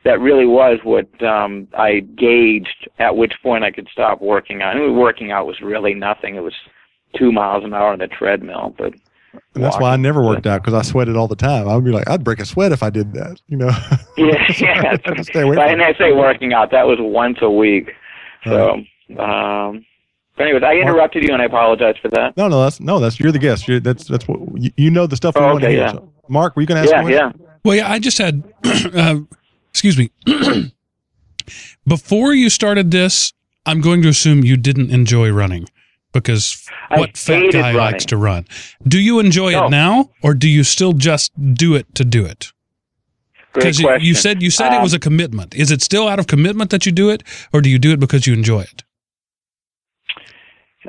that 0.05 0.21
really 0.21 0.47
was 0.47 0.79
what 0.85 1.09
um 1.23 1.69
I 1.77 2.01
gauged 2.01 2.89
at 2.99 3.17
which 3.17 3.33
point 3.43 3.65
I 3.65 3.71
could 3.71 3.89
stop 3.93 4.21
working 4.21 4.63
out. 4.63 4.77
I 4.77 4.81
mean, 4.81 4.97
working 4.97 5.33
out 5.33 5.47
was 5.47 5.61
really 5.63 5.95
nothing. 5.95 6.37
It 6.37 6.43
was 6.43 6.55
two 7.19 7.33
miles 7.33 7.65
an 7.65 7.75
hour 7.75 7.93
on 7.93 7.99
the 7.99 8.09
treadmill, 8.09 8.75
but 8.77 8.95
and 9.55 9.63
that's 9.63 9.79
why 9.79 9.93
I 9.93 9.97
never 9.97 10.23
worked 10.23 10.47
out 10.47 10.63
because 10.63 10.75
I 10.75 10.83
sweated 10.83 11.17
all 11.17 11.29
the 11.29 11.37
time. 11.37 11.69
I 11.69 11.75
would 11.77 11.85
be 11.85 11.93
like, 11.93 12.09
I'd 12.09 12.25
break 12.25 12.41
a 12.41 12.45
sweat 12.45 12.73
if 12.73 12.83
I 12.83 12.91
did 12.91 13.13
that, 13.15 13.41
you 13.47 13.57
know. 13.57 13.69
yeah, 14.17 14.35
yeah. 14.59 14.97
stay 15.23 15.43
away 15.43 15.57
and 15.59 15.83
I 15.83 15.95
say 15.95 16.13
working 16.13 16.53
out. 16.53 16.71
That 16.73 16.87
was 16.87 16.99
once 17.01 17.39
a 17.41 17.51
week. 17.51 17.93
So, 18.45 18.77
right. 19.17 19.69
um, 19.69 19.87
but 20.37 20.45
anyways, 20.45 20.63
I 20.65 20.75
interrupted 20.75 21.23
you, 21.23 21.33
and 21.33 21.41
I 21.41 21.47
apologize 21.47 21.95
for 22.03 22.09
that. 22.09 22.37
No, 22.37 22.49
no, 22.49 22.63
that's 22.63 22.81
no, 22.81 22.99
that's 22.99 23.21
you're 23.21 23.33
the 23.33 23.39
guest. 23.39 23.69
You're, 23.69 23.81
that's 23.81 24.07
that's 24.07 24.27
what 24.27 24.41
you, 24.61 24.71
you 24.77 24.91
know 24.91 25.07
the 25.07 25.17
stuff 25.17 25.37
we 25.37 25.43
oh, 25.43 25.53
want 25.53 25.63
to 25.63 25.71
hear. 25.71 25.79
Yeah. 25.79 25.93
So, 25.93 26.13
Mark, 26.29 26.57
were 26.57 26.63
you 26.63 26.67
going 26.67 26.85
to 26.85 26.93
ask? 26.93 27.09
Yeah, 27.09 27.15
yeah. 27.15 27.33
Well, 27.65 27.77
yeah, 27.77 27.91
I 27.91 27.99
just 27.99 28.19
had. 28.19 28.43
uh, 28.65 29.21
excuse 29.71 29.97
me. 29.97 30.11
Before 31.87 32.35
you 32.35 32.51
started 32.51 32.91
this, 32.91 33.33
I'm 33.67 33.81
going 33.81 34.03
to 34.03 34.09
assume 34.09 34.45
you 34.45 34.57
didn't 34.57 34.91
enjoy 34.91 35.31
running 35.31 35.69
because 36.15 36.67
what 36.91 37.17
fat 37.17 37.53
guy 37.53 37.61
running. 37.61 37.77
likes 37.77 38.07
to 38.07 38.17
run? 38.17 38.47
Do 38.87 38.99
you 38.99 39.19
enjoy 39.19 39.53
no. 39.53 39.67
it 39.67 39.71
now, 39.71 40.11
or 40.23 40.33
do 40.33 40.49
you 40.49 40.65
still 40.65 40.95
just 40.95 41.33
do 41.55 41.75
it 41.75 41.95
to 41.97 42.05
do 42.05 42.25
it? 42.25 42.53
Because 43.53 43.79
you, 43.79 43.95
you, 43.99 44.15
said 44.15 44.43
you 44.43 44.51
said 44.51 44.69
um, 44.69 44.81
it 44.81 44.83
was 44.83 44.95
a 44.95 44.99
commitment. 44.99 45.55
Is 45.55 45.71
it 45.71 45.83
still 45.83 46.09
out 46.09 46.19
of 46.19 46.27
commitment 46.27 46.71
that 46.71 46.87
you 46.87 46.93
do 46.93 47.11
it, 47.11 47.23
or 47.53 47.61
do 47.61 47.69
you 47.69 47.79
do 47.79 47.93
it 47.93 48.01
because 48.01 48.27
you 48.27 48.33
enjoy 48.33 48.63
it? 48.63 48.83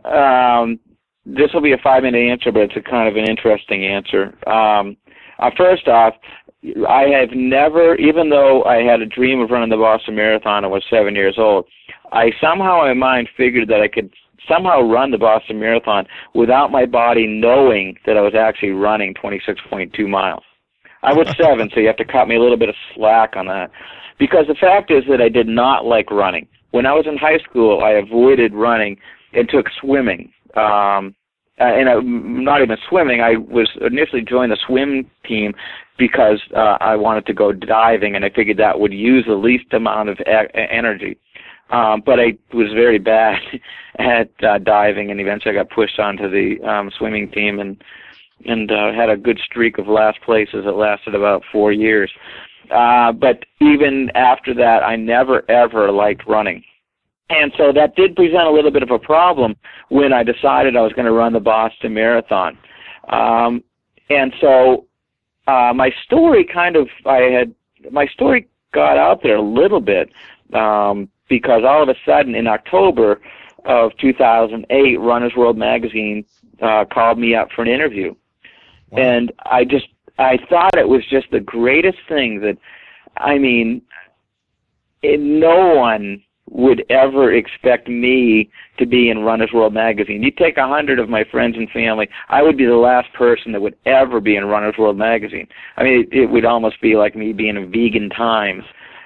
Um, 0.06 0.80
this 1.26 1.52
will 1.54 1.62
be 1.62 1.74
a 1.74 1.78
five 1.78 2.04
minute 2.04 2.20
answer, 2.20 2.52
but 2.52 2.62
it's 2.62 2.76
a 2.76 2.82
kind 2.82 3.08
of 3.08 3.16
an 3.18 3.30
interesting 3.30 3.86
answer. 3.86 4.34
Um, 4.50 4.98
uh, 5.40 5.52
first 5.58 5.88
off, 5.88 6.16
I 6.88 7.04
have 7.20 7.30
never, 7.34 7.96
even 7.96 8.30
though 8.30 8.64
I 8.64 8.78
had 8.78 9.02
a 9.02 9.06
dream 9.06 9.40
of 9.42 9.52
running 9.52 9.70
the 9.70 9.78
Boston 9.78 10.16
Marathon, 10.16 10.66
I 10.66 10.68
was 10.68 10.84
seven 10.90 11.16
years 11.16 11.36
old. 11.38 11.68
I 12.12 12.32
somehow 12.42 12.90
in 12.90 12.98
my 12.98 13.08
mind 13.08 13.30
figured 13.36 13.68
that 13.68 13.82
I 13.82 13.88
could 13.88 14.12
somehow 14.47 14.81
run 14.81 15.12
the 15.12 15.17
Boston 15.17 15.60
Marathon 15.60 16.05
without 16.34 16.71
my 16.71 16.86
body 16.86 17.27
knowing 17.27 17.97
that 18.05 18.17
I 18.17 18.21
was 18.21 18.34
actually 18.36 18.71
running 18.71 19.13
26.2 19.13 20.08
miles. 20.08 20.43
I 21.03 21.13
was 21.13 21.27
seven, 21.41 21.69
so 21.73 21.79
you 21.79 21.88
have 21.88 21.97
to 21.97 22.05
cut 22.05 22.27
me 22.27 22.36
a 22.36 22.41
little 22.41 22.58
bit 22.58 22.69
of 22.69 22.75
slack 22.93 23.36
on 23.36 23.47
that. 23.47 23.71
Because 24.17 24.45
the 24.47 24.55
fact 24.55 24.91
is 24.91 25.03
that 25.10 25.21
I 25.21 25.29
did 25.29 25.47
not 25.47 25.86
like 25.86 26.10
running. 26.10 26.47
When 26.71 26.86
I 26.86 26.93
was 26.93 27.05
in 27.08 27.17
high 27.17 27.39
school, 27.39 27.84
I 27.84 27.91
avoided 27.91 28.53
running 28.53 28.97
and 29.34 29.47
took 29.49 29.67
swimming. 29.81 30.31
Um, 30.55 31.15
uh, 31.60 31.63
and 31.63 31.88
I, 31.89 31.95
not 32.01 32.62
even 32.62 32.77
swimming. 32.89 33.21
I 33.21 33.38
was 33.38 33.69
initially 33.79 34.21
joined 34.21 34.51
the 34.51 34.58
swim 34.67 35.10
team 35.25 35.53
because 35.97 36.41
uh, 36.55 36.77
I 36.81 36.97
wanted 36.97 37.25
to 37.27 37.34
go 37.34 37.53
diving, 37.53 38.15
and 38.15 38.25
I 38.25 38.29
figured 38.29 38.58
that 38.58 38.79
would 38.79 38.91
use 38.91 39.23
the 39.25 39.36
least 39.36 39.71
amount 39.71 40.10
of 40.10 40.19
e- 40.19 40.60
energy. 40.69 41.17
Um, 41.71 42.04
but 42.06 42.19
I 42.19 42.38
was 42.54 42.71
very 42.73 42.99
bad 42.99 43.39
at 43.99 44.30
uh, 44.43 44.60
diving, 44.60 45.12
and 45.12 45.19
eventually 45.19 45.58
I 45.58 45.63
got 45.63 45.71
pushed 45.71 45.99
onto 45.99 46.30
the 46.30 46.63
um, 46.67 46.91
swimming 46.97 47.32
team 47.32 47.60
and 47.60 47.82
and 48.45 48.69
uh, 48.69 48.91
had 48.93 49.10
a 49.10 49.15
good 49.15 49.39
streak 49.45 49.78
of 49.78 49.88
last 49.88 50.21
places 50.21 50.65
that 50.65 50.73
lasted 50.73 51.15
about 51.15 51.41
four 51.51 51.71
years. 51.71 52.12
Uh, 52.69 53.12
but 53.12 53.45
even 53.62 54.12
after 54.13 54.54
that, 54.54 54.84
I 54.84 54.95
never 54.95 55.49
ever 55.49 55.91
liked 55.91 56.28
running. 56.28 56.63
And 57.30 57.51
so 57.58 57.71
that 57.73 57.95
did 57.95 58.15
present 58.15 58.43
a 58.43 58.51
little 58.51 58.71
bit 58.71 58.84
of 58.84 58.91
a 58.91 58.99
problem 58.99 59.56
when 59.89 60.13
I 60.13 60.23
decided 60.23 60.75
I 60.75 60.82
was 60.82 60.93
going 60.93 61.06
to 61.06 61.12
run 61.12 61.34
the 61.34 61.39
Boston 61.39 61.93
Marathon. 61.93 62.58
Um, 63.10 63.63
and 64.10 64.32
so 64.39 64.86
uh, 65.47 65.73
my 65.75 65.89
story 66.06 66.45
kind 66.51 66.75
of, 66.75 66.88
I 67.06 67.17
had, 67.17 67.56
my 67.91 68.06
story 68.08 68.47
got 68.73 68.97
out 68.97 69.21
there 69.23 69.38
a 69.38 69.41
little 69.41 69.82
bit. 69.82 70.12
Um, 70.54 71.10
because 71.30 71.64
all 71.66 71.84
of 71.84 71.90
a 71.90 71.96
sudden 72.06 72.36
in 72.36 72.48
October 72.48 73.22
of 73.66 73.92
2008, 74.00 74.98
Runner's 75.00 75.36
World 75.36 75.58
magazine 75.58 76.26
uh, 76.62 76.86
called 76.92 77.18
me 77.18 77.36
up 77.36 77.50
for 77.56 77.64
an 77.64 77.68
interview, 77.68 78.14
wow. 78.92 79.00
and 79.00 79.32
I 79.46 79.66
just 79.66 79.88
I 80.18 80.38
thought 80.50 80.78
it 80.78 80.88
was 80.88 81.06
just 81.10 81.28
the 81.32 81.40
greatest 81.40 81.98
thing 82.08 82.40
that 82.42 82.58
I 83.18 83.38
mean, 83.38 83.82
it, 85.02 85.20
no 85.20 85.76
one 85.76 86.22
would 86.52 86.86
ever 86.90 87.34
expect 87.34 87.88
me 87.88 88.50
to 88.78 88.86
be 88.86 89.10
in 89.10 89.20
Runner's 89.20 89.52
World 89.52 89.74
magazine. 89.74 90.22
You 90.22 90.32
take 90.32 90.58
a 90.58 90.68
hundred 90.68 91.00
of 91.00 91.10
my 91.10 91.24
friends 91.24 91.56
and 91.58 91.70
family, 91.72 92.08
I 92.30 92.44
would 92.44 92.58
be 92.58 92.66
the 92.66 92.76
last 92.76 93.12
person 93.14 93.52
that 93.52 93.62
would 93.62 93.76
ever 93.86 94.22
be 94.22 94.36
in 94.36 94.46
Runner's 94.46 94.78
World 94.78 94.98
magazine. 94.98 95.48
I 95.76 95.84
mean, 95.84 96.08
it, 96.12 96.18
it 96.18 96.26
would 96.28 96.46
almost 96.46 96.80
be 96.82 96.96
like 96.96 97.16
me 97.16 97.34
being 97.34 97.58
in 97.58 97.72
Vegan 97.72 98.10
Times 98.10 98.64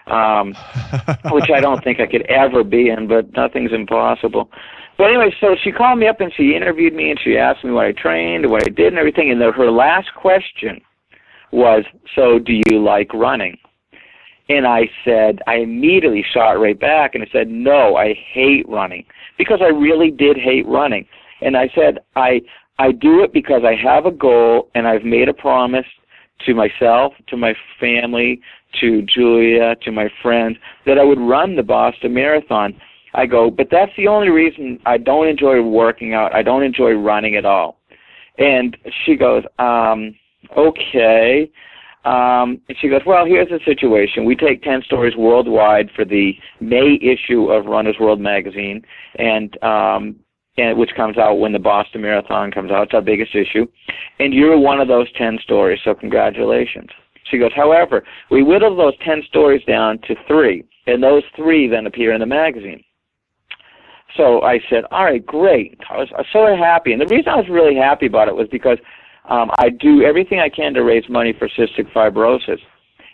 um, 0.09 0.55
which 1.31 1.49
I 1.53 1.59
don't 1.59 1.83
think 1.83 1.99
I 1.99 2.07
could 2.07 2.23
ever 2.23 2.63
be 2.63 2.89
in, 2.89 3.07
but 3.07 3.31
nothing's 3.33 3.73
impossible. 3.73 4.49
But 4.97 5.05
anyway, 5.05 5.33
so 5.39 5.55
she 5.63 5.71
called 5.71 5.97
me 5.97 6.07
up 6.07 6.19
and 6.19 6.31
she 6.35 6.55
interviewed 6.55 6.93
me 6.93 7.09
and 7.09 7.19
she 7.23 7.37
asked 7.37 7.63
me 7.63 7.71
what 7.71 7.85
I 7.85 7.93
trained 7.93 8.43
and 8.43 8.51
what 8.51 8.65
I 8.65 8.69
did 8.69 8.87
and 8.87 8.97
everything. 8.97 9.31
And 9.31 9.39
the, 9.39 9.51
her 9.51 9.71
last 9.71 10.13
question 10.13 10.81
was, 11.51 11.85
"So 12.15 12.37
do 12.37 12.51
you 12.51 12.83
like 12.83 13.13
running?" 13.13 13.57
And 14.49 14.65
I 14.67 14.89
said, 15.05 15.39
I 15.45 15.55
immediately 15.57 16.25
shot 16.33 16.59
right 16.59 16.77
back 16.77 17.15
and 17.15 17.23
I 17.23 17.27
said, 17.31 17.47
"No, 17.49 17.95
I 17.95 18.13
hate 18.13 18.67
running 18.67 19.05
because 19.37 19.59
I 19.61 19.69
really 19.69 20.11
did 20.11 20.37
hate 20.37 20.67
running." 20.67 21.05
And 21.41 21.55
I 21.55 21.69
said, 21.73 21.99
"I 22.17 22.41
I 22.77 22.91
do 22.91 23.23
it 23.23 23.31
because 23.31 23.61
I 23.63 23.75
have 23.75 24.05
a 24.05 24.11
goal 24.11 24.69
and 24.75 24.85
I've 24.85 25.03
made 25.03 25.29
a 25.29 25.33
promise 25.33 25.85
to 26.45 26.53
myself, 26.53 27.13
to 27.27 27.37
my 27.37 27.53
family, 27.79 28.41
to 28.79 29.01
Julia, 29.03 29.75
to 29.83 29.91
my 29.91 30.09
friends, 30.21 30.57
that 30.85 30.97
I 30.97 31.03
would 31.03 31.19
run 31.19 31.55
the 31.55 31.63
Boston 31.63 32.13
Marathon. 32.13 32.79
I 33.13 33.25
go, 33.25 33.49
but 33.49 33.67
that's 33.71 33.91
the 33.97 34.07
only 34.07 34.29
reason 34.29 34.79
I 34.85 34.97
don't 34.97 35.27
enjoy 35.27 35.61
working 35.61 36.13
out. 36.13 36.33
I 36.33 36.43
don't 36.43 36.63
enjoy 36.63 36.91
running 36.91 37.35
at 37.35 37.45
all. 37.45 37.79
And 38.37 38.77
she 39.05 39.15
goes, 39.15 39.43
um, 39.57 40.15
okay. 40.55 41.51
Um, 42.05 42.61
and 42.69 42.77
she 42.79 42.87
goes, 42.87 43.01
well, 43.05 43.25
here's 43.25 43.49
the 43.49 43.59
situation. 43.65 44.25
We 44.25 44.35
take 44.35 44.63
10 44.63 44.83
stories 44.85 45.15
worldwide 45.17 45.89
for 45.95 46.05
the 46.05 46.33
May 46.61 46.97
issue 47.01 47.51
of 47.51 47.65
Runner's 47.65 47.97
World 47.99 48.21
magazine, 48.21 48.83
and 49.17 49.61
um, 49.63 50.15
and 50.59 50.77
which 50.77 50.91
comes 50.95 51.17
out 51.17 51.39
when 51.39 51.53
the 51.53 51.59
Boston 51.59 52.01
Marathon 52.01 52.51
comes 52.51 52.71
out. 52.71 52.83
It's 52.83 52.93
our 52.93 53.01
biggest 53.01 53.35
issue, 53.35 53.65
and 54.19 54.33
you're 54.33 54.57
one 54.57 54.81
of 54.81 54.87
those 54.87 55.11
10 55.13 55.39
stories. 55.43 55.79
So 55.83 55.93
congratulations. 55.93 56.89
She 57.29 57.37
goes, 57.37 57.51
however, 57.55 58.03
we 58.31 58.43
whittle 58.43 58.75
those 58.75 58.97
10 59.05 59.23
stories 59.27 59.63
down 59.65 59.99
to 60.07 60.15
three, 60.27 60.65
and 60.87 61.01
those 61.01 61.23
three 61.35 61.67
then 61.67 61.85
appear 61.85 62.13
in 62.13 62.19
the 62.19 62.25
magazine. 62.25 62.83
So 64.17 64.41
I 64.41 64.59
said, 64.69 64.83
all 64.91 65.05
right, 65.05 65.23
great. 65.23 65.79
I 65.89 65.97
was, 65.97 66.09
I 66.13 66.21
was 66.21 66.27
so 66.33 66.55
happy. 66.57 66.93
And 66.93 67.01
the 67.01 67.05
reason 67.05 67.29
I 67.29 67.35
was 67.35 67.47
really 67.49 67.75
happy 67.75 68.07
about 68.07 68.27
it 68.27 68.35
was 68.35 68.47
because 68.51 68.79
um, 69.29 69.51
I 69.59 69.69
do 69.69 70.01
everything 70.01 70.39
I 70.39 70.49
can 70.49 70.73
to 70.73 70.83
raise 70.83 71.07
money 71.07 71.33
for 71.37 71.47
cystic 71.47 71.91
fibrosis. 71.93 72.59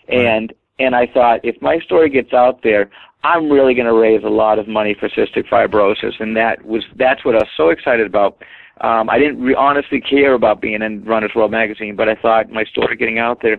And 0.08 0.54
and 0.78 0.94
I 0.94 1.08
thought 1.08 1.40
if 1.44 1.62
my 1.62 1.80
story 1.80 2.10
gets 2.10 2.34
out 2.34 2.62
there, 2.62 2.90
I'm 3.26 3.50
really 3.50 3.74
going 3.74 3.88
to 3.88 3.94
raise 3.94 4.24
a 4.24 4.30
lot 4.30 4.60
of 4.60 4.68
money 4.68 4.96
for 5.00 5.10
cystic 5.10 5.48
fibrosis, 5.50 6.14
and 6.20 6.38
that 6.38 6.64
was 6.64 6.84
that's 6.96 7.26
what 7.26 7.34
I 7.34 7.40
was 7.40 7.50
so 7.58 7.70
excited 7.70 8.06
about. 8.06 8.38
Um, 8.82 9.10
I 9.10 9.18
didn't 9.18 9.42
re- 9.42 9.56
honestly 9.56 10.00
care 10.00 10.36
about 10.36 10.62
being 10.62 10.84
in 10.84 11.04
Runner's 11.04 11.32
World 11.36 11.50
magazine, 11.50 11.96
but 11.96 12.08
I 12.08 12.14
thought 12.14 12.52
my 12.52 12.66
story 12.66 12.96
getting 12.96 13.18
out 13.18 13.42
there. 13.42 13.58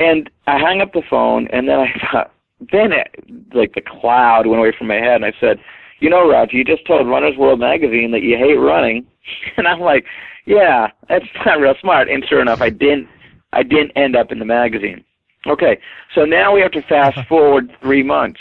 And 0.00 0.28
I 0.48 0.58
hung 0.58 0.80
up 0.80 0.92
the 0.94 1.02
phone, 1.08 1.46
and 1.52 1.68
then 1.68 1.78
I 1.78 1.86
thought, 2.12 2.32
then 2.72 2.90
it, 2.90 3.54
like 3.54 3.74
the 3.74 3.82
cloud 3.82 4.48
went 4.48 4.58
away 4.58 4.74
from 4.76 4.88
my 4.88 4.96
head, 4.96 5.22
and 5.22 5.26
I 5.26 5.32
said, 5.38 5.58
you 6.00 6.10
know, 6.10 6.28
Roger, 6.28 6.56
you 6.56 6.64
just 6.64 6.84
told 6.84 7.06
Runner's 7.06 7.36
World 7.36 7.60
magazine 7.60 8.10
that 8.10 8.22
you 8.22 8.36
hate 8.36 8.56
running, 8.56 9.06
and 9.56 9.68
I'm 9.68 9.80
like, 9.80 10.06
yeah, 10.44 10.88
that's 11.08 11.24
not 11.46 11.60
real 11.60 11.76
smart. 11.80 12.08
And 12.08 12.24
sure 12.28 12.40
enough, 12.40 12.60
I 12.60 12.70
didn't, 12.70 13.06
I 13.52 13.62
didn't 13.62 13.92
end 13.94 14.16
up 14.16 14.32
in 14.32 14.40
the 14.40 14.44
magazine. 14.44 15.04
Okay, 15.46 15.78
so 16.16 16.24
now 16.24 16.52
we 16.52 16.60
have 16.62 16.72
to 16.72 16.82
fast 16.82 17.28
forward 17.28 17.70
three 17.80 18.02
months 18.02 18.40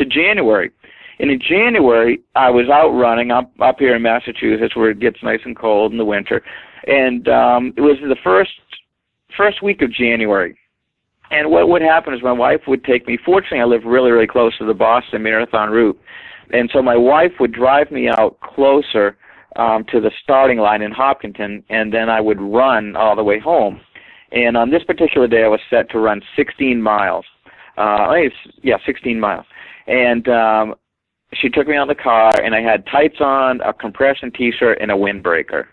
to 0.00 0.06
January. 0.06 0.70
And 1.20 1.30
in 1.30 1.38
January, 1.38 2.20
I 2.34 2.48
was 2.48 2.68
out 2.72 2.90
running 2.90 3.30
up 3.30 3.52
up 3.60 3.76
here 3.78 3.94
in 3.94 4.02
Massachusetts, 4.02 4.74
where 4.74 4.90
it 4.90 5.00
gets 5.00 5.22
nice 5.22 5.40
and 5.44 5.56
cold 5.56 5.92
in 5.92 5.98
the 5.98 6.04
winter, 6.04 6.42
and 6.86 7.28
um, 7.28 7.74
it 7.76 7.82
was 7.82 7.98
the 8.00 8.16
first 8.24 8.52
first 9.36 9.62
week 9.62 9.82
of 9.82 9.92
January. 9.92 10.56
And 11.30 11.50
what 11.50 11.68
would 11.68 11.82
happen 11.82 12.14
is 12.14 12.22
my 12.22 12.32
wife 12.32 12.62
would 12.66 12.84
take 12.84 13.06
me. 13.06 13.18
Fortunately, 13.24 13.60
I 13.60 13.64
live 13.64 13.84
really 13.84 14.10
really 14.10 14.26
close 14.26 14.56
to 14.58 14.66
the 14.66 14.72
Boston 14.72 15.22
Marathon 15.22 15.68
route, 15.68 16.00
and 16.54 16.70
so 16.72 16.80
my 16.80 16.96
wife 16.96 17.32
would 17.38 17.52
drive 17.52 17.90
me 17.90 18.08
out 18.08 18.40
closer 18.40 19.18
um, 19.56 19.84
to 19.92 20.00
the 20.00 20.10
starting 20.22 20.58
line 20.58 20.80
in 20.80 20.90
Hopkinton, 20.90 21.62
and 21.68 21.92
then 21.92 22.08
I 22.08 22.22
would 22.22 22.40
run 22.40 22.96
all 22.96 23.14
the 23.14 23.24
way 23.24 23.38
home. 23.38 23.80
And 24.32 24.56
on 24.56 24.70
this 24.70 24.84
particular 24.84 25.26
day, 25.26 25.44
I 25.44 25.48
was 25.48 25.60
set 25.68 25.90
to 25.90 25.98
run 25.98 26.22
16 26.36 26.80
miles. 26.80 27.24
Uh, 27.76 28.12
yeah, 28.62 28.76
16 28.86 29.18
miles. 29.18 29.44
And 29.90 30.28
um, 30.28 30.74
she 31.34 31.48
took 31.48 31.66
me 31.66 31.76
out 31.76 31.88
the 31.88 31.94
car, 31.94 32.30
and 32.42 32.54
I 32.54 32.62
had 32.62 32.86
tights 32.86 33.20
on, 33.20 33.60
a 33.62 33.72
compression 33.72 34.30
T-shirt, 34.30 34.78
and 34.80 34.90
a 34.90 34.94
windbreaker. 34.94 35.66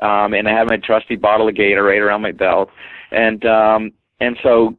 Um, 0.00 0.32
and 0.32 0.48
I 0.48 0.52
had 0.52 0.68
my 0.68 0.76
trusty 0.76 1.16
bottle 1.16 1.48
of 1.48 1.54
Gatorade 1.54 2.00
around 2.00 2.22
my 2.22 2.32
belt. 2.32 2.70
And 3.10 3.44
um, 3.44 3.92
and 4.20 4.36
so 4.42 4.76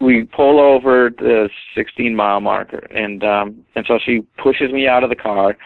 we 0.00 0.24
pull 0.24 0.60
over 0.60 1.10
the 1.16 1.48
16 1.74 2.14
mile 2.14 2.40
marker, 2.40 2.86
and 2.90 3.22
um, 3.24 3.64
and 3.74 3.84
so 3.86 3.98
she 4.04 4.20
pushes 4.38 4.72
me 4.72 4.86
out 4.88 5.04
of 5.04 5.10
the 5.10 5.16
car, 5.16 5.56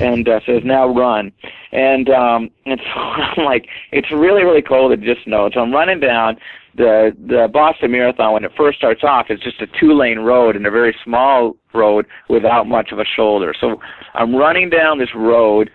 and 0.00 0.28
uh, 0.28 0.40
says, 0.44 0.62
"Now 0.64 0.88
run." 0.88 1.32
And 1.72 2.08
um, 2.10 2.50
and 2.66 2.80
so 2.94 3.00
I'm 3.00 3.44
like, 3.44 3.66
it's 3.92 4.10
really 4.10 4.44
really 4.44 4.62
cold. 4.62 4.92
It 4.92 5.00
just 5.00 5.24
snows. 5.24 5.52
So 5.54 5.60
I'm 5.60 5.72
running 5.72 6.00
down 6.00 6.36
the 6.78 7.10
the 7.26 7.48
Boston 7.52 7.90
Marathon. 7.92 8.32
When 8.32 8.44
it 8.44 8.52
first 8.56 8.78
starts 8.78 9.02
off, 9.04 9.26
it's 9.28 9.42
just 9.42 9.60
a 9.60 9.66
two 9.78 9.92
lane 9.92 10.20
road 10.20 10.56
and 10.56 10.66
a 10.66 10.70
very 10.70 10.94
small 11.04 11.56
road 11.74 12.06
without 12.30 12.66
much 12.66 12.90
of 12.92 12.98
a 12.98 13.04
shoulder. 13.16 13.54
So 13.60 13.76
I'm 14.14 14.34
running 14.34 14.70
down 14.70 14.98
this 14.98 15.14
road 15.14 15.70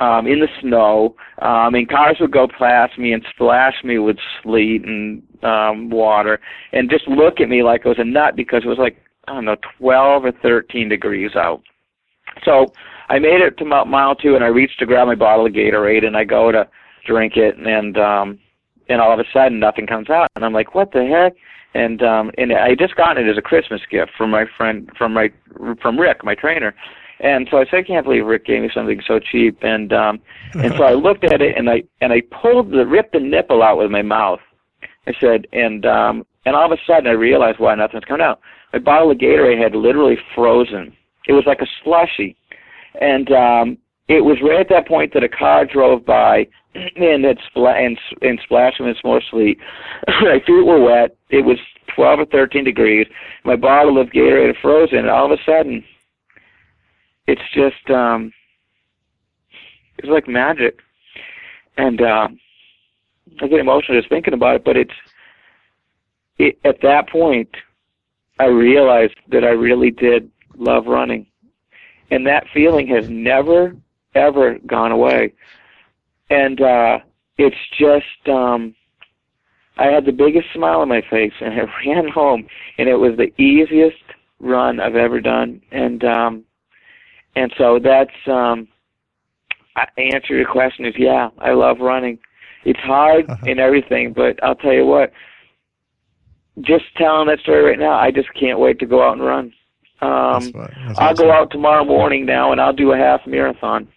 um, 0.00 0.26
in 0.26 0.40
the 0.40 0.48
snow, 0.60 1.14
um, 1.40 1.74
and 1.74 1.88
cars 1.88 2.16
would 2.20 2.32
go 2.32 2.48
past 2.48 2.98
me 2.98 3.12
and 3.12 3.24
splash 3.34 3.74
me 3.84 3.98
with 3.98 4.16
sleet 4.42 4.84
and 4.84 5.22
um, 5.44 5.90
water, 5.90 6.40
and 6.72 6.90
just 6.90 7.06
look 7.06 7.40
at 7.40 7.48
me 7.48 7.62
like 7.62 7.82
I 7.84 7.90
was 7.90 7.98
a 8.00 8.04
nut 8.04 8.34
because 8.34 8.62
it 8.64 8.68
was 8.68 8.78
like 8.78 8.96
I 9.28 9.34
don't 9.34 9.44
know, 9.44 9.56
12 9.78 10.24
or 10.24 10.32
13 10.42 10.88
degrees 10.88 11.34
out. 11.34 11.62
So 12.44 12.66
I 13.08 13.18
made 13.18 13.40
it 13.40 13.58
to 13.58 13.64
mile 13.64 14.14
two, 14.14 14.34
and 14.34 14.44
I 14.44 14.48
reached 14.48 14.78
to 14.78 14.86
grab 14.86 15.06
my 15.06 15.14
bottle 15.14 15.46
of 15.46 15.52
Gatorade, 15.52 16.04
and 16.04 16.16
I 16.16 16.24
go 16.24 16.52
to 16.52 16.68
drink 17.06 17.34
it, 17.36 17.56
and 17.56 17.96
um, 17.98 18.38
and 18.88 19.00
all 19.00 19.12
of 19.12 19.18
a 19.18 19.24
sudden 19.32 19.58
nothing 19.58 19.86
comes 19.86 20.10
out, 20.10 20.28
and 20.36 20.44
I'm 20.44 20.52
like, 20.52 20.74
what 20.74 20.92
the 20.92 21.06
heck? 21.06 21.34
And 21.74 22.02
um, 22.02 22.30
and 22.38 22.52
I 22.52 22.74
just 22.74 22.96
got 22.96 23.18
it 23.18 23.28
as 23.28 23.36
a 23.36 23.42
Christmas 23.42 23.80
gift 23.90 24.12
from 24.16 24.30
my 24.30 24.46
friend 24.56 24.90
from 24.96 25.12
my 25.12 25.30
from 25.80 25.98
Rick, 25.98 26.24
my 26.24 26.34
trainer. 26.34 26.74
And 27.18 27.48
so 27.50 27.56
I 27.56 27.64
said, 27.64 27.78
I 27.78 27.82
can't 27.82 28.04
believe 28.04 28.26
Rick 28.26 28.44
gave 28.44 28.60
me 28.60 28.70
something 28.74 29.00
so 29.06 29.18
cheap. 29.18 29.58
And 29.62 29.92
um, 29.92 30.20
and 30.54 30.72
so 30.76 30.84
I 30.84 30.92
looked 31.06 31.24
at 31.24 31.42
it 31.42 31.56
and 31.56 31.68
I 31.68 31.82
and 32.00 32.12
I 32.12 32.22
pulled 32.42 32.70
the 32.70 32.86
ripped 32.86 33.12
the 33.12 33.20
nipple 33.20 33.62
out 33.62 33.78
with 33.78 33.90
my 33.90 34.02
mouth. 34.02 34.40
I 35.06 35.12
said, 35.20 35.46
and 35.52 35.84
um, 35.84 36.26
and 36.44 36.56
all 36.56 36.70
of 36.70 36.78
a 36.78 36.80
sudden 36.86 37.06
I 37.06 37.12
realized 37.12 37.58
why 37.58 37.74
nothing's 37.74 38.04
coming 38.04 38.24
out. 38.24 38.40
My 38.72 38.78
bottle 38.78 39.10
of 39.10 39.18
Gatorade 39.18 39.62
had 39.62 39.74
literally 39.74 40.16
frozen. 40.34 40.94
It 41.28 41.32
was 41.32 41.44
like 41.46 41.60
a 41.60 41.66
slushy 41.82 42.36
and 43.00 43.30
um, 43.32 43.78
it 44.08 44.24
was 44.24 44.38
right 44.42 44.60
at 44.60 44.68
that 44.68 44.86
point 44.86 45.12
that 45.14 45.24
a 45.24 45.28
car 45.28 45.64
drove 45.64 46.04
by 46.04 46.46
and 46.74 47.24
it 47.24 47.38
spla- 47.54 47.84
and, 47.84 47.98
and 48.22 48.40
splashed 48.44 48.80
me 48.80 48.88
in 48.88 48.94
some 48.94 49.10
more 49.10 49.22
sleet. 49.30 49.58
my 50.06 50.40
feet 50.46 50.64
were 50.64 50.80
wet. 50.80 51.16
It 51.30 51.44
was 51.44 51.58
12 51.94 52.20
or 52.20 52.26
13 52.26 52.64
degrees. 52.64 53.06
My 53.44 53.56
bottle 53.56 54.00
of 54.00 54.08
Gatorade 54.08 54.48
had 54.48 54.56
frozen. 54.62 54.98
And 54.98 55.10
all 55.10 55.32
of 55.32 55.38
a 55.38 55.42
sudden, 55.44 55.84
it's 57.26 57.42
just 57.52 57.90
um, 57.90 58.32
it's 59.98 60.08
like 60.08 60.28
magic. 60.28 60.80
And 61.76 62.00
uh, 62.00 62.28
I 63.40 63.48
get 63.48 63.58
emotional 63.58 63.98
just 63.98 64.08
thinking 64.08 64.34
about 64.34 64.56
it. 64.56 64.64
But 64.64 64.76
it's 64.76 64.94
it, 66.38 66.58
at 66.64 66.80
that 66.82 67.08
point, 67.08 67.48
I 68.38 68.46
realized 68.46 69.16
that 69.30 69.42
I 69.42 69.50
really 69.50 69.90
did 69.90 70.30
love 70.56 70.86
running 70.86 71.26
and 72.10 72.26
that 72.26 72.44
feeling 72.52 72.86
has 72.88 73.08
never 73.08 73.74
ever 74.16 74.58
gone 74.66 74.92
away 74.92 75.32
and 76.30 76.60
uh 76.60 76.98
it's 77.38 77.56
just 77.78 78.28
um 78.28 78.74
I 79.78 79.86
had 79.86 80.06
the 80.06 80.12
biggest 80.12 80.46
smile 80.54 80.80
on 80.80 80.88
my 80.88 81.02
face 81.10 81.34
and 81.40 81.54
I 81.60 81.64
ran 81.86 82.08
home 82.08 82.46
and 82.78 82.88
it 82.88 82.96
was 82.96 83.16
the 83.16 83.30
easiest 83.40 84.02
run 84.40 84.80
I've 84.80 84.96
ever 84.96 85.20
done 85.20 85.60
and 85.70 86.02
um 86.04 86.44
and 87.36 87.52
so 87.58 87.78
that's 87.82 88.10
um 88.26 88.68
I 89.76 89.86
answer 90.00 90.34
your 90.34 90.50
question 90.50 90.86
is 90.86 90.94
yeah, 90.98 91.28
I 91.38 91.52
love 91.52 91.78
running. 91.80 92.18
It's 92.64 92.80
hard 92.80 93.28
uh-huh. 93.28 93.46
and 93.46 93.60
everything, 93.60 94.12
but 94.14 94.42
I'll 94.42 94.54
tell 94.54 94.72
you 94.72 94.86
what, 94.86 95.12
just 96.62 96.84
telling 96.96 97.28
that 97.28 97.40
story 97.40 97.62
right 97.62 97.78
now, 97.78 97.92
I 97.92 98.10
just 98.10 98.28
can't 98.38 98.58
wait 98.58 98.78
to 98.80 98.86
go 98.86 99.06
out 99.06 99.12
and 99.12 99.22
run. 99.22 99.52
Um, 100.00 100.52
I'll 100.98 101.14
go 101.14 101.30
out 101.30 101.50
tomorrow 101.50 101.84
morning 101.84 102.26
now, 102.26 102.52
and 102.52 102.60
I'll 102.60 102.72
do 102.72 102.92
a 102.92 102.96
half 102.96 103.20
marathon. 103.26 103.88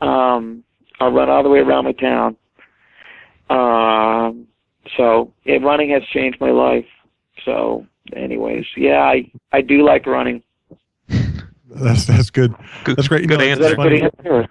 Um, 0.00 0.64
I'll 1.00 1.12
run 1.12 1.28
all 1.28 1.42
the 1.42 1.48
way 1.48 1.60
around 1.60 1.84
my 1.84 1.92
town. 1.92 2.36
Um, 3.50 4.46
so 4.96 5.32
yeah, 5.44 5.56
running 5.56 5.90
has 5.90 6.02
changed 6.04 6.40
my 6.40 6.50
life. 6.50 6.86
So, 7.44 7.86
anyways, 8.14 8.66
yeah, 8.76 9.00
I 9.02 9.30
I 9.52 9.60
do 9.60 9.84
like 9.84 10.06
running. 10.06 10.42
That's 11.70 12.06
that's 12.06 12.30
good. 12.30 12.54
good 12.84 12.96
that's 12.96 13.08
great. 13.08 13.22
You 13.22 13.28
good 13.28 13.40
know, 13.40 13.44
answer. 13.44 14.48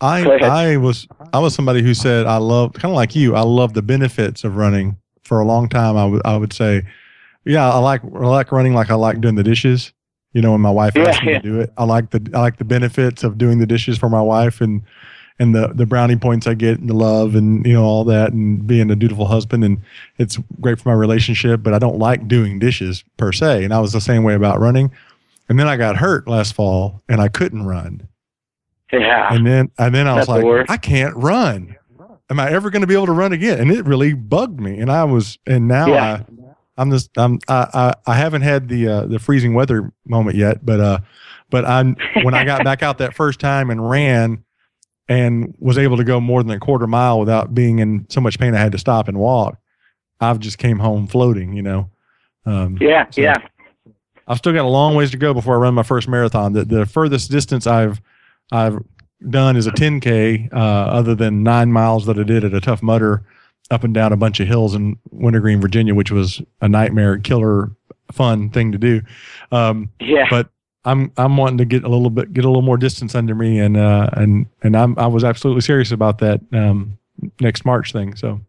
I 0.00 0.22
I 0.42 0.76
was 0.76 1.06
I 1.32 1.38
was 1.38 1.54
somebody 1.54 1.82
who 1.82 1.94
said 1.94 2.26
I 2.26 2.36
love 2.36 2.74
kind 2.74 2.90
of 2.92 2.96
like 2.96 3.14
you. 3.14 3.34
I 3.34 3.42
love 3.42 3.74
the 3.74 3.82
benefits 3.82 4.44
of 4.44 4.56
running. 4.56 4.96
For 5.22 5.40
a 5.40 5.44
long 5.44 5.68
time, 5.68 5.96
I 5.96 6.04
would 6.04 6.22
I 6.24 6.36
would 6.36 6.52
say 6.52 6.82
yeah, 7.44 7.70
I 7.70 7.78
like 7.78 8.02
I 8.04 8.26
like 8.26 8.52
running 8.52 8.74
like 8.74 8.90
I 8.90 8.94
like 8.94 9.20
doing 9.20 9.36
the 9.36 9.42
dishes. 9.44 9.92
You 10.36 10.42
know, 10.42 10.52
when 10.52 10.60
my 10.60 10.70
wife 10.70 10.92
yeah, 10.94 11.18
me 11.24 11.32
yeah. 11.32 11.38
to 11.38 11.48
do 11.48 11.60
it, 11.60 11.72
I 11.78 11.84
like 11.84 12.10
the 12.10 12.20
I 12.34 12.40
like 12.40 12.58
the 12.58 12.64
benefits 12.64 13.24
of 13.24 13.38
doing 13.38 13.58
the 13.58 13.64
dishes 13.64 13.96
for 13.96 14.10
my 14.10 14.20
wife 14.20 14.60
and 14.60 14.82
and 15.38 15.54
the 15.54 15.68
the 15.68 15.86
brownie 15.86 16.16
points 16.16 16.46
I 16.46 16.52
get 16.52 16.78
and 16.78 16.90
the 16.90 16.94
love 16.94 17.34
and 17.34 17.64
you 17.64 17.72
know 17.72 17.82
all 17.82 18.04
that 18.04 18.34
and 18.34 18.66
being 18.66 18.90
a 18.90 18.96
dutiful 18.96 19.24
husband 19.24 19.64
and 19.64 19.80
it's 20.18 20.38
great 20.60 20.78
for 20.78 20.90
my 20.90 20.94
relationship. 20.94 21.62
But 21.62 21.72
I 21.72 21.78
don't 21.78 21.98
like 21.98 22.28
doing 22.28 22.58
dishes 22.58 23.02
per 23.16 23.32
se. 23.32 23.64
And 23.64 23.72
I 23.72 23.80
was 23.80 23.94
the 23.94 24.00
same 24.00 24.24
way 24.24 24.34
about 24.34 24.60
running. 24.60 24.90
And 25.48 25.58
then 25.58 25.68
I 25.68 25.78
got 25.78 25.96
hurt 25.96 26.28
last 26.28 26.52
fall 26.52 27.00
and 27.08 27.18
I 27.18 27.28
couldn't 27.28 27.64
run. 27.64 28.06
Yeah. 28.92 29.32
And 29.32 29.46
then 29.46 29.70
and 29.78 29.94
then 29.94 30.06
I 30.06 30.16
was 30.16 30.28
like, 30.28 30.68
I 30.68 30.76
can't 30.76 31.16
run. 31.16 31.76
Am 32.28 32.38
I 32.38 32.50
ever 32.50 32.68
going 32.68 32.82
to 32.82 32.86
be 32.86 32.92
able 32.92 33.06
to 33.06 33.12
run 33.12 33.32
again? 33.32 33.58
And 33.58 33.70
it 33.70 33.86
really 33.86 34.12
bugged 34.12 34.60
me. 34.60 34.80
And 34.80 34.92
I 34.92 35.04
was 35.04 35.38
and 35.46 35.66
now 35.66 35.86
yeah. 35.86 36.04
I 36.04 36.45
I'm 36.76 36.90
just 36.90 37.10
I'm 37.16 37.38
I 37.48 37.66
I, 38.06 38.12
I 38.12 38.14
haven't 38.14 38.42
had 38.42 38.68
the 38.68 38.88
uh, 38.88 39.06
the 39.06 39.18
freezing 39.18 39.54
weather 39.54 39.92
moment 40.06 40.36
yet, 40.36 40.64
but 40.64 40.80
uh, 40.80 40.98
but 41.50 41.64
I'm 41.64 41.96
when 42.22 42.34
I 42.34 42.44
got 42.44 42.64
back 42.64 42.82
out 42.82 42.98
that 42.98 43.14
first 43.14 43.40
time 43.40 43.70
and 43.70 43.88
ran 43.88 44.44
and 45.08 45.54
was 45.58 45.78
able 45.78 45.96
to 45.96 46.04
go 46.04 46.20
more 46.20 46.42
than 46.42 46.52
a 46.52 46.60
quarter 46.60 46.86
mile 46.86 47.20
without 47.20 47.54
being 47.54 47.78
in 47.78 48.06
so 48.08 48.20
much 48.20 48.38
pain 48.38 48.54
I 48.54 48.58
had 48.58 48.72
to 48.72 48.78
stop 48.78 49.08
and 49.08 49.18
walk. 49.18 49.58
I've 50.20 50.40
just 50.40 50.58
came 50.58 50.78
home 50.78 51.06
floating, 51.06 51.52
you 51.52 51.62
know. 51.62 51.90
Um, 52.44 52.78
yeah, 52.80 53.08
so 53.10 53.20
yeah. 53.20 53.36
I've 54.28 54.38
still 54.38 54.52
got 54.52 54.64
a 54.64 54.68
long 54.68 54.94
ways 54.94 55.10
to 55.12 55.16
go 55.16 55.32
before 55.32 55.54
I 55.54 55.58
run 55.58 55.74
my 55.74 55.82
first 55.82 56.08
marathon. 56.08 56.52
The 56.52 56.64
the 56.64 56.86
furthest 56.86 57.30
distance 57.30 57.66
I've 57.66 58.00
I've 58.52 58.78
done 59.30 59.56
is 59.56 59.66
a 59.66 59.72
10k, 59.72 60.52
uh, 60.52 60.56
other 60.56 61.14
than 61.14 61.42
nine 61.42 61.72
miles 61.72 62.06
that 62.06 62.18
I 62.18 62.22
did 62.22 62.44
at 62.44 62.52
a 62.52 62.60
Tough 62.60 62.82
Mudder 62.82 63.24
up 63.70 63.84
and 63.84 63.94
down 63.94 64.12
a 64.12 64.16
bunch 64.16 64.40
of 64.40 64.48
hills 64.48 64.74
in 64.74 64.98
Wintergreen, 65.10 65.60
Virginia, 65.60 65.94
which 65.94 66.10
was 66.10 66.40
a 66.60 66.68
nightmare 66.68 67.18
killer 67.18 67.70
fun 68.12 68.50
thing 68.50 68.72
to 68.72 68.78
do. 68.78 69.02
Um, 69.50 69.90
yeah. 70.00 70.26
But 70.30 70.48
I'm 70.84 71.12
I'm 71.16 71.36
wanting 71.36 71.58
to 71.58 71.64
get 71.64 71.84
a 71.84 71.88
little 71.88 72.10
bit 72.10 72.32
get 72.32 72.44
a 72.44 72.48
little 72.48 72.62
more 72.62 72.76
distance 72.76 73.14
under 73.14 73.34
me, 73.34 73.58
and 73.58 73.76
uh, 73.76 74.08
and 74.12 74.46
and 74.62 74.76
I'm 74.76 74.96
I 74.98 75.08
was 75.08 75.24
absolutely 75.24 75.62
serious 75.62 75.90
about 75.90 76.18
that 76.18 76.40
um, 76.52 76.96
next 77.40 77.64
March 77.64 77.92
thing. 77.92 78.14
So. 78.14 78.40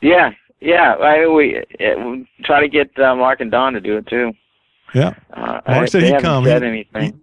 Yeah, 0.00 0.32
yeah. 0.60 0.94
I 0.94 1.26
we, 1.26 1.62
we 1.78 2.28
try 2.44 2.60
to 2.60 2.68
get 2.68 2.98
uh, 2.98 3.14
Mark 3.14 3.40
and 3.40 3.50
Don 3.50 3.74
to 3.74 3.80
do 3.80 3.98
it 3.98 4.06
too. 4.06 4.32
Yeah. 4.94 5.14
Uh, 5.32 5.60
Mark 5.66 5.66
I, 5.66 5.84
said 5.86 6.02
he'd 6.02 6.20
come. 6.20 6.44
Said 6.44 6.62
anything. 6.62 7.20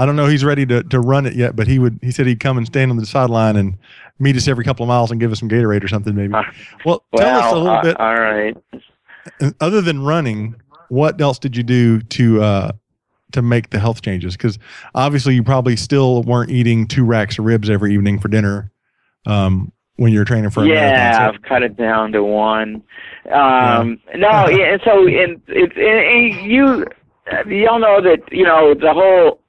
I 0.00 0.06
don't 0.06 0.16
know 0.16 0.28
he's 0.28 0.44
ready 0.44 0.64
to, 0.64 0.82
to 0.84 0.98
run 0.98 1.26
it 1.26 1.34
yet, 1.34 1.54
but 1.54 1.66
he 1.66 1.78
would. 1.78 1.98
He 2.00 2.10
said 2.10 2.26
he'd 2.26 2.40
come 2.40 2.56
and 2.56 2.66
stand 2.66 2.90
on 2.90 2.96
the 2.96 3.04
sideline 3.04 3.56
and 3.56 3.76
meet 4.18 4.34
us 4.34 4.48
every 4.48 4.64
couple 4.64 4.82
of 4.82 4.88
miles 4.88 5.10
and 5.10 5.20
give 5.20 5.30
us 5.30 5.40
some 5.40 5.48
Gatorade 5.50 5.84
or 5.84 5.88
something, 5.88 6.14
maybe. 6.14 6.32
Uh, 6.32 6.42
well, 6.86 7.04
tell 7.14 7.38
us 7.38 7.52
a 7.52 7.56
little 7.56 7.68
uh, 7.68 7.82
bit. 7.82 8.00
All 8.00 8.18
right. 8.18 8.56
Other 9.60 9.82
than 9.82 10.02
running, 10.02 10.54
what 10.88 11.20
else 11.20 11.38
did 11.38 11.54
you 11.54 11.62
do 11.62 12.00
to 12.00 12.42
uh, 12.42 12.72
to 13.32 13.42
make 13.42 13.68
the 13.68 13.78
health 13.78 14.00
changes? 14.00 14.38
Because 14.38 14.58
obviously, 14.94 15.34
you 15.34 15.42
probably 15.42 15.76
still 15.76 16.22
weren't 16.22 16.50
eating 16.50 16.88
two 16.88 17.04
racks 17.04 17.38
of 17.38 17.44
ribs 17.44 17.68
every 17.68 17.92
evening 17.92 18.18
for 18.18 18.28
dinner 18.28 18.72
um, 19.26 19.70
when 19.96 20.14
you're 20.14 20.24
training 20.24 20.48
for. 20.48 20.64
A 20.64 20.66
yeah, 20.66 20.92
marathon, 20.92 21.34
so. 21.34 21.34
I've 21.34 21.42
cut 21.42 21.62
it 21.62 21.76
down 21.76 22.12
to 22.12 22.24
one. 22.24 22.82
Um, 23.26 24.00
yeah. 24.08 24.16
No, 24.16 24.48
yeah, 24.48 24.72
and 24.72 24.80
so 24.82 25.06
and 25.06 25.42
it's 25.46 25.74
and 25.76 26.50
you 26.50 26.86
y'all 27.46 27.78
know 27.78 28.00
that 28.00 28.20
you 28.32 28.44
know 28.44 28.72
the 28.72 28.94
whole 28.94 29.39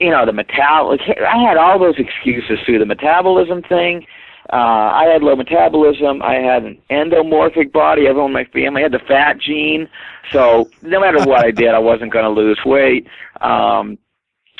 you 0.00 0.10
know 0.10 0.24
the 0.26 0.32
metabolic. 0.32 1.00
I 1.06 1.42
had 1.46 1.56
all 1.56 1.78
those 1.78 1.98
excuses 1.98 2.58
through 2.64 2.78
the 2.78 2.86
metabolism 2.86 3.62
thing. 3.62 4.06
Uh, 4.52 4.56
I 4.56 5.04
had 5.04 5.22
low 5.22 5.36
metabolism. 5.36 6.22
I 6.22 6.34
had 6.34 6.64
an 6.64 6.78
endomorphic 6.90 7.70
body. 7.70 8.08
Everyone 8.08 8.30
in 8.30 8.34
my 8.34 8.44
family 8.46 8.82
had 8.82 8.90
the 8.90 8.98
fat 9.06 9.38
gene. 9.38 9.88
So 10.32 10.68
no 10.82 11.00
matter 11.00 11.18
what 11.24 11.44
I 11.44 11.52
did, 11.52 11.68
I 11.68 11.78
wasn't 11.78 12.12
going 12.12 12.24
to 12.24 12.30
lose 12.30 12.58
weight. 12.64 13.06
Um, 13.42 13.96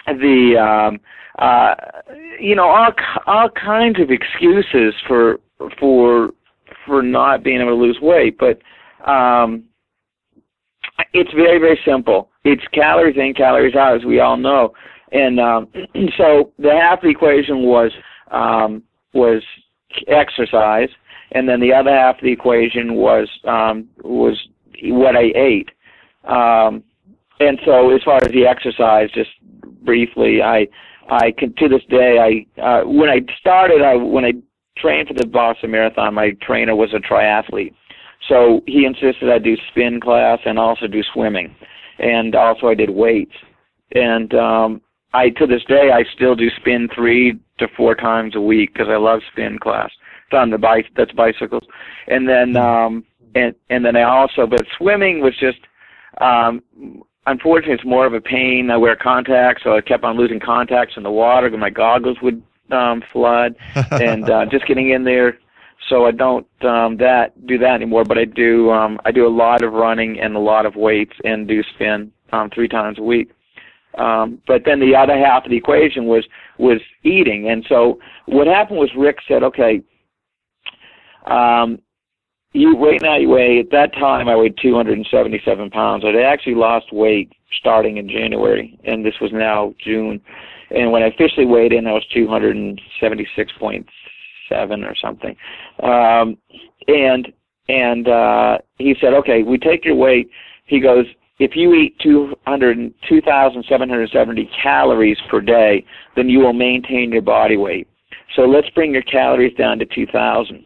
the 0.07 0.57
um, 0.59 1.01
uh, 1.39 1.75
you 2.39 2.55
know 2.55 2.69
all 2.69 2.93
all 3.27 3.49
kinds 3.51 3.99
of 3.99 4.11
excuses 4.11 4.95
for 5.09 5.41
for 5.79 6.31
for 6.87 7.03
not 7.03 7.43
being 7.43 7.61
able 7.61 7.71
to 7.71 7.83
lose 7.83 7.99
weight, 8.01 8.39
but 8.39 8.61
um, 9.11 9.65
it's 11.15 11.33
very 11.33 11.59
very 11.59 11.81
simple. 11.85 12.31
It's 12.45 12.67
calories 12.73 13.17
in, 13.17 13.35
calories 13.35 13.75
out, 13.75 13.97
as 13.97 14.05
we 14.05 14.21
all 14.21 14.37
know. 14.37 14.73
And 15.13 15.41
um, 15.41 15.69
so 16.17 16.53
the 16.59 16.71
half 16.71 17.03
the 17.03 17.09
equation 17.09 17.63
was 17.63 17.91
um, 18.31 18.83
was 19.13 19.43
exercise, 20.07 20.89
and 21.33 21.49
then 21.49 21.61
the 21.61 21.73
other 21.73 21.91
half 21.91 22.17
of 22.17 22.23
the 22.23 22.33
equation 22.33 22.95
was 22.95 23.29
um, 23.45 23.89
was 24.03 24.37
what 24.85 25.17
I 25.17 25.33
ate. 25.35 25.71
Um, 26.25 26.85
and 27.41 27.59
so, 27.65 27.95
as 27.95 28.03
far 28.03 28.17
as 28.23 28.31
the 28.33 28.47
exercise, 28.47 29.11
just 29.13 29.31
briefly, 29.83 30.43
I 30.43 30.69
I 31.09 31.33
can 31.37 31.55
to 31.57 31.69
this 31.69 31.83
day 31.89 32.47
I 32.59 32.61
uh, 32.61 32.83
when 32.85 33.09
I 33.09 33.21
started 33.41 33.83
I 33.83 33.97
when 33.97 34.25
I 34.25 34.33
trained 34.77 35.09
for 35.09 35.15
the 35.15 35.27
Boston 35.27 35.71
Marathon, 35.71 36.15
my 36.15 36.31
trainer 36.43 36.77
was 36.77 36.93
a 36.95 36.99
triathlete, 36.99 37.75
so 38.29 38.63
he 38.67 38.85
insisted 38.85 39.31
I 39.31 39.39
do 39.39 39.57
spin 39.71 40.01
class 40.01 40.39
and 40.45 40.59
also 40.59 40.87
do 40.87 41.03
swimming, 41.13 41.55
and 41.99 42.35
also 42.35 42.69
I 42.69 42.75
did 42.75 42.91
weights, 42.91 43.35
and 43.93 44.33
um, 44.35 44.81
I 45.13 45.31
to 45.31 45.47
this 45.47 45.65
day 45.65 45.91
I 45.93 46.05
still 46.15 46.35
do 46.35 46.49
spin 46.51 46.89
three 46.95 47.39
to 47.59 47.69
four 47.77 47.95
times 47.95 48.37
a 48.37 48.41
week 48.41 48.73
because 48.73 48.89
I 48.89 48.97
love 48.97 49.21
spin 49.33 49.59
class. 49.59 49.91
It's 50.27 50.35
on 50.35 50.51
the 50.51 50.59
bike. 50.59 50.87
That's 50.97 51.13
bicycles, 51.13 51.65
and 52.07 52.29
then 52.29 52.57
um, 52.57 53.05
and 53.35 53.55
and 53.69 53.85
then 53.85 53.97
I 53.97 54.03
also 54.03 54.47
but 54.47 54.65
swimming 54.77 55.21
was 55.21 55.37
just 55.39 55.59
um, 56.21 56.63
unfortunately 57.27 57.75
it's 57.75 57.85
more 57.85 58.07
of 58.07 58.15
a 58.15 58.21
pain. 58.21 58.71
I 58.71 58.77
wear 58.77 58.97
contacts, 58.97 59.63
so 59.65 59.77
I 59.77 59.81
kept 59.81 60.05
on 60.05 60.17
losing 60.17 60.41
contacts 60.41 60.95
in 60.97 61.03
the 61.03 61.11
water. 61.11 61.47
And 61.47 61.61
my 61.61 61.71
goggles 61.71 62.19
would 62.23 62.43
um, 62.71 63.03
flood, 63.13 63.57
and 63.91 64.29
uh, 64.31 64.47
just 64.47 64.67
getting 64.67 64.91
in 64.91 65.05
there. 65.05 65.39
So 65.89 66.07
I 66.07 66.13
don't 66.13 66.47
um, 66.65 66.99
that 66.99 67.33
do 67.47 67.59
that 67.59 67.75
anymore. 67.75 68.05
But 68.05 68.19
I 68.19 68.25
do 68.25 68.71
um, 68.71 69.01
I 69.05 69.11
do 69.11 69.27
a 69.27 69.29
lot 69.29 69.63
of 69.63 69.73
running 69.73 70.21
and 70.21 70.37
a 70.37 70.41
lot 70.41 70.67
of 70.67 70.77
weights 70.77 71.15
and 71.25 71.49
do 71.49 71.63
spin 71.75 72.13
um, 72.33 72.51
three 72.51 72.69
times 72.69 72.99
a 72.99 73.03
week. 73.03 73.33
Um, 73.99 74.41
but 74.47 74.63
then 74.65 74.81
the 74.81 74.95
other 74.95 75.19
half 75.19 75.45
of 75.45 75.51
the 75.51 75.57
equation 75.57 76.07
was 76.07 76.25
was 76.59 76.81
eating, 77.03 77.51
and 77.51 77.67
so 77.69 77.99
what 78.27 78.47
happened 78.47 78.79
was 78.79 78.91
Rick 78.97 79.19
said, 79.27 79.43
"Okay, 79.43 79.83
um, 81.27 81.81
you 82.53 82.79
right 82.79 83.03
now 83.03 83.17
you 83.17 83.29
weigh 83.29 83.59
at 83.61 83.71
that 83.71 83.93
time 83.95 84.29
I 84.29 84.37
weighed 84.37 84.57
277 84.61 85.71
pounds. 85.71 86.05
I'd 86.05 86.17
actually 86.17 86.55
lost 86.55 86.93
weight 86.93 87.33
starting 87.59 87.97
in 87.97 88.09
January, 88.09 88.79
and 88.85 89.05
this 89.05 89.15
was 89.21 89.33
now 89.33 89.75
June. 89.85 90.21
And 90.71 90.93
when 90.93 91.03
I 91.03 91.09
officially 91.09 91.47
weighed 91.47 91.73
in, 91.73 91.89
I 91.89 91.93
was 91.93 92.07
276.7 92.15 94.85
or 94.85 94.95
something. 94.97 95.35
Um, 95.83 96.39
and 96.87 97.33
and 97.69 98.09
uh, 98.09 98.59
he 98.79 98.95
said, 99.01 99.15
"Okay, 99.15 99.43
we 99.43 99.59
take 99.59 99.85
your 99.85 99.97
weight." 99.97 100.31
He 100.67 100.79
goes, 100.81 101.07
if 101.41 101.57
you 101.57 101.73
eat 101.73 101.99
200, 102.01 102.95
2,770 103.09 104.51
calories 104.63 105.17
per 105.31 105.41
day, 105.41 105.85
then 106.15 106.29
you 106.29 106.39
will 106.39 106.53
maintain 106.53 107.11
your 107.11 107.23
body 107.23 107.57
weight. 107.57 107.89
So 108.37 108.43
let's 108.43 108.69
bring 108.71 108.93
your 108.93 109.03
calories 109.03 109.57
down 109.57 109.79
to 109.79 109.87
2,000. 109.87 110.63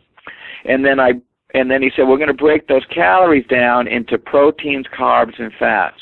And 0.64 0.84
then 0.84 0.98
I, 0.98 1.12
and 1.54 1.70
then 1.70 1.80
he 1.80 1.90
said, 1.94 2.08
we're 2.08 2.18
going 2.18 2.26
to 2.26 2.34
break 2.34 2.66
those 2.66 2.84
calories 2.92 3.46
down 3.46 3.86
into 3.86 4.18
proteins, 4.18 4.86
carbs, 4.98 5.40
and 5.40 5.52
fats. 5.60 5.96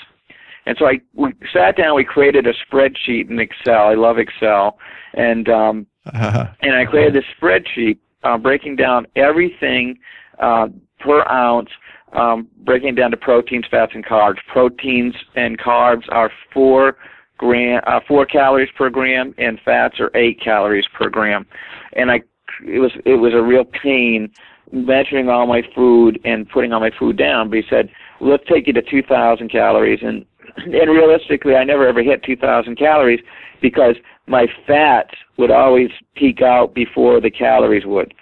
And 0.64 0.74
so 0.78 0.86
I, 0.86 1.00
we 1.12 1.34
sat 1.52 1.76
down, 1.76 1.94
we 1.94 2.04
created 2.04 2.46
a 2.46 2.52
spreadsheet 2.64 3.28
in 3.28 3.38
Excel. 3.38 3.88
I 3.88 3.94
love 3.94 4.16
Excel. 4.16 4.78
And, 5.12 5.50
um, 5.50 5.86
uh-huh. 6.06 6.46
and 6.62 6.74
I 6.74 6.86
created 6.86 7.14
this 7.14 7.24
spreadsheet, 7.38 7.98
uh, 8.22 8.38
breaking 8.38 8.76
down 8.76 9.06
everything, 9.16 9.98
uh, 10.40 10.68
per 10.98 11.28
ounce 11.28 11.68
um, 12.12 12.48
breaking 12.64 12.94
down 12.94 13.10
to 13.10 13.16
proteins, 13.16 13.64
fats, 13.70 13.92
and 13.94 14.04
carbs. 14.04 14.36
Proteins 14.52 15.14
and 15.34 15.58
carbs 15.58 16.04
are 16.10 16.30
four 16.52 16.96
gram, 17.38 17.82
uh, 17.86 18.00
four 18.06 18.26
calories 18.26 18.70
per 18.76 18.90
gram, 18.90 19.34
and 19.38 19.58
fats 19.64 19.98
are 20.00 20.10
eight 20.14 20.40
calories 20.42 20.86
per 20.96 21.08
gram. 21.08 21.46
And 21.94 22.10
I, 22.10 22.22
it 22.66 22.78
was 22.78 22.92
it 23.04 23.16
was 23.16 23.32
a 23.34 23.42
real 23.42 23.64
pain 23.64 24.30
measuring 24.72 25.28
all 25.28 25.46
my 25.46 25.62
food 25.74 26.18
and 26.24 26.48
putting 26.48 26.72
all 26.72 26.80
my 26.80 26.90
food 26.98 27.16
down. 27.18 27.50
But 27.50 27.56
he 27.56 27.64
said, 27.68 27.90
let's 28.20 28.44
take 28.48 28.66
you 28.66 28.72
to 28.72 28.82
2,000 28.82 29.50
calories, 29.50 30.00
and 30.02 30.24
and 30.56 30.90
realistically, 30.90 31.54
I 31.54 31.64
never 31.64 31.86
ever 31.88 32.02
hit 32.02 32.24
2,000 32.24 32.76
calories 32.76 33.20
because 33.60 33.96
my 34.26 34.46
fats 34.66 35.14
would 35.38 35.50
always 35.50 35.88
peak 36.14 36.42
out 36.42 36.74
before 36.74 37.20
the 37.20 37.30
calories 37.30 37.86
would. 37.86 38.12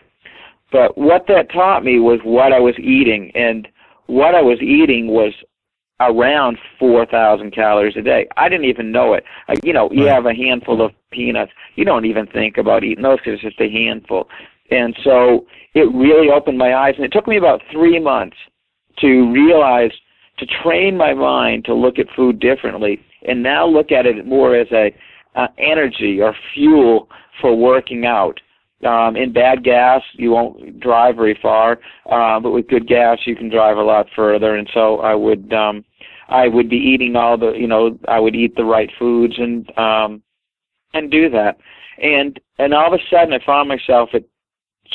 But 0.72 0.96
what 0.96 1.26
that 1.26 1.50
taught 1.52 1.84
me 1.84 1.98
was 1.98 2.20
what 2.22 2.52
I 2.52 2.60
was 2.60 2.78
eating, 2.78 3.32
and 3.34 3.66
what 4.10 4.34
I 4.34 4.42
was 4.42 4.60
eating 4.60 5.06
was 5.08 5.32
around 6.00 6.58
4,000 6.78 7.52
calories 7.52 7.96
a 7.96 8.02
day. 8.02 8.26
I 8.36 8.48
didn't 8.48 8.64
even 8.64 8.90
know 8.90 9.14
it. 9.14 9.24
Uh, 9.48 9.54
you 9.62 9.72
know, 9.72 9.88
you 9.92 10.06
have 10.06 10.26
a 10.26 10.34
handful 10.34 10.84
of 10.84 10.92
peanuts. 11.12 11.52
You 11.76 11.84
don't 11.84 12.06
even 12.06 12.26
think 12.26 12.56
about 12.56 12.82
eating 12.82 13.02
those 13.02 13.18
because 13.18 13.34
it's 13.34 13.42
just 13.42 13.60
a 13.60 13.70
handful. 13.70 14.28
And 14.70 14.96
so 15.04 15.46
it 15.74 15.92
really 15.94 16.30
opened 16.30 16.58
my 16.58 16.74
eyes. 16.74 16.94
And 16.96 17.04
it 17.04 17.12
took 17.12 17.28
me 17.28 17.36
about 17.36 17.60
three 17.70 18.00
months 18.00 18.36
to 18.98 19.30
realize, 19.30 19.92
to 20.38 20.46
train 20.62 20.96
my 20.96 21.14
mind 21.14 21.64
to 21.66 21.74
look 21.74 21.98
at 21.98 22.06
food 22.16 22.40
differently 22.40 23.00
and 23.28 23.42
now 23.42 23.66
look 23.66 23.92
at 23.92 24.06
it 24.06 24.26
more 24.26 24.56
as 24.56 24.68
a 24.72 24.94
uh, 25.36 25.48
energy 25.58 26.20
or 26.20 26.34
fuel 26.54 27.08
for 27.40 27.54
working 27.54 28.06
out 28.06 28.40
um, 28.84 29.16
in 29.16 29.32
bad 29.32 29.62
gas, 29.62 30.02
you 30.14 30.30
won't 30.30 30.80
drive 30.80 31.16
very 31.16 31.38
far, 31.40 31.78
uh, 32.10 32.40
but 32.40 32.52
with 32.52 32.68
good 32.68 32.86
gas, 32.86 33.18
you 33.26 33.36
can 33.36 33.50
drive 33.50 33.76
a 33.76 33.82
lot 33.82 34.06
further. 34.16 34.56
And 34.56 34.68
so 34.72 35.00
I 35.00 35.14
would, 35.14 35.52
um, 35.52 35.84
I 36.28 36.48
would 36.48 36.70
be 36.70 36.76
eating 36.76 37.16
all 37.16 37.36
the, 37.36 37.52
you 37.52 37.66
know, 37.66 37.98
I 38.08 38.20
would 38.20 38.34
eat 38.34 38.56
the 38.56 38.64
right 38.64 38.90
foods 38.98 39.34
and, 39.38 39.70
um, 39.78 40.22
and 40.94 41.10
do 41.10 41.28
that. 41.30 41.58
And, 42.02 42.40
and 42.58 42.72
all 42.72 42.92
of 42.92 42.98
a 42.98 43.02
sudden 43.10 43.34
I 43.34 43.44
found 43.44 43.68
myself 43.68 44.10
at 44.14 44.24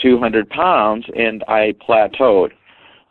200 0.01 0.49
pounds 0.49 1.05
and 1.15 1.43
I 1.47 1.73
plateaued. 1.87 2.51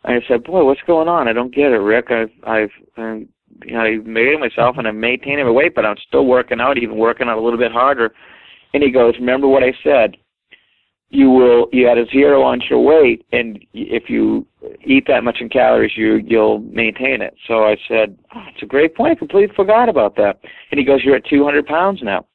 And 0.03 0.21
I 0.21 0.27
said, 0.27 0.43
boy, 0.43 0.65
what's 0.65 0.81
going 0.85 1.07
on? 1.07 1.27
I 1.27 1.33
don't 1.33 1.55
get 1.55 1.71
it, 1.71 1.77
Rick. 1.77 2.11
I've, 2.11 2.31
I've, 2.45 2.71
um, 2.97 3.29
you 3.63 3.73
know, 3.73 3.79
I 3.79 3.97
made 3.99 4.39
myself 4.39 4.75
and 4.77 4.87
I'm 4.87 4.99
maintaining 4.99 5.45
my 5.45 5.51
weight, 5.51 5.73
but 5.73 5.85
I'm 5.85 5.95
still 6.05 6.25
working 6.25 6.59
out, 6.59 6.77
even 6.77 6.97
working 6.97 7.29
out 7.29 7.37
a 7.37 7.41
little 7.41 7.57
bit 7.57 7.71
harder. 7.71 8.13
And 8.73 8.83
he 8.83 8.91
goes, 8.91 9.15
remember 9.17 9.47
what 9.47 9.63
I 9.63 9.73
said? 9.83 10.17
You 11.15 11.29
will 11.29 11.67
you 11.71 11.87
add 11.87 11.97
a 11.97 12.05
zero 12.07 12.43
onto 12.43 12.65
your 12.69 12.83
weight, 12.83 13.25
and 13.31 13.63
if 13.73 14.09
you 14.09 14.45
eat 14.83 15.05
that 15.07 15.23
much 15.23 15.37
in 15.39 15.49
calories, 15.49 15.93
you 15.95 16.15
you'll 16.17 16.59
maintain 16.59 17.21
it. 17.21 17.35
So 17.47 17.63
I 17.63 17.77
said, 17.87 18.17
oh, 18.35 18.43
it's 18.53 18.63
a 18.63 18.65
great 18.65 18.95
point. 18.95 19.13
I 19.13 19.15
completely 19.15 19.55
forgot 19.55 19.87
about 19.87 20.15
that. 20.17 20.39
And 20.71 20.79
he 20.79 20.85
goes, 20.85 21.03
you're 21.03 21.15
at 21.15 21.25
200 21.25 21.65
pounds 21.65 22.01
now. 22.03 22.25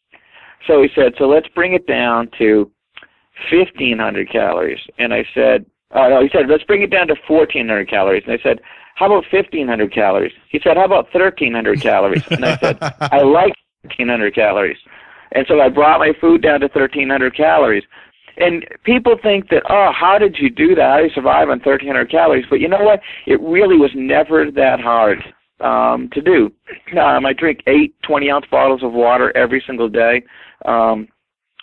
So 0.66 0.83
he 0.83 0.89
said, 0.95 1.12
so 1.18 1.24
let's 1.24 1.49
bring 1.49 1.74
it 1.74 1.87
down 1.87 2.31
to 2.39 2.70
1,500 3.51 4.31
calories. 4.31 4.81
And 4.99 5.12
I 5.12 5.24
said, 5.35 5.66
uh, 5.93 6.09
no, 6.09 6.22
he 6.22 6.28
said, 6.33 6.49
let's 6.49 6.64
bring 6.64 6.83
it 6.83 6.91
down 6.91 7.09
to 7.09 7.16
1,400 7.28 7.89
calories. 7.89 8.22
And 8.26 8.35
I 8.35 8.43
said, 8.43 8.61
how 8.95 9.07
about 9.07 9.24
1,500 9.33 9.93
calories? 9.93 10.33
He 10.51 10.61
said, 10.62 10.76
how 10.76 10.85
about 10.85 11.12
1,300 11.12 11.81
calories? 11.81 12.22
And 12.31 12.45
I 12.45 12.57
said, 12.59 12.78
I 12.81 13.22
like 13.22 13.55
1,300 13.83 14.35
calories. 14.35 14.78
And 15.33 15.47
so 15.49 15.61
I 15.61 15.68
brought 15.68 16.01
my 16.01 16.12
food 16.20 16.43
down 16.43 16.61
to 16.61 16.66
1,300 16.66 17.37
calories 17.37 17.85
and 18.41 18.64
people 18.84 19.16
think 19.22 19.49
that, 19.51 19.62
oh, 19.68 19.91
how 19.99 20.18
did 20.18 20.36
you 20.38 20.51
do 20.51 20.74
that? 20.74 20.82
How 20.82 20.97
do 20.99 21.05
you 21.05 21.11
survive 21.14 21.49
on 21.49 21.59
1,300 21.59 22.11
calories? 22.11 22.47
But 22.49 22.61
you 22.61 22.68
know 22.68 22.82
what? 22.82 23.01
It 23.26 23.41
really 23.41 23.76
was 23.76 23.91
never 23.95 24.51
that 24.51 24.80
hard. 24.80 25.18
um, 25.61 26.09
to 26.12 26.20
do. 26.20 26.51
Um, 26.99 27.26
I 27.26 27.32
drink 27.32 27.61
eight 27.66 27.95
20 28.07 28.30
ounce 28.30 28.47
bottles 28.51 28.82
of 28.82 28.93
water 28.93 29.36
every 29.36 29.62
single 29.66 29.88
day. 29.88 30.22
Um, 30.64 31.09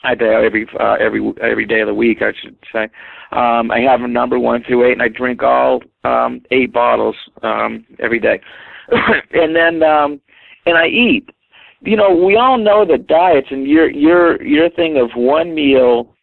I 0.03 0.15
do 0.15 0.25
every 0.25 0.67
uh, 0.79 0.95
every 0.99 1.33
every 1.41 1.65
day 1.65 1.81
of 1.81 1.87
the 1.87 1.93
week, 1.93 2.19
I 2.21 2.31
should 2.41 2.57
say. 2.71 2.83
Um, 3.31 3.71
I 3.71 3.79
have 3.79 4.01
a 4.01 4.07
number 4.07 4.39
one 4.39 4.63
through 4.63 4.87
eight, 4.87 4.93
and 4.93 5.01
I 5.01 5.07
drink 5.07 5.41
all 5.41 5.81
um, 6.03 6.41
eight 6.51 6.71
bottles 6.71 7.15
um, 7.41 7.85
every 7.99 8.19
day. 8.19 8.39
and 9.33 9.55
then 9.55 9.83
um, 9.83 10.21
and 10.65 10.77
I 10.77 10.87
eat. 10.87 11.29
You 11.81 11.95
know, 11.95 12.15
we 12.15 12.35
all 12.35 12.57
know 12.57 12.85
that 12.85 13.07
diets, 13.07 13.47
and 13.49 13.67
your 13.67 13.89
your 13.89 14.41
your 14.43 14.69
thing 14.69 14.97
of 14.97 15.09
one 15.15 15.55
meal 15.55 16.15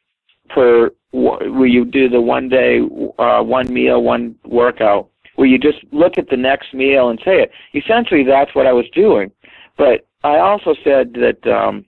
per 0.55 0.91
where 1.13 1.67
you 1.67 1.85
do 1.85 2.09
the 2.09 2.21
one 2.21 2.49
day, 2.49 2.81
uh, 3.19 3.43
one 3.43 3.73
meal, 3.73 4.03
one 4.03 4.35
workout 4.45 5.09
where 5.37 5.49
you 5.49 5.59
just 5.59 5.79
look 5.93 6.19
at 6.19 6.29
the 6.29 6.37
next 6.37 6.73
meal 6.75 7.09
and 7.09 7.19
say 7.25 7.43
it. 7.43 7.51
Essentially, 7.75 8.25
that's 8.25 8.55
what 8.55 8.67
I 8.67 8.73
was 8.73 8.87
doing. 8.95 9.31
But 9.77 10.07
I 10.23 10.39
also 10.39 10.75
said 10.85 11.15
that 11.15 11.47
um, 11.47 11.85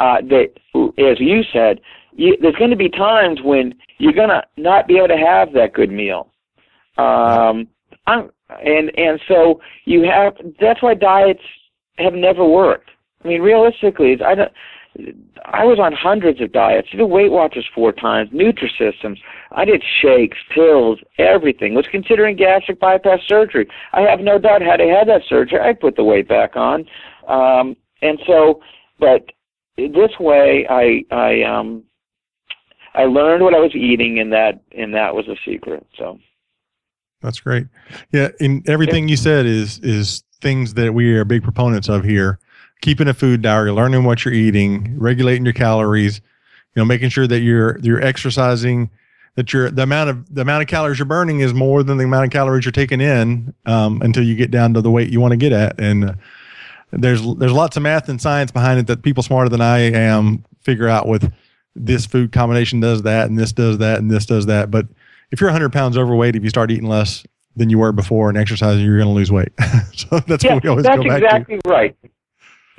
uh, 0.00 0.20
that, 0.22 0.52
as 0.98 1.20
you 1.20 1.42
said, 1.52 1.80
you, 2.12 2.36
there's 2.40 2.56
going 2.56 2.70
to 2.70 2.76
be 2.76 2.88
times 2.88 3.40
when 3.42 3.74
you're 3.98 4.12
going 4.12 4.28
to 4.28 4.42
not 4.56 4.88
be 4.88 4.96
able 4.96 5.08
to 5.08 5.16
have 5.16 5.52
that 5.52 5.72
good 5.72 5.90
meal. 5.90 6.32
Um, 6.98 7.68
I'm, 8.06 8.30
and 8.64 8.90
and 8.98 9.20
so 9.28 9.60
you 9.84 10.02
have. 10.02 10.34
That's 10.60 10.82
why 10.82 10.94
diets 10.94 11.42
have 11.98 12.14
never 12.14 12.44
worked. 12.44 12.90
I 13.24 13.28
mean, 13.28 13.42
realistically, 13.42 14.18
I 14.24 14.34
don't. 14.34 14.52
I 15.44 15.64
was 15.64 15.78
on 15.78 15.92
hundreds 15.92 16.40
of 16.40 16.52
diets. 16.52 16.88
I 16.92 16.96
did 16.96 17.04
Weight 17.04 17.30
Watchers 17.30 17.66
four 17.74 17.92
times, 17.92 18.30
Nutrisystems. 18.30 19.18
I 19.52 19.64
did 19.64 19.82
shakes, 20.02 20.38
pills, 20.52 20.98
everything. 21.18 21.74
Was 21.74 21.86
considering 21.90 22.36
gastric 22.36 22.80
bypass 22.80 23.20
surgery. 23.26 23.68
I 23.92 24.00
have 24.02 24.20
no 24.20 24.38
doubt 24.38 24.62
had 24.62 24.80
I 24.80 24.86
had 24.86 25.08
that 25.08 25.22
surgery, 25.28 25.60
I'd 25.60 25.80
put 25.80 25.96
the 25.96 26.04
weight 26.04 26.28
back 26.28 26.56
on. 26.56 26.86
Um, 27.28 27.76
and 28.02 28.18
so, 28.26 28.60
but 28.98 29.30
this 29.76 30.18
way, 30.18 30.66
I 30.68 31.04
I 31.14 31.42
um 31.42 31.84
I 32.94 33.04
learned 33.04 33.44
what 33.44 33.54
I 33.54 33.60
was 33.60 33.74
eating, 33.74 34.18
and 34.18 34.32
that 34.32 34.60
and 34.76 34.92
that 34.94 35.14
was 35.14 35.28
a 35.28 35.36
secret. 35.48 35.86
So 35.96 36.18
that's 37.22 37.40
great. 37.40 37.66
Yeah, 38.12 38.30
in 38.40 38.64
everything 38.66 39.06
yeah. 39.06 39.12
you 39.12 39.16
said 39.16 39.46
is 39.46 39.78
is 39.80 40.24
things 40.40 40.74
that 40.74 40.94
we 40.94 41.14
are 41.16 41.24
big 41.24 41.42
proponents 41.42 41.88
of 41.88 42.02
here 42.02 42.38
keeping 42.80 43.08
a 43.08 43.14
food 43.14 43.42
diary, 43.42 43.72
learning 43.72 44.04
what 44.04 44.24
you're 44.24 44.34
eating, 44.34 44.98
regulating 44.98 45.44
your 45.44 45.52
calories, 45.54 46.20
you 46.74 46.80
know, 46.80 46.84
making 46.84 47.10
sure 47.10 47.26
that 47.26 47.40
you're 47.40 47.78
you're 47.80 48.02
exercising, 48.02 48.90
that 49.36 49.52
you're 49.52 49.70
the 49.70 49.82
amount 49.82 50.10
of 50.10 50.34
the 50.34 50.42
amount 50.42 50.62
of 50.62 50.68
calories 50.68 50.98
you're 50.98 51.06
burning 51.06 51.40
is 51.40 51.54
more 51.54 51.82
than 51.82 51.98
the 51.98 52.04
amount 52.04 52.26
of 52.26 52.30
calories 52.30 52.64
you're 52.64 52.72
taking 52.72 53.00
in 53.00 53.54
um, 53.66 54.00
until 54.02 54.22
you 54.22 54.34
get 54.34 54.50
down 54.50 54.74
to 54.74 54.80
the 54.80 54.90
weight 54.90 55.10
you 55.10 55.20
want 55.20 55.32
to 55.32 55.36
get 55.36 55.52
at. 55.52 55.78
And 55.80 56.10
uh, 56.10 56.14
there's 56.92 57.22
there's 57.36 57.52
lots 57.52 57.76
of 57.76 57.82
math 57.82 58.08
and 58.08 58.20
science 58.20 58.50
behind 58.50 58.80
it 58.80 58.86
that 58.86 59.02
people 59.02 59.22
smarter 59.22 59.48
than 59.48 59.60
I 59.60 59.78
am 59.78 60.44
figure 60.62 60.88
out 60.88 61.06
with 61.06 61.32
this 61.74 62.04
food 62.04 62.32
combination 62.32 62.80
does 62.80 63.02
that 63.02 63.28
and 63.28 63.38
this 63.38 63.52
does 63.52 63.78
that 63.78 63.98
and 63.98 64.10
this 64.10 64.26
does 64.26 64.46
that. 64.46 64.70
But 64.70 64.86
if 65.30 65.40
you're 65.40 65.50
100 65.50 65.72
pounds 65.72 65.96
overweight, 65.96 66.34
if 66.36 66.42
you 66.42 66.50
start 66.50 66.70
eating 66.70 66.88
less 66.88 67.24
than 67.56 67.70
you 67.70 67.78
were 67.78 67.92
before 67.92 68.28
and 68.28 68.38
exercising, 68.38 68.84
you're 68.84 68.96
going 68.96 69.08
to 69.08 69.14
lose 69.14 69.30
weight. 69.30 69.52
so 69.94 70.18
that's 70.20 70.44
yeah, 70.44 70.54
what 70.54 70.62
we 70.62 70.68
always 70.68 70.84
that's 70.84 70.96
go 70.96 71.04
back 71.04 71.22
exactly 71.22 71.58
to. 71.62 71.70
right. 71.70 71.96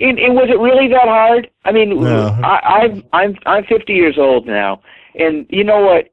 And, 0.02 0.18
and 0.18 0.34
was 0.34 0.50
it 0.50 0.60
really 0.60 0.88
that 0.90 1.08
hard? 1.08 1.50
I 1.64 1.72
mean, 1.72 2.02
no. 2.02 2.30
I, 2.44 2.82
I'm 2.82 3.04
I'm 3.14 3.36
I'm 3.46 3.64
50 3.66 3.94
years 3.94 4.16
old 4.18 4.48
now, 4.48 4.82
and 5.16 5.46
you 5.50 5.64
know 5.64 5.80
what? 5.82 6.10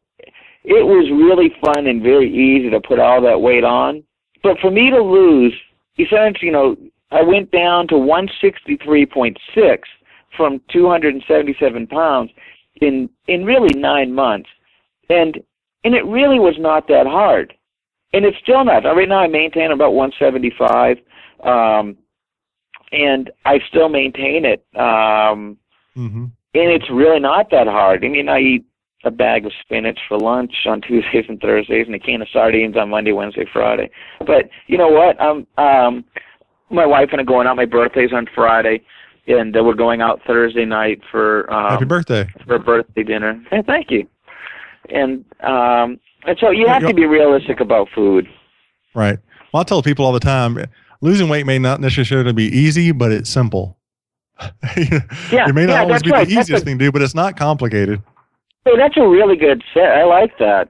It 0.64 0.84
was 0.84 1.08
really 1.10 1.54
fun 1.64 1.86
and 1.86 2.02
very 2.02 2.28
easy 2.28 2.68
to 2.68 2.80
put 2.80 2.98
all 2.98 3.22
that 3.22 3.40
weight 3.40 3.64
on. 3.64 4.02
But 4.42 4.58
for 4.60 4.70
me 4.70 4.90
to 4.90 5.02
lose, 5.02 5.54
essentially, 5.98 6.48
you 6.48 6.52
know, 6.52 6.76
I 7.10 7.22
went 7.22 7.50
down 7.50 7.88
to 7.88 7.94
163.6 7.94 9.78
from 10.36 10.60
277 10.70 11.86
pounds 11.86 12.30
in 12.82 13.08
in 13.26 13.44
really 13.44 13.78
nine 13.78 14.14
months, 14.14 14.50
and 15.08 15.38
and 15.84 15.94
it 15.94 16.04
really 16.04 16.38
was 16.38 16.56
not 16.58 16.88
that 16.88 17.06
hard, 17.06 17.54
and 18.12 18.26
it's 18.26 18.36
still 18.42 18.64
not. 18.64 18.84
Right 18.84 19.08
now, 19.08 19.20
I 19.20 19.28
maintain 19.28 19.70
about 19.70 19.94
175. 19.94 20.98
Um, 21.42 21.96
and 22.92 23.30
I 23.44 23.60
still 23.68 23.88
maintain 23.88 24.44
it. 24.44 24.64
Um, 24.74 25.58
mm-hmm. 25.96 26.26
And 26.54 26.70
it's 26.72 26.90
really 26.90 27.20
not 27.20 27.50
that 27.50 27.66
hard. 27.66 28.04
I 28.04 28.08
mean, 28.08 28.28
I 28.28 28.38
eat 28.40 28.64
a 29.04 29.10
bag 29.10 29.46
of 29.46 29.52
spinach 29.60 29.98
for 30.08 30.18
lunch 30.18 30.52
on 30.66 30.80
Tuesdays 30.86 31.26
and 31.28 31.40
Thursdays, 31.40 31.86
and 31.86 31.94
a 31.94 31.98
can 31.98 32.22
of 32.22 32.28
sardines 32.32 32.76
on 32.76 32.90
Monday, 32.90 33.12
Wednesday, 33.12 33.46
Friday. 33.52 33.90
But 34.20 34.50
you 34.66 34.78
know 34.78 34.88
what? 34.88 35.20
I'm 35.20 35.46
um, 35.56 36.04
my 36.70 36.86
wife 36.86 37.08
and 37.12 37.20
I 37.20 37.24
going 37.24 37.46
out. 37.46 37.56
My 37.56 37.64
birthday's 37.64 38.12
on 38.12 38.26
Friday, 38.34 38.82
and 39.26 39.56
uh, 39.56 39.62
we're 39.62 39.74
going 39.74 40.00
out 40.00 40.20
Thursday 40.26 40.64
night 40.64 41.00
for 41.10 41.52
um, 41.52 41.70
happy 41.70 41.84
birthday 41.84 42.28
for 42.46 42.56
a 42.56 42.60
birthday 42.60 43.02
dinner. 43.02 43.42
Hey, 43.50 43.62
thank 43.66 43.90
you. 43.90 44.06
And 44.90 45.24
um, 45.40 46.00
and 46.24 46.36
so 46.40 46.50
you 46.50 46.66
have 46.66 46.86
to 46.86 46.94
be 46.94 47.06
realistic 47.06 47.60
about 47.60 47.88
food. 47.94 48.26
Right. 48.94 49.18
Well, 49.52 49.60
I 49.60 49.64
tell 49.64 49.82
people 49.82 50.04
all 50.04 50.12
the 50.12 50.20
time 50.20 50.58
losing 51.00 51.28
weight 51.28 51.46
may 51.46 51.58
not 51.58 51.80
necessarily 51.80 52.32
be 52.32 52.44
easy, 52.44 52.92
but 52.92 53.12
it's 53.12 53.30
simple. 53.30 53.78
yeah, 54.40 55.48
it 55.48 55.54
may 55.54 55.66
not 55.66 55.72
yeah, 55.72 55.82
always 55.82 56.02
be 56.02 56.10
right. 56.10 56.26
the 56.26 56.34
easiest 56.34 56.62
a, 56.62 56.64
thing 56.64 56.78
to 56.78 56.86
do, 56.86 56.92
but 56.92 57.02
it's 57.02 57.14
not 57.14 57.36
complicated. 57.36 58.00
So 58.66 58.76
that's 58.76 58.96
a 58.96 59.06
really 59.06 59.36
good 59.36 59.62
set. 59.74 59.90
I 59.92 60.04
like 60.04 60.38
that. 60.38 60.68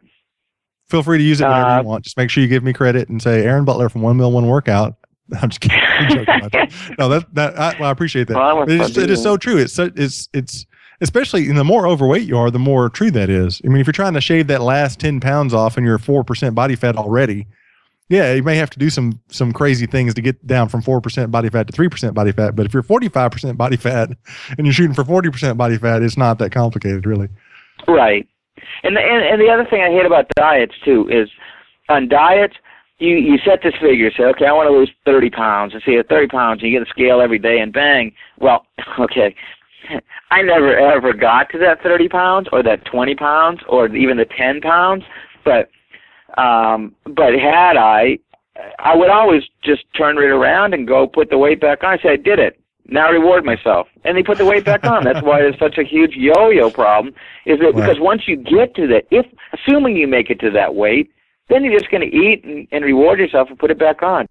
Feel 0.88 1.02
free 1.02 1.18
to 1.18 1.24
use 1.24 1.40
it 1.40 1.44
whenever 1.44 1.68
uh, 1.68 1.80
you 1.82 1.86
want. 1.86 2.04
Just 2.04 2.16
make 2.16 2.30
sure 2.30 2.42
you 2.42 2.48
give 2.48 2.64
me 2.64 2.72
credit 2.72 3.08
and 3.10 3.20
say 3.20 3.44
Aaron 3.44 3.64
Butler 3.64 3.90
from 3.90 4.00
One 4.00 4.16
Meal 4.16 4.32
One 4.32 4.46
Workout. 4.46 4.94
I'm 5.42 5.50
just 5.50 5.60
kidding. 5.60 5.78
no, 6.98 7.08
that 7.08 7.26
that 7.34 7.58
I, 7.58 7.76
well, 7.78 7.88
I 7.88 7.90
appreciate 7.90 8.28
that. 8.28 8.36
Well, 8.36 8.64
it's, 8.66 8.96
it 8.96 9.10
is 9.10 9.22
so 9.22 9.36
true. 9.36 9.58
It's 9.58 9.78
it's 9.78 10.28
it's 10.32 10.64
especially 11.02 11.48
in 11.48 11.56
the 11.56 11.64
more 11.64 11.86
overweight 11.86 12.26
you 12.26 12.38
are, 12.38 12.50
the 12.50 12.58
more 12.58 12.88
true 12.88 13.10
that 13.10 13.28
is. 13.28 13.60
I 13.64 13.68
mean, 13.68 13.80
if 13.80 13.86
you're 13.86 13.92
trying 13.92 14.14
to 14.14 14.20
shave 14.22 14.46
that 14.46 14.62
last 14.62 14.98
ten 14.98 15.20
pounds 15.20 15.52
off 15.52 15.76
and 15.76 15.84
you're 15.84 15.98
four 15.98 16.24
percent 16.24 16.54
body 16.54 16.74
fat 16.74 16.96
already, 16.96 17.46
yeah, 18.08 18.32
you 18.32 18.42
may 18.42 18.56
have 18.56 18.70
to 18.70 18.78
do 18.78 18.90
some 18.90 19.20
some 19.28 19.52
crazy 19.52 19.86
things 19.86 20.14
to 20.14 20.22
get 20.22 20.46
down 20.46 20.68
from 20.68 20.82
four 20.82 21.00
percent 21.00 21.30
body 21.30 21.48
fat 21.48 21.66
to 21.66 21.72
three 21.72 21.88
percent 21.88 22.14
body 22.14 22.32
fat. 22.32 22.56
But 22.56 22.66
if 22.66 22.72
you're 22.72 22.82
forty 22.82 23.08
five 23.08 23.30
percent 23.30 23.58
body 23.58 23.76
fat 23.76 24.10
and 24.56 24.66
you're 24.66 24.72
shooting 24.72 24.94
for 24.94 25.04
forty 25.04 25.30
percent 25.30 25.58
body 25.58 25.76
fat, 25.76 26.02
it's 26.02 26.16
not 26.16 26.38
that 26.38 26.50
complicated, 26.50 27.06
really. 27.06 27.28
Right. 27.86 28.26
And 28.82 28.96
the, 28.96 29.00
and, 29.00 29.24
and 29.24 29.40
the 29.40 29.50
other 29.52 29.64
thing 29.68 29.82
I 29.82 29.90
hate 29.90 30.06
about 30.06 30.28
diets 30.36 30.74
too 30.84 31.08
is 31.10 31.28
on 31.88 32.08
diets 32.08 32.54
you 32.98 33.14
you 33.16 33.38
set 33.44 33.60
this 33.62 33.74
figure, 33.80 34.10
say, 34.10 34.24
okay, 34.24 34.46
I 34.46 34.52
want 34.52 34.68
to 34.68 34.76
lose 34.76 34.90
thirty 35.04 35.30
pounds, 35.30 35.72
and 35.72 35.82
see 35.84 35.96
at 35.96 36.08
thirty 36.08 36.28
pounds, 36.28 36.62
you 36.62 36.70
get 36.70 36.86
a 36.86 36.90
scale 36.90 37.20
every 37.20 37.38
day, 37.38 37.58
and 37.58 37.72
bang, 37.72 38.12
well, 38.40 38.66
okay, 38.98 39.34
I 40.30 40.42
never 40.42 40.76
ever 40.76 41.12
got 41.12 41.50
to 41.50 41.58
that 41.58 41.82
thirty 41.82 42.08
pounds 42.08 42.48
or 42.52 42.62
that 42.62 42.84
twenty 42.84 43.14
pounds 43.14 43.60
or 43.68 43.94
even 43.94 44.16
the 44.16 44.24
ten 44.24 44.60
pounds, 44.60 45.04
but 45.44 45.70
um, 46.38 46.94
but 47.04 47.34
had 47.34 47.76
I, 47.76 48.18
I 48.78 48.96
would 48.96 49.10
always 49.10 49.42
just 49.62 49.82
turn 49.96 50.16
right 50.16 50.30
around 50.30 50.72
and 50.72 50.86
go 50.86 51.06
put 51.06 51.30
the 51.30 51.38
weight 51.38 51.60
back 51.60 51.82
on. 51.82 51.98
I 51.98 52.02
say 52.02 52.10
I 52.10 52.16
did 52.16 52.38
it. 52.38 52.60
Now 52.90 53.10
reward 53.10 53.44
myself, 53.44 53.86
and 54.04 54.16
they 54.16 54.22
put 54.22 54.38
the 54.38 54.46
weight 54.46 54.64
back 54.64 54.84
on. 54.84 55.04
That's 55.04 55.22
why 55.22 55.40
there's 55.40 55.58
such 55.58 55.76
a 55.76 55.84
huge 55.84 56.12
yo-yo 56.14 56.70
problem. 56.70 57.12
Is 57.44 57.58
that 57.58 57.66
right. 57.66 57.74
because 57.74 58.00
once 58.00 58.22
you 58.26 58.36
get 58.36 58.74
to 58.76 58.86
that, 58.86 59.04
if 59.10 59.26
assuming 59.52 59.96
you 59.96 60.08
make 60.08 60.30
it 60.30 60.40
to 60.40 60.50
that 60.52 60.74
weight, 60.74 61.10
then 61.50 61.64
you're 61.64 61.78
just 61.78 61.90
going 61.90 62.08
to 62.08 62.16
eat 62.16 62.44
and, 62.44 62.66
and 62.72 62.84
reward 62.84 63.18
yourself 63.18 63.48
and 63.50 63.58
put 63.58 63.70
it 63.70 63.78
back 63.78 64.02
on. 64.02 64.26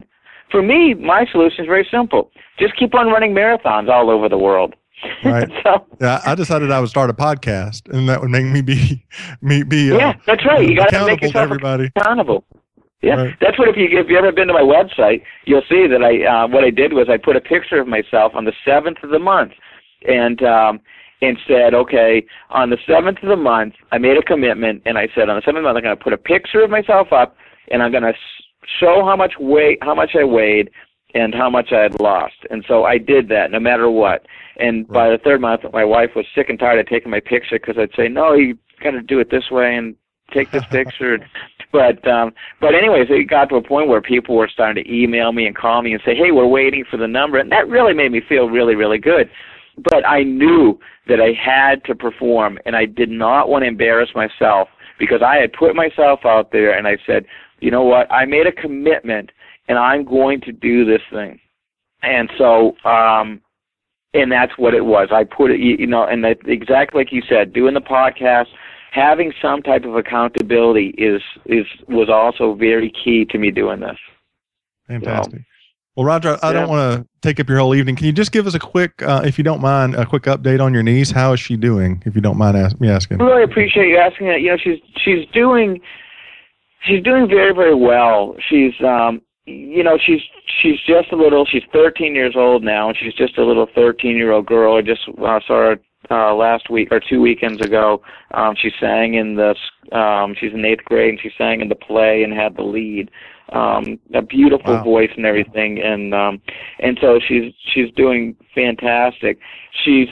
For 0.50 0.64
me, 0.64 0.96
my 0.96 1.26
solution 1.32 1.66
is 1.66 1.68
very 1.68 1.88
simple: 1.92 2.32
just 2.58 2.76
keep 2.78 2.96
on 2.96 3.08
running 3.08 3.34
marathons 3.34 3.90
all 3.90 4.10
over 4.10 4.28
the 4.28 4.40
world. 4.40 4.74
Right. 5.24 5.50
so, 5.64 5.86
yeah, 6.02 6.22
I 6.26 6.36
decided 6.36 6.72
I 6.72 6.80
would 6.80 6.90
start 6.90 7.10
a 7.10 7.14
podcast, 7.14 7.90
and 7.94 8.10
that 8.10 8.22
would 8.22 8.30
make 8.30 8.46
me 8.46 8.62
be 8.62 9.06
me 9.42 9.64
be. 9.64 9.92
Uh, 9.92 9.98
yeah, 9.98 10.14
that's 10.26 10.46
right. 10.46 10.68
You 10.68 10.76
got 10.76 10.90
to 10.90 11.06
make 11.06 11.22
yourself 11.22 11.44
everybody. 11.44 11.92
accountable. 11.96 12.44
Yeah, 13.02 13.16
right. 13.16 13.36
that's 13.40 13.60
what 13.60 13.70
if 13.70 13.78
you 13.78 13.88
if 13.92 14.08
you 14.10 14.18
ever 14.18 14.32
been 14.32 14.48
to 14.48 14.54
my 14.54 14.62
website, 14.62 15.22
you'll 15.46 15.62
see 15.70 15.86
that 15.88 16.02
I 16.04 16.26
uh, 16.26 16.48
what 16.48 16.64
I 16.64 16.72
did 16.72 16.94
was 16.94 17.08
I 17.10 17.18
put 17.18 17.36
a 17.36 17.42
picture 17.42 17.80
of 17.80 17.88
myself 17.88 18.34
on 18.34 18.46
the 18.46 18.54
seventh 18.66 18.98
of 19.04 19.12
the 19.12 19.20
month, 19.20 19.52
and 20.08 20.42
um, 20.42 20.80
and 21.22 21.38
said, 21.48 21.74
okay, 21.74 22.26
on 22.50 22.70
the 22.70 22.78
seventh 22.88 23.20
of 23.22 23.30
the 23.30 23.36
month, 23.36 23.74
I 23.92 23.98
made 23.98 24.18
a 24.18 24.24
commitment, 24.24 24.84
and 24.86 24.98
I 24.98 25.08
said 25.14 25.30
on 25.30 25.36
the 25.36 25.42
seventh 25.42 25.58
of 25.58 25.64
the 25.64 25.74
month 25.74 25.78
I'm 25.78 25.84
going 25.84 25.98
to 25.98 26.04
put 26.04 26.14
a 26.14 26.18
picture 26.18 26.64
of 26.64 26.70
myself 26.70 27.12
up, 27.12 27.36
and 27.72 27.84
I'm 27.84 27.92
going 27.92 28.04
to 28.04 28.14
show 28.80 29.06
how 29.06 29.16
much 29.16 29.34
weight 29.40 29.80
how 29.82 29.96
much 29.96 30.12
I 30.20 30.24
weighed 30.24 30.70
and 31.14 31.34
how 31.34 31.50
much 31.50 31.72
I 31.72 31.82
had 31.82 32.00
lost, 32.00 32.36
and 32.50 32.64
so 32.68 32.84
I 32.84 32.98
did 32.98 33.30
that 33.30 33.52
no 33.52 33.60
matter 33.60 33.90
what. 33.90 34.26
And 34.60 34.88
by 34.88 35.10
the 35.10 35.18
third 35.18 35.42
month, 35.42 35.62
my 35.72 35.86
wife 35.86 36.12
was 36.16 36.26
sick 36.36 36.50
and 36.50 36.60
tired 36.60 36.80
of 36.80 36.88
taking 36.88 37.12
my 37.12 37.20
picture 37.20 37.60
because 37.60 37.78
I'd 37.78 37.96
say, 37.96 38.08
no, 38.08 38.34
you 38.34 38.58
got 38.84 38.92
to 38.92 39.02
do 39.02 39.20
it 39.20 39.30
this 39.30 39.50
way 39.52 39.76
and 39.76 39.96
take 40.34 40.52
this 40.52 40.66
picture. 40.66 41.20
but 41.72 42.06
um, 42.08 42.34
but 42.60 42.74
anyways, 42.74 43.08
it 43.10 43.30
got 43.30 43.50
to 43.50 43.56
a 43.56 43.62
point 43.62 43.88
where 43.88 44.02
people 44.02 44.36
were 44.36 44.50
starting 44.52 44.84
to 44.84 44.94
email 44.94 45.32
me 45.32 45.46
and 45.46 45.56
call 45.56 45.82
me 45.82 45.94
and 45.94 46.02
say, 46.06 46.16
hey, 46.16 46.32
we're 46.32 46.48
waiting 46.48 46.84
for 46.90 46.98
the 46.98 47.08
number, 47.08 47.38
and 47.38 47.52
that 47.52 47.68
really 47.68 47.94
made 47.94 48.12
me 48.12 48.22
feel 48.28 48.50
really 48.50 48.76
really 48.76 48.98
good. 48.98 49.30
But 49.78 50.08
I 50.08 50.24
knew 50.24 50.80
that 51.08 51.22
I 51.22 51.34
had 51.34 51.84
to 51.86 51.96
perform, 51.96 52.58
and 52.66 52.76
I 52.76 52.86
did 52.86 53.10
not 53.10 53.50
want 53.50 53.64
to 53.64 53.68
embarrass 53.68 54.10
myself 54.16 54.70
because 55.00 55.22
I 55.22 55.36
had 55.38 55.54
put 55.54 55.76
myself 55.76 56.22
out 56.26 56.52
there, 56.52 56.76
and 56.76 56.88
I 56.88 56.98
said, 57.06 57.26
you 57.60 57.70
know 57.70 57.84
what, 57.84 58.12
I 58.12 58.26
made 58.26 58.48
a 58.48 58.52
commitment 58.52 59.32
and 59.68 59.78
I'm 59.78 60.06
going 60.06 60.42
to 60.42 60.52
do 60.52 60.86
this 60.86 61.02
thing. 61.12 61.40
And 62.02 62.30
so, 62.38 62.76
um, 62.86 63.42
and 64.14 64.32
that's 64.32 64.58
what 64.58 64.74
it 64.74 64.86
was. 64.86 65.10
I 65.12 65.24
put 65.24 65.52
it, 65.52 65.60
you 65.60 65.88
know, 65.88 66.04
and 66.04 66.24
that, 66.24 66.38
exactly 66.46 67.02
like 67.02 67.12
you 67.12 67.22
said, 67.28 67.54
doing 67.54 67.74
the 67.74 67.82
podcast, 67.82 68.48
having 68.92 69.34
some 69.42 69.62
type 69.62 69.84
of 69.84 69.96
accountability 69.96 70.94
is 70.98 71.22
is 71.46 71.66
was 71.88 72.10
also 72.10 72.56
very 72.56 72.92
key 73.04 73.26
to 73.26 73.38
me 73.38 73.52
doing 73.52 73.80
this. 73.80 73.98
Fantastic. 74.88 75.40
So, 75.40 75.46
well, 75.96 76.06
Roger, 76.06 76.38
I 76.44 76.48
yeah. 76.48 76.54
don't 76.54 76.70
want 76.70 77.02
to 77.02 77.08
take 77.22 77.40
up 77.40 77.50
your 77.50 77.58
whole 77.58 77.74
evening. 77.74 77.96
Can 77.96 78.06
you 78.06 78.12
just 78.12 78.32
give 78.32 78.46
us 78.46 78.54
a 78.54 78.60
quick, 78.60 79.02
uh, 79.02 79.24
if 79.26 79.40
you 79.40 79.44
don't 79.44 79.62
mind, 79.62 79.96
a 79.96 80.06
quick 80.06 80.24
update 80.24 80.62
on 80.64 80.72
your 80.72 80.84
niece? 80.84 81.10
How 81.10 81.34
is 81.34 81.40
she 81.40 81.58
doing? 81.58 82.04
If 82.06 82.14
you 82.16 82.22
don't 82.22 82.38
mind 82.38 82.56
ask, 82.56 82.80
me 82.80 82.88
asking. 82.88 83.20
I 83.20 83.24
really 83.24 83.44
appreciate 83.44 83.88
you 83.88 83.98
asking 83.98 84.28
that. 84.28 84.42
You 84.42 84.52
know, 84.52 84.58
she's 84.64 84.80
she's 85.04 85.28
doing 85.34 85.82
she's 86.86 87.04
doing 87.04 87.28
very 87.28 87.54
very 87.54 87.76
well. 87.76 88.36
She's 88.48 88.74
um 88.86 89.22
you 89.48 89.82
know 89.82 89.98
she's 89.98 90.20
she's 90.62 90.80
just 90.86 91.12
a 91.12 91.16
little 91.16 91.46
she's 91.46 91.64
13 91.72 92.14
years 92.14 92.36
old 92.36 92.64
now 92.64 92.90
and 92.90 92.98
she's 92.98 93.14
just 93.14 93.38
a 93.38 93.46
little 93.46 93.68
13 93.74 94.16
year 94.16 94.32
old 94.32 94.46
girl. 94.46 94.76
I 94.76 94.82
just 94.82 95.02
uh, 95.08 95.40
saw 95.48 95.72
her 95.72 95.80
uh, 96.12 96.36
last 96.36 96.70
week 96.70 96.90
or 96.92 97.00
two 97.00 97.22
weekends 97.22 97.62
ago. 97.62 98.02
Um, 98.34 98.56
she 98.62 98.70
sang 98.80 99.14
in 99.14 99.36
the 99.36 99.56
um, 99.98 100.36
she's 100.40 100.54
in 100.54 100.66
eighth 100.66 100.84
grade 100.84 101.12
and 101.12 101.20
she 101.22 101.32
sang 101.38 101.62
in 101.62 101.70
the 101.70 101.76
play 101.76 102.24
and 102.24 102.34
had 102.34 102.56
the 102.58 102.64
lead. 102.64 103.10
Um, 103.54 103.98
a 104.14 104.22
beautiful 104.22 104.74
wow. 104.74 104.84
voice 104.84 105.10
and 105.16 105.26
everything, 105.26 105.82
and 105.82 106.14
um, 106.14 106.42
and 106.80 106.98
so 107.00 107.18
she's 107.26 107.54
she's 107.74 107.90
doing 107.96 108.36
fantastic. 108.54 109.40
She's 109.86 110.10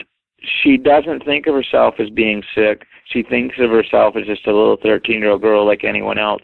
she 0.62 0.78
doesn't 0.78 1.22
think 1.26 1.46
of 1.46 1.54
herself 1.54 1.96
as 1.98 2.08
being 2.08 2.42
sick. 2.54 2.86
She 3.12 3.22
thinks 3.22 3.56
of 3.58 3.68
herself 3.68 4.16
as 4.16 4.24
just 4.24 4.46
a 4.46 4.56
little 4.56 4.78
13 4.82 5.18
year 5.18 5.32
old 5.32 5.42
girl 5.42 5.66
like 5.66 5.84
anyone 5.84 6.18
else, 6.18 6.40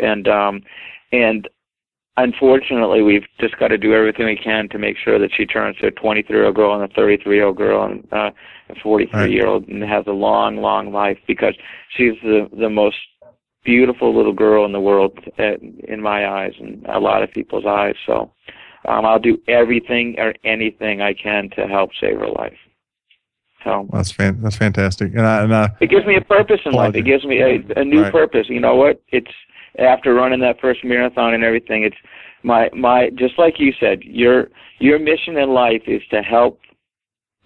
and 0.00 0.28
um, 0.28 0.62
and 1.10 1.48
unfortunately, 2.16 3.02
we've 3.02 3.26
just 3.40 3.58
got 3.58 3.68
to 3.68 3.78
do 3.78 3.94
everything 3.94 4.26
we 4.26 4.36
can 4.36 4.68
to 4.70 4.78
make 4.78 4.96
sure 4.96 5.18
that 5.18 5.30
she 5.36 5.46
turns 5.46 5.76
to 5.78 5.88
a 5.88 5.90
23 5.90 6.36
year 6.36 6.46
old 6.46 6.56
girl 6.56 6.74
and 6.74 6.90
a 6.90 6.94
33 6.94 7.36
year 7.36 7.46
old 7.46 7.56
girl 7.56 7.84
and 7.84 8.06
uh, 8.12 8.30
a 8.70 8.74
43 8.82 9.32
year 9.32 9.46
old 9.46 9.68
and 9.68 9.82
has 9.82 10.04
a 10.06 10.12
long, 10.12 10.56
long 10.56 10.92
life 10.92 11.18
because 11.26 11.54
she's 11.96 12.14
the 12.22 12.48
the 12.58 12.70
most 12.70 12.96
beautiful 13.64 14.16
little 14.16 14.32
girl 14.32 14.64
in 14.64 14.72
the 14.72 14.80
world 14.80 15.18
uh, 15.38 15.56
in 15.88 16.00
my 16.00 16.26
eyes 16.26 16.52
and 16.60 16.86
a 16.86 17.00
lot 17.00 17.22
of 17.22 17.30
people's 17.32 17.66
eyes. 17.66 17.96
So 18.06 18.32
um, 18.88 19.04
I'll 19.04 19.18
do 19.18 19.38
everything 19.48 20.14
or 20.18 20.34
anything 20.44 21.02
I 21.02 21.12
can 21.12 21.50
to 21.56 21.66
help 21.66 21.90
save 22.00 22.18
her 22.18 22.28
life. 22.28 22.56
So 23.64 23.80
well, 23.80 23.88
that's 23.92 24.12
fan- 24.12 24.40
that's 24.40 24.56
fantastic, 24.56 25.12
and, 25.16 25.26
I, 25.26 25.42
and 25.42 25.52
I, 25.52 25.70
it 25.80 25.90
gives 25.90 26.06
me 26.06 26.14
a 26.16 26.20
purpose 26.20 26.60
in 26.64 26.72
life. 26.72 26.94
It 26.94 27.02
gives 27.02 27.24
me 27.24 27.40
a, 27.40 27.80
a 27.80 27.84
new 27.84 28.02
right. 28.02 28.12
purpose. 28.12 28.46
You 28.48 28.60
know 28.60 28.76
what? 28.76 29.02
It's 29.08 29.32
after 29.78 30.14
running 30.14 30.40
that 30.40 30.60
first 30.60 30.84
marathon 30.84 31.34
and 31.34 31.44
everything, 31.44 31.82
it's 31.82 31.96
my 32.42 32.70
my 32.74 33.10
just 33.10 33.38
like 33.38 33.58
you 33.58 33.72
said, 33.78 34.02
your 34.02 34.48
your 34.78 34.98
mission 34.98 35.36
in 35.36 35.50
life 35.50 35.82
is 35.86 36.02
to 36.10 36.22
help 36.22 36.60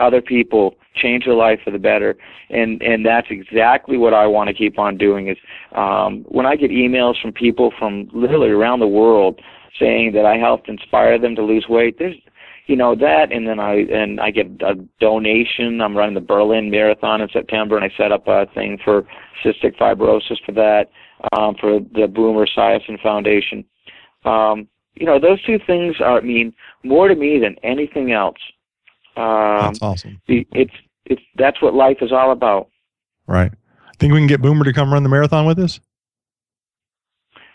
other 0.00 0.22
people 0.22 0.74
change 0.94 1.26
their 1.26 1.34
life 1.34 1.60
for 1.64 1.70
the 1.70 1.78
better. 1.78 2.16
And 2.48 2.82
and 2.82 3.04
that's 3.04 3.28
exactly 3.30 3.96
what 3.96 4.14
I 4.14 4.26
want 4.26 4.48
to 4.48 4.54
keep 4.54 4.78
on 4.78 4.96
doing 4.96 5.28
is 5.28 5.36
um 5.74 6.24
when 6.28 6.46
I 6.46 6.56
get 6.56 6.70
emails 6.70 7.20
from 7.20 7.32
people 7.32 7.72
from 7.78 8.08
literally 8.12 8.50
around 8.50 8.80
the 8.80 8.88
world 8.88 9.40
saying 9.78 10.12
that 10.12 10.26
I 10.26 10.36
helped 10.36 10.68
inspire 10.68 11.18
them 11.18 11.34
to 11.36 11.42
lose 11.42 11.66
weight 11.68 11.98
there's 11.98 12.16
you 12.66 12.76
know 12.76 12.94
that 12.94 13.32
and 13.32 13.46
then 13.46 13.58
I 13.58 13.80
and 13.90 14.20
I 14.20 14.30
get 14.30 14.46
a 14.62 14.74
donation 15.00 15.80
I'm 15.80 15.96
running 15.96 16.14
the 16.14 16.20
Berlin 16.20 16.70
marathon 16.70 17.20
in 17.20 17.28
September 17.32 17.76
and 17.76 17.84
I 17.84 17.96
set 17.96 18.12
up 18.12 18.26
a 18.28 18.46
thing 18.54 18.78
for 18.84 19.04
cystic 19.44 19.76
fibrosis 19.76 20.38
for 20.44 20.52
that 20.52 20.86
um, 21.32 21.54
for 21.60 21.80
the 21.80 22.06
Boomer 22.06 22.46
Esiason 22.46 23.00
Foundation. 23.02 23.64
Um, 24.24 24.68
you 24.94 25.06
know, 25.06 25.18
those 25.18 25.42
two 25.44 25.58
things 25.66 25.96
are 26.00 26.20
mean 26.20 26.52
more 26.82 27.08
to 27.08 27.14
me 27.14 27.38
than 27.38 27.56
anything 27.62 28.12
else. 28.12 28.38
Um, 29.16 29.72
that's 29.72 29.82
awesome. 29.82 30.20
The, 30.28 30.46
it's 30.52 30.74
it's 31.06 31.22
that's 31.36 31.60
what 31.62 31.74
life 31.74 31.98
is 32.00 32.12
all 32.12 32.32
about. 32.32 32.68
Right. 33.26 33.52
Think 33.98 34.12
we 34.12 34.18
can 34.18 34.26
get 34.26 34.42
Boomer 34.42 34.64
to 34.64 34.72
come 34.72 34.92
run 34.92 35.02
the 35.02 35.08
marathon 35.08 35.46
with 35.46 35.58
us? 35.58 35.80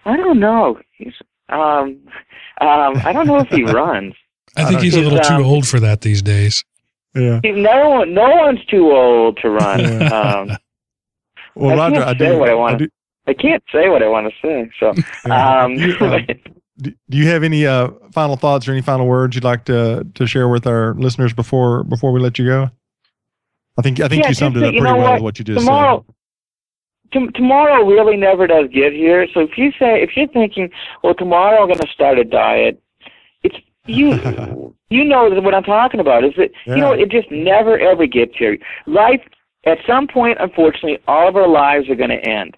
I 0.06 0.16
don't 0.16 0.40
know. 0.40 0.80
He's 0.98 1.14
um 1.50 1.60
um 2.62 3.02
I 3.04 3.12
don't 3.14 3.28
know 3.28 3.40
if 3.40 3.50
he 3.50 3.64
runs. 3.72 4.14
I 4.58 4.66
think 4.66 4.82
he's 4.82 4.96
a 4.96 5.02
little 5.02 5.20
um, 5.20 5.42
too 5.42 5.48
old 5.48 5.68
for 5.68 5.80
that 5.80 6.02
these 6.02 6.22
days. 6.22 6.64
Yeah. 7.14 7.40
No 7.44 8.04
no 8.04 8.30
one's 8.30 8.64
too 8.66 8.92
old 8.92 9.38
to 9.42 9.50
run. 9.50 10.12
um, 10.12 10.58
well, 11.56 11.80
I 11.80 11.90
Roger, 11.90 12.04
I 12.04 12.14
do, 12.14 12.38
what 12.38 12.50
I 12.50 12.54
want. 12.54 12.76
I 12.76 12.78
do, 12.78 12.88
I 13.28 13.34
can't 13.34 13.64
say 13.72 13.90
what 13.90 14.04
I 14.04 14.08
want 14.08 14.28
to 14.28 14.34
say. 14.42 14.70
So, 14.80 14.90
um, 15.32 15.76
do, 15.76 15.88
you, 15.88 15.96
uh, 16.02 16.20
do 17.10 17.18
you 17.18 17.28
have 17.28 17.44
any 17.44 17.66
uh, 17.66 17.90
final 18.12 18.36
thoughts 18.36 18.68
or 18.68 18.72
any 18.72 18.82
final 18.82 19.08
words 19.08 19.36
you'd 19.36 19.44
like 19.44 19.66
to 19.66 20.06
to 20.14 20.28
share 20.28 20.50
with 20.50 20.68
our 20.68 20.94
listeners 20.96 21.34
before 21.34 21.84
before 21.84 22.12
we 22.12 22.20
let 22.20 22.38
you 22.38 22.46
go? 22.46 22.70
I 23.78 23.82
think 23.82 24.00
I 24.00 24.08
think 24.08 24.24
yeah, 24.24 24.30
you 24.30 24.36
summed 24.36 24.58
it 24.58 24.64
up 24.64 24.72
pretty 24.72 24.84
well 24.84 24.98
what? 24.98 25.14
with 25.14 25.24
what 25.24 25.40
you 25.40 25.46
just 25.46 25.60
tomorrow, 25.60 26.06
said. 26.06 26.16
T- 27.14 27.32
tomorrow 27.34 27.86
really 27.86 28.18
never 28.18 28.48
does 28.48 28.68
get 28.74 28.94
here. 28.94 29.28
So 29.34 29.42
if 29.42 29.58
you 29.58 29.72
say 29.80 30.02
if 30.04 30.12
you're 30.16 30.28
thinking, 30.28 30.70
well, 31.04 31.14
tomorrow 31.14 31.62
I'm 31.62 31.68
going 31.68 31.80
to 31.80 31.88
start 31.88 32.20
a 32.20 32.24
diet, 32.24 32.76
it's 32.76 32.85
you 33.86 34.74
you 34.90 35.04
know 35.04 35.30
what 35.30 35.54
I'm 35.54 35.64
talking 35.64 36.00
about. 36.00 36.24
Is 36.24 36.34
it 36.38 36.52
yeah. 36.66 36.76
you 36.76 36.82
know 36.82 36.94
it 36.94 37.10
just 37.10 37.30
never 37.32 37.80
ever 37.80 38.06
gets 38.06 38.36
here. 38.38 38.58
Life 38.86 39.22
at 39.66 39.80
some 39.88 40.08
point, 40.08 40.38
unfortunately, 40.40 41.00
all 41.08 41.28
of 41.28 41.36
our 41.36 41.48
lives 41.48 41.90
are 41.90 41.96
going 41.96 42.12
to 42.12 42.24
end. 42.24 42.56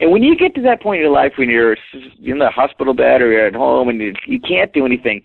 And 0.00 0.10
when 0.10 0.22
you 0.22 0.36
get 0.36 0.54
to 0.54 0.62
that 0.62 0.82
point 0.82 0.98
in 0.98 1.04
your 1.04 1.12
life 1.12 1.32
when 1.36 1.48
you're 1.48 1.76
in 2.22 2.38
the 2.38 2.50
hospital 2.50 2.94
bed 2.94 3.22
or 3.22 3.30
you're 3.30 3.46
at 3.46 3.54
home 3.54 3.88
and 3.88 4.00
you, 4.00 4.14
you 4.26 4.40
can't 4.40 4.72
do 4.72 4.84
anything, 4.84 5.22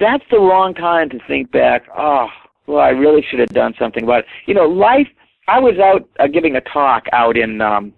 that's 0.00 0.24
the 0.30 0.38
wrong 0.38 0.74
time 0.74 1.10
to 1.10 1.18
think 1.26 1.50
back, 1.50 1.84
oh, 1.96 2.28
well, 2.66 2.78
I 2.78 2.90
really 2.90 3.24
should 3.28 3.40
have 3.40 3.50
done 3.50 3.74
something 3.78 4.04
about 4.04 4.20
it. 4.20 4.26
You 4.46 4.54
know, 4.54 4.66
life, 4.66 5.08
I 5.48 5.60
was 5.60 5.78
out 5.78 6.08
uh, 6.18 6.26
giving 6.26 6.56
a 6.56 6.62
talk 6.62 7.04
out 7.12 7.36
in, 7.36 7.60
um, 7.60 7.92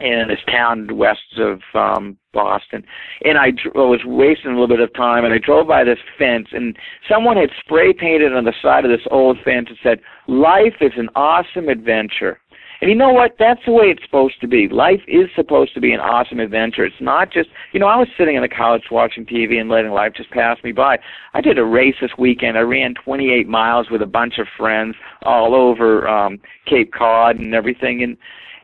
in 0.00 0.26
this 0.28 0.40
town 0.48 0.96
west 0.96 1.38
of 1.38 1.60
um, 1.74 2.18
Boston, 2.32 2.84
and 3.24 3.38
I 3.38 3.52
was 3.74 4.00
wasting 4.04 4.50
a 4.50 4.54
little 4.54 4.68
bit 4.68 4.80
of 4.80 4.92
time, 4.94 5.24
and 5.24 5.34
I 5.34 5.38
drove 5.38 5.66
by 5.66 5.84
this 5.84 5.98
fence, 6.18 6.48
and 6.52 6.76
someone 7.08 7.36
had 7.36 7.50
spray 7.60 7.92
painted 7.92 8.34
on 8.34 8.44
the 8.44 8.54
side 8.62 8.84
of 8.84 8.90
this 8.90 9.06
old 9.10 9.38
fence 9.44 9.68
and 9.68 9.78
said, 9.82 10.00
"Life 10.26 10.76
is 10.80 10.92
an 10.96 11.08
awesome 11.14 11.68
adventure." 11.68 12.40
And 12.80 12.88
you 12.88 12.96
know 12.96 13.10
what? 13.10 13.36
That's 13.38 13.60
the 13.66 13.72
way 13.72 13.86
it's 13.86 14.02
supposed 14.02 14.40
to 14.40 14.48
be. 14.48 14.66
Life 14.68 15.02
is 15.06 15.28
supposed 15.36 15.74
to 15.74 15.80
be 15.80 15.92
an 15.92 16.00
awesome 16.00 16.40
adventure. 16.40 16.84
It's 16.84 17.00
not 17.00 17.30
just, 17.30 17.50
you 17.72 17.80
know, 17.80 17.86
I 17.86 17.96
was 17.96 18.08
sitting 18.16 18.36
on 18.36 18.42
the 18.42 18.48
couch 18.48 18.84
watching 18.90 19.26
TV 19.26 19.60
and 19.60 19.68
letting 19.68 19.90
life 19.90 20.14
just 20.16 20.30
pass 20.30 20.56
me 20.64 20.72
by. 20.72 20.98
I 21.34 21.42
did 21.42 21.58
a 21.58 21.64
race 21.64 21.96
this 22.00 22.10
weekend. 22.16 22.56
I 22.56 22.62
ran 22.62 22.94
28 22.94 23.46
miles 23.46 23.90
with 23.90 24.00
a 24.00 24.06
bunch 24.06 24.38
of 24.38 24.46
friends 24.56 24.96
all 25.22 25.54
over 25.54 26.08
um 26.08 26.38
Cape 26.66 26.92
Cod 26.92 27.38
and 27.38 27.54
everything 27.54 28.02
and 28.02 28.16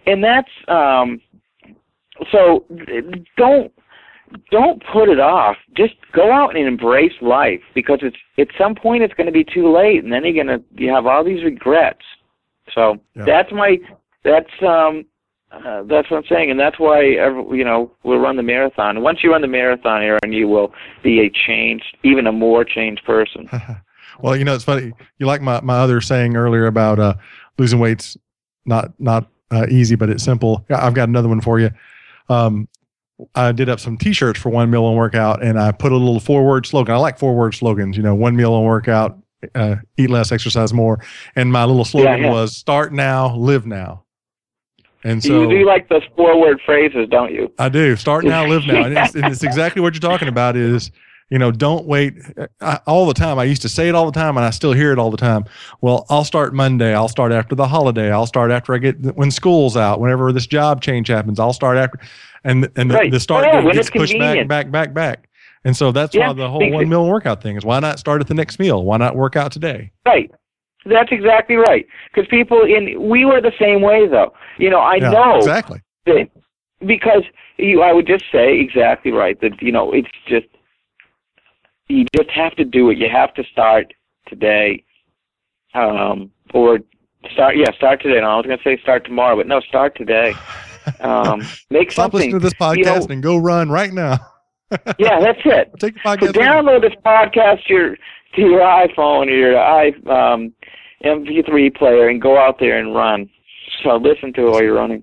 and 0.06 0.24
that's 0.24 0.48
um 0.68 1.20
so 2.30 2.64
don't 3.36 3.72
don't 4.50 4.82
put 4.92 5.08
it 5.08 5.20
off. 5.20 5.56
Just 5.76 5.94
go 6.12 6.32
out 6.32 6.56
and 6.56 6.66
embrace 6.66 7.12
life 7.20 7.60
because 7.74 8.00
it's 8.02 8.16
at 8.38 8.48
some 8.58 8.74
point 8.74 9.02
it's 9.02 9.14
going 9.14 9.26
to 9.26 9.32
be 9.32 9.44
too 9.44 9.72
late, 9.72 10.02
and 10.02 10.12
then 10.12 10.24
you're 10.24 10.44
going 10.44 10.58
to 10.58 10.64
you 10.74 10.90
have 10.90 11.06
all 11.06 11.24
these 11.24 11.44
regrets. 11.44 12.02
So 12.74 12.96
yeah. 13.14 13.24
that's 13.24 13.52
my 13.52 13.78
that's 14.24 14.50
um 14.62 15.04
uh, 15.52 15.84
that's 15.84 16.10
what 16.10 16.18
I'm 16.18 16.24
saying, 16.28 16.50
and 16.50 16.58
that's 16.58 16.78
why 16.78 17.12
every, 17.12 17.58
you 17.58 17.64
know 17.64 17.92
we'll 18.02 18.18
run 18.18 18.36
the 18.36 18.42
marathon. 18.42 19.02
Once 19.02 19.20
you 19.22 19.30
run 19.30 19.42
the 19.42 19.48
marathon, 19.48 20.02
Aaron, 20.02 20.32
you 20.32 20.48
will 20.48 20.72
be 21.02 21.20
a 21.20 21.30
changed, 21.30 21.96
even 22.02 22.26
a 22.26 22.32
more 22.32 22.64
changed 22.64 23.04
person. 23.04 23.48
well, 24.20 24.36
you 24.36 24.44
know, 24.44 24.54
it's 24.54 24.64
funny. 24.64 24.92
You 25.18 25.26
like 25.26 25.40
my 25.40 25.60
my 25.60 25.78
other 25.78 26.00
saying 26.00 26.36
earlier 26.36 26.66
about 26.66 26.98
uh, 26.98 27.14
losing 27.58 27.78
weight's 27.78 28.16
not 28.64 28.92
not 28.98 29.30
uh, 29.52 29.66
easy, 29.70 29.94
but 29.94 30.10
it's 30.10 30.24
simple. 30.24 30.64
I've 30.68 30.94
got 30.94 31.08
another 31.08 31.28
one 31.28 31.40
for 31.40 31.60
you. 31.60 31.70
Um, 32.28 32.68
I 33.34 33.52
did 33.52 33.68
up 33.68 33.80
some 33.80 33.96
T-shirts 33.96 34.38
for 34.38 34.50
one 34.50 34.70
meal 34.70 34.86
and 34.88 34.96
workout, 34.96 35.42
and 35.42 35.58
I 35.58 35.72
put 35.72 35.92
a 35.92 35.96
little 35.96 36.20
four-word 36.20 36.66
slogan. 36.66 36.94
I 36.94 36.98
like 36.98 37.18
four-word 37.18 37.54
slogans. 37.54 37.96
You 37.96 38.02
know, 38.02 38.14
one 38.14 38.36
meal 38.36 38.54
and 38.56 38.66
workout, 38.66 39.18
uh, 39.54 39.76
eat 39.96 40.10
less, 40.10 40.32
exercise 40.32 40.72
more. 40.72 41.00
And 41.34 41.50
my 41.50 41.64
little 41.64 41.84
slogan 41.84 42.20
yeah, 42.20 42.26
yeah. 42.26 42.32
was 42.32 42.56
"Start 42.56 42.92
now, 42.92 43.34
live 43.34 43.66
now." 43.66 44.04
And 45.04 45.22
so 45.22 45.42
you 45.42 45.48
do 45.48 45.64
like 45.64 45.88
those 45.88 46.02
four 46.16 46.38
word 46.40 46.60
phrases, 46.66 47.08
don't 47.08 47.32
you? 47.32 47.52
I 47.58 47.68
do. 47.68 47.96
Start 47.96 48.24
now, 48.26 48.44
live 48.44 48.66
now. 48.66 48.84
And 48.84 48.98
it's, 48.98 49.14
and 49.14 49.24
it's 49.26 49.44
exactly 49.44 49.80
what 49.80 49.94
you're 49.94 50.00
talking 50.00 50.28
about 50.28 50.56
is, 50.56 50.90
you 51.30 51.38
know, 51.38 51.50
don't 51.50 51.86
wait 51.86 52.14
I, 52.60 52.78
all 52.86 53.06
the 53.06 53.14
time. 53.14 53.38
I 53.38 53.44
used 53.44 53.62
to 53.62 53.68
say 53.68 53.88
it 53.88 53.94
all 53.94 54.06
the 54.06 54.18
time 54.18 54.36
and 54.36 54.46
I 54.46 54.50
still 54.50 54.72
hear 54.72 54.92
it 54.92 54.98
all 54.98 55.10
the 55.10 55.16
time. 55.16 55.44
Well, 55.80 56.06
I'll 56.08 56.24
start 56.24 56.54
Monday. 56.54 56.94
I'll 56.94 57.08
start 57.08 57.32
after 57.32 57.54
the 57.54 57.66
holiday. 57.66 58.12
I'll 58.12 58.26
start 58.26 58.50
after 58.50 58.74
I 58.74 58.78
get, 58.78 59.16
when 59.16 59.30
school's 59.30 59.76
out, 59.76 60.00
whenever 60.00 60.32
this 60.32 60.46
job 60.46 60.82
change 60.82 61.08
happens, 61.08 61.40
I'll 61.40 61.52
start 61.52 61.78
after, 61.78 61.98
and, 62.44 62.68
and 62.76 62.92
right. 62.92 63.10
the, 63.10 63.16
the 63.16 63.20
start 63.20 63.46
oh, 63.52 63.72
gets 63.72 63.90
pushed 63.90 64.12
convenient. 64.12 64.48
back, 64.48 64.70
back, 64.70 64.94
back, 64.94 64.94
back. 64.94 65.28
And 65.64 65.76
so 65.76 65.90
that's 65.90 66.14
yeah, 66.14 66.28
why 66.28 66.32
the 66.34 66.48
whole 66.48 66.70
one 66.70 66.88
meal 66.88 67.08
workout 67.08 67.42
thing 67.42 67.56
is 67.56 67.64
why 67.64 67.80
not 67.80 67.98
start 67.98 68.20
at 68.20 68.28
the 68.28 68.34
next 68.34 68.60
meal? 68.60 68.84
Why 68.84 68.98
not 68.98 69.16
work 69.16 69.34
out 69.34 69.50
today? 69.50 69.90
Right. 70.06 70.30
That's 70.84 71.10
exactly 71.10 71.56
right. 71.56 71.84
Because 72.14 72.28
people 72.28 72.62
in 72.62 73.08
we 73.08 73.24
were 73.24 73.40
the 73.40 73.52
same 73.58 73.82
way 73.82 74.06
though. 74.06 74.32
You 74.58 74.70
know, 74.70 74.78
I 74.78 74.96
yeah, 74.96 75.10
know 75.10 75.36
exactly 75.38 75.82
that 76.04 76.30
because 76.86 77.24
you, 77.56 77.82
I 77.82 77.92
would 77.92 78.06
just 78.06 78.24
say 78.30 78.60
exactly 78.60 79.10
right 79.10 79.40
that 79.40 79.60
you 79.60 79.72
know 79.72 79.92
it's 79.92 80.08
just 80.28 80.46
you 81.88 82.06
just 82.14 82.30
have 82.30 82.54
to 82.56 82.64
do 82.64 82.90
it. 82.90 82.98
You 82.98 83.08
have 83.12 83.34
to 83.34 83.44
start 83.52 83.92
today, 84.28 84.84
um, 85.74 86.30
or 86.52 86.80
start. 87.32 87.56
Yeah, 87.56 87.72
start 87.76 88.02
today. 88.02 88.20
No, 88.20 88.30
I 88.30 88.36
was 88.36 88.46
going 88.46 88.58
to 88.58 88.64
say 88.64 88.80
start 88.82 89.04
tomorrow, 89.04 89.36
but 89.36 89.46
no, 89.46 89.60
start 89.60 89.96
today. 89.96 90.34
Um, 91.00 91.42
make 91.70 91.92
Stop 91.92 92.12
something. 92.12 92.18
listening 92.18 92.32
to 92.32 92.38
this 92.40 92.54
podcast 92.54 92.76
you 92.76 92.84
know, 92.84 93.06
and 93.10 93.22
go 93.22 93.36
run 93.36 93.70
right 93.70 93.92
now. 93.92 94.18
yeah, 94.98 95.20
that's 95.20 95.40
it. 95.44 95.72
Take 95.78 95.94
the 95.94 96.00
podcast. 96.00 96.26
So 96.26 96.32
download 96.32 96.82
this 96.82 96.94
podcast 97.04 97.64
to 97.66 97.74
your 97.74 97.96
to 98.34 98.42
your 98.42 98.60
iPhone 98.60 99.28
or 99.28 99.30
your 99.30 99.58
i 99.58 99.88
um, 100.06 100.52
MP3 101.04 101.74
player 101.74 102.08
and 102.08 102.20
go 102.20 102.38
out 102.38 102.58
there 102.58 102.78
and 102.78 102.94
run. 102.94 103.30
So 103.82 103.96
listen 103.96 104.32
to 104.34 104.46
it 104.46 104.50
while 104.50 104.62
you're 104.62 104.74
running. 104.74 105.02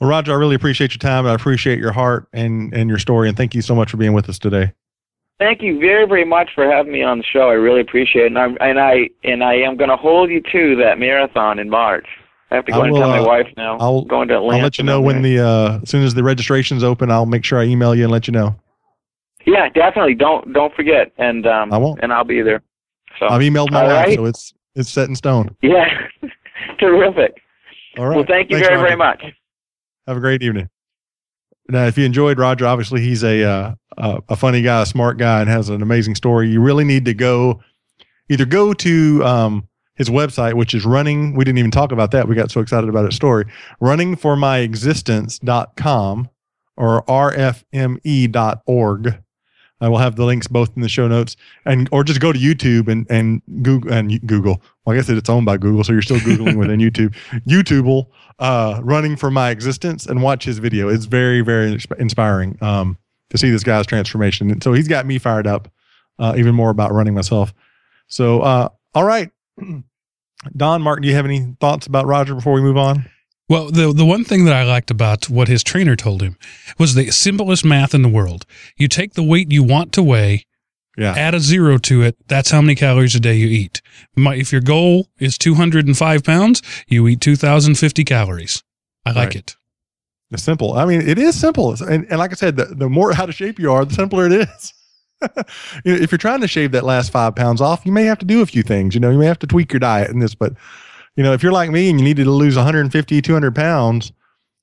Well, 0.00 0.10
Roger, 0.10 0.32
I 0.32 0.36
really 0.36 0.56
appreciate 0.56 0.92
your 0.92 0.98
time. 0.98 1.26
I 1.26 1.34
appreciate 1.34 1.78
your 1.78 1.92
heart 1.92 2.26
and 2.32 2.72
and 2.74 2.88
your 2.88 2.98
story, 2.98 3.28
and 3.28 3.36
thank 3.36 3.54
you 3.54 3.62
so 3.62 3.74
much 3.74 3.90
for 3.90 3.96
being 3.96 4.12
with 4.12 4.28
us 4.28 4.38
today. 4.38 4.72
Thank 5.38 5.62
you 5.62 5.80
very 5.80 6.06
very 6.06 6.24
much 6.24 6.50
for 6.54 6.70
having 6.70 6.92
me 6.92 7.02
on 7.02 7.18
the 7.18 7.24
show. 7.24 7.48
I 7.50 7.54
really 7.54 7.80
appreciate 7.80 8.24
it, 8.24 8.26
and 8.26 8.38
I 8.38 8.46
and 8.60 8.78
I 8.78 9.08
and 9.24 9.42
I 9.42 9.54
am 9.54 9.76
going 9.76 9.90
to 9.90 9.96
hold 9.96 10.30
you 10.30 10.40
to 10.52 10.76
that 10.76 10.98
marathon 10.98 11.58
in 11.58 11.68
March. 11.68 12.06
I 12.50 12.56
have 12.56 12.66
to 12.66 12.72
go 12.72 12.78
will, 12.78 12.86
and 12.86 12.96
tell 12.96 13.08
my 13.08 13.18
uh, 13.18 13.26
wife 13.26 13.48
now. 13.56 13.76
I'll 13.78 14.02
going 14.02 14.28
to 14.28 14.36
Atlanta. 14.36 14.58
I'll 14.58 14.62
let 14.62 14.78
you 14.78 14.84
know 14.84 15.00
when 15.00 15.22
the 15.22 15.40
uh, 15.40 15.80
as 15.82 15.90
soon 15.90 16.04
as 16.04 16.14
the 16.14 16.22
registration's 16.22 16.84
open. 16.84 17.10
I'll 17.10 17.26
make 17.26 17.44
sure 17.44 17.58
I 17.58 17.64
email 17.64 17.94
you 17.96 18.04
and 18.04 18.12
let 18.12 18.28
you 18.28 18.32
know. 18.32 18.54
Yeah, 19.44 19.68
definitely. 19.68 20.14
Don't 20.14 20.52
don't 20.52 20.72
forget, 20.74 21.12
and 21.18 21.46
um, 21.46 21.72
I 21.72 21.78
won't. 21.78 22.00
And 22.00 22.12
I'll 22.12 22.24
be 22.24 22.40
there. 22.40 22.62
So 23.18 23.26
I've 23.26 23.42
emailed 23.42 23.72
my 23.72 23.82
wife, 23.82 24.06
right? 24.06 24.14
so 24.14 24.24
it's 24.26 24.54
it's 24.76 24.90
set 24.90 25.08
in 25.08 25.16
stone. 25.16 25.56
Yeah, 25.62 25.86
terrific. 26.78 27.40
All 27.98 28.06
right. 28.06 28.16
Well, 28.16 28.24
thank 28.26 28.50
you 28.50 28.56
Thanks, 28.56 28.68
very 28.68 28.80
very 28.80 28.96
much. 28.96 29.22
Have 30.06 30.16
a 30.16 30.20
great 30.20 30.42
evening. 30.42 30.68
Now, 31.68 31.86
if 31.86 31.96
you 31.96 32.04
enjoyed 32.04 32.38
Roger, 32.38 32.66
obviously 32.66 33.00
he's 33.00 33.24
a 33.24 33.42
uh, 33.42 33.74
a 33.96 34.36
funny 34.36 34.60
guy, 34.62 34.82
a 34.82 34.86
smart 34.86 35.18
guy, 35.18 35.40
and 35.40 35.48
has 35.48 35.68
an 35.68 35.82
amazing 35.82 36.14
story. 36.14 36.48
You 36.50 36.60
really 36.60 36.84
need 36.84 37.04
to 37.06 37.14
go 37.14 37.60
either 38.28 38.44
go 38.44 38.74
to 38.74 39.24
um, 39.24 39.66
his 39.94 40.10
website, 40.10 40.54
which 40.54 40.74
is 40.74 40.84
running. 40.84 41.34
We 41.34 41.44
didn't 41.44 41.58
even 41.58 41.70
talk 41.70 41.92
about 41.92 42.10
that. 42.10 42.26
We 42.28 42.34
got 42.34 42.50
so 42.50 42.60
excited 42.60 42.90
about 42.90 43.06
his 43.06 43.14
story. 43.14 43.46
Runningformyexistence.com 43.80 46.28
or 46.76 47.04
rfme.org. 47.04 47.64
I 49.84 49.88
will 49.88 49.98
have 49.98 50.16
the 50.16 50.24
links 50.24 50.46
both 50.46 50.74
in 50.76 50.80
the 50.80 50.88
show 50.88 51.06
notes, 51.06 51.36
and 51.66 51.90
or 51.92 52.04
just 52.04 52.18
go 52.18 52.32
to 52.32 52.38
YouTube 52.38 52.88
and 52.88 53.06
and 53.10 53.42
Google 53.62 53.92
and 53.92 54.26
Google. 54.26 54.62
Well, 54.84 54.94
I 54.94 54.98
guess 54.98 55.10
it's 55.10 55.28
owned 55.28 55.44
by 55.44 55.58
Google, 55.58 55.84
so 55.84 55.92
you're 55.92 56.00
still 56.00 56.18
googling 56.18 56.56
within 56.56 56.80
YouTube. 56.80 57.14
YouTube 57.46 57.84
will 57.84 58.10
uh, 58.38 58.80
running 58.82 59.14
for 59.14 59.30
my 59.30 59.50
existence 59.50 60.06
and 60.06 60.22
watch 60.22 60.44
his 60.44 60.58
video. 60.58 60.88
It's 60.88 61.04
very 61.04 61.42
very 61.42 61.78
inspiring 61.98 62.56
um, 62.62 62.96
to 63.28 63.36
see 63.36 63.50
this 63.50 63.62
guy's 63.62 63.86
transformation. 63.86 64.50
And 64.50 64.62
so 64.62 64.72
he's 64.72 64.88
got 64.88 65.04
me 65.04 65.18
fired 65.18 65.46
up 65.46 65.70
uh, 66.18 66.34
even 66.38 66.54
more 66.54 66.70
about 66.70 66.90
running 66.92 67.12
myself. 67.12 67.52
So 68.06 68.40
uh, 68.40 68.70
all 68.94 69.04
right, 69.04 69.30
Don, 70.56 70.80
Martin, 70.80 71.02
do 71.02 71.08
you 71.08 71.14
have 71.14 71.26
any 71.26 71.54
thoughts 71.60 71.86
about 71.86 72.06
Roger 72.06 72.34
before 72.34 72.54
we 72.54 72.62
move 72.62 72.78
on? 72.78 73.04
Well, 73.48 73.70
the 73.70 73.92
the 73.92 74.06
one 74.06 74.24
thing 74.24 74.46
that 74.46 74.54
I 74.54 74.64
liked 74.64 74.90
about 74.90 75.28
what 75.28 75.48
his 75.48 75.62
trainer 75.62 75.96
told 75.96 76.22
him 76.22 76.38
was 76.78 76.94
the 76.94 77.10
simplest 77.10 77.64
math 77.64 77.94
in 77.94 78.02
the 78.02 78.08
world. 78.08 78.46
You 78.76 78.88
take 78.88 79.14
the 79.14 79.22
weight 79.22 79.52
you 79.52 79.62
want 79.62 79.92
to 79.92 80.02
weigh, 80.02 80.46
yeah. 80.96 81.12
add 81.12 81.34
a 81.34 81.40
zero 81.40 81.78
to 81.78 82.02
it. 82.02 82.16
That's 82.26 82.50
how 82.50 82.62
many 82.62 82.74
calories 82.74 83.14
a 83.14 83.20
day 83.20 83.34
you 83.34 83.48
eat. 83.48 83.82
If 84.16 84.52
your 84.52 84.62
goal 84.62 85.08
is 85.18 85.36
205 85.36 86.24
pounds, 86.24 86.62
you 86.88 87.06
eat 87.06 87.20
2,050 87.20 88.04
calories. 88.04 88.62
I 89.04 89.10
like 89.10 89.28
right. 89.28 89.36
it. 89.36 89.56
It's 90.30 90.42
simple. 90.42 90.72
I 90.72 90.84
mean, 90.86 91.00
it 91.02 91.18
is 91.18 91.38
simple. 91.38 91.72
And, 91.82 92.06
and 92.08 92.18
like 92.18 92.32
I 92.32 92.34
said, 92.34 92.56
the, 92.56 92.64
the 92.64 92.88
more 92.88 93.12
out 93.12 93.28
of 93.28 93.34
shape 93.34 93.58
you 93.58 93.70
are, 93.70 93.84
the 93.84 93.94
simpler 93.94 94.26
it 94.26 94.32
is. 94.32 94.74
you 95.84 95.92
know, 95.92 96.02
if 96.02 96.10
you're 96.10 96.18
trying 96.18 96.40
to 96.40 96.48
shave 96.48 96.72
that 96.72 96.84
last 96.84 97.12
five 97.12 97.36
pounds 97.36 97.60
off, 97.60 97.84
you 97.84 97.92
may 97.92 98.04
have 98.04 98.18
to 98.18 98.26
do 98.26 98.40
a 98.40 98.46
few 98.46 98.62
things. 98.62 98.94
You 98.94 99.00
know, 99.00 99.10
you 99.10 99.18
may 99.18 99.26
have 99.26 99.38
to 99.40 99.46
tweak 99.46 99.72
your 99.72 99.80
diet 99.80 100.10
and 100.10 100.22
this, 100.22 100.34
but 100.34 100.54
you 101.16 101.22
know, 101.22 101.32
if 101.32 101.42
you're 101.42 101.52
like 101.52 101.70
me 101.70 101.90
and 101.90 101.98
you 101.98 102.04
needed 102.04 102.24
to 102.24 102.30
lose 102.30 102.56
150, 102.56 103.22
200 103.22 103.54
pounds, 103.54 104.12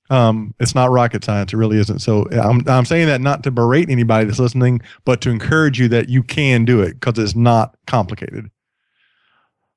um, 0.09 0.53
it's 0.59 0.75
not 0.75 0.91
rocket 0.91 1.23
science. 1.23 1.53
It 1.53 1.57
really 1.57 1.77
isn't. 1.77 1.99
So 1.99 2.29
I'm, 2.31 2.67
I'm 2.67 2.85
saying 2.85 3.07
that 3.07 3.21
not 3.21 3.43
to 3.43 3.51
berate 3.51 3.89
anybody 3.89 4.25
that's 4.25 4.39
listening, 4.39 4.81
but 5.05 5.21
to 5.21 5.29
encourage 5.29 5.79
you 5.79 5.87
that 5.89 6.09
you 6.09 6.21
can 6.21 6.65
do 6.65 6.81
it 6.81 6.99
because 6.99 7.17
it's 7.17 7.35
not 7.35 7.77
complicated. 7.87 8.51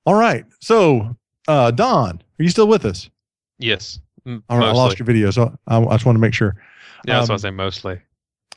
All 0.07 0.15
right. 0.15 0.45
So, 0.61 1.17
uh, 1.47 1.71
Don, 1.71 2.21
are 2.39 2.43
you 2.43 2.51
still 2.51 2.67
with 2.67 2.85
us? 2.85 3.09
Yes. 3.59 4.01
M- 4.27 4.43
All 4.49 4.59
right. 4.59 4.67
Mostly. 4.67 4.81
I 4.81 4.85
lost 4.85 4.99
your 4.99 5.07
video. 5.07 5.31
So 5.31 5.57
I, 5.69 5.79
I 5.79 5.93
just 5.93 6.05
want 6.05 6.17
to 6.17 6.21
make 6.21 6.35
sure. 6.35 6.57
Yeah, 7.07 7.19
that's 7.19 7.31
um, 7.31 7.35
what 7.35 7.41
I 7.41 7.43
say 7.43 7.51
mostly. 7.51 8.01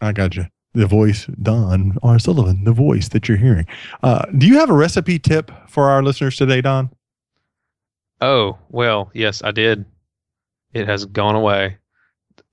I 0.02 0.12
got 0.12 0.36
you. 0.36 0.48
The 0.74 0.88
voice, 0.88 1.26
Don 1.42 1.98
R. 2.04 2.20
Sullivan, 2.20 2.64
the 2.64 2.72
voice 2.72 3.10
that 3.10 3.28
you're 3.28 3.38
hearing. 3.38 3.66
Uh, 4.04 4.26
do 4.38 4.48
you 4.48 4.60
have 4.60 4.70
a 4.70 4.74
recipe 4.74 5.18
tip 5.18 5.52
for 5.68 5.90
our 5.90 6.04
listeners 6.04 6.36
today, 6.36 6.62
Don? 6.62 6.90
Oh, 8.22 8.58
well, 8.70 9.12
yes, 9.14 9.44
I 9.44 9.52
did. 9.52 9.86
It 10.74 10.88
has 10.88 11.06
gone 11.06 11.36
away. 11.36 11.78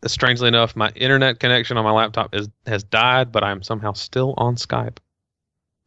Strangely 0.06 0.48
enough, 0.48 0.76
my 0.76 0.90
internet 0.90 1.40
connection 1.40 1.76
on 1.76 1.84
my 1.84 1.90
laptop 1.90 2.34
is 2.34 2.48
has 2.66 2.84
died, 2.84 3.32
but 3.32 3.42
I'm 3.42 3.62
somehow 3.62 3.92
still 3.92 4.34
on 4.36 4.56
Skype. 4.56 4.98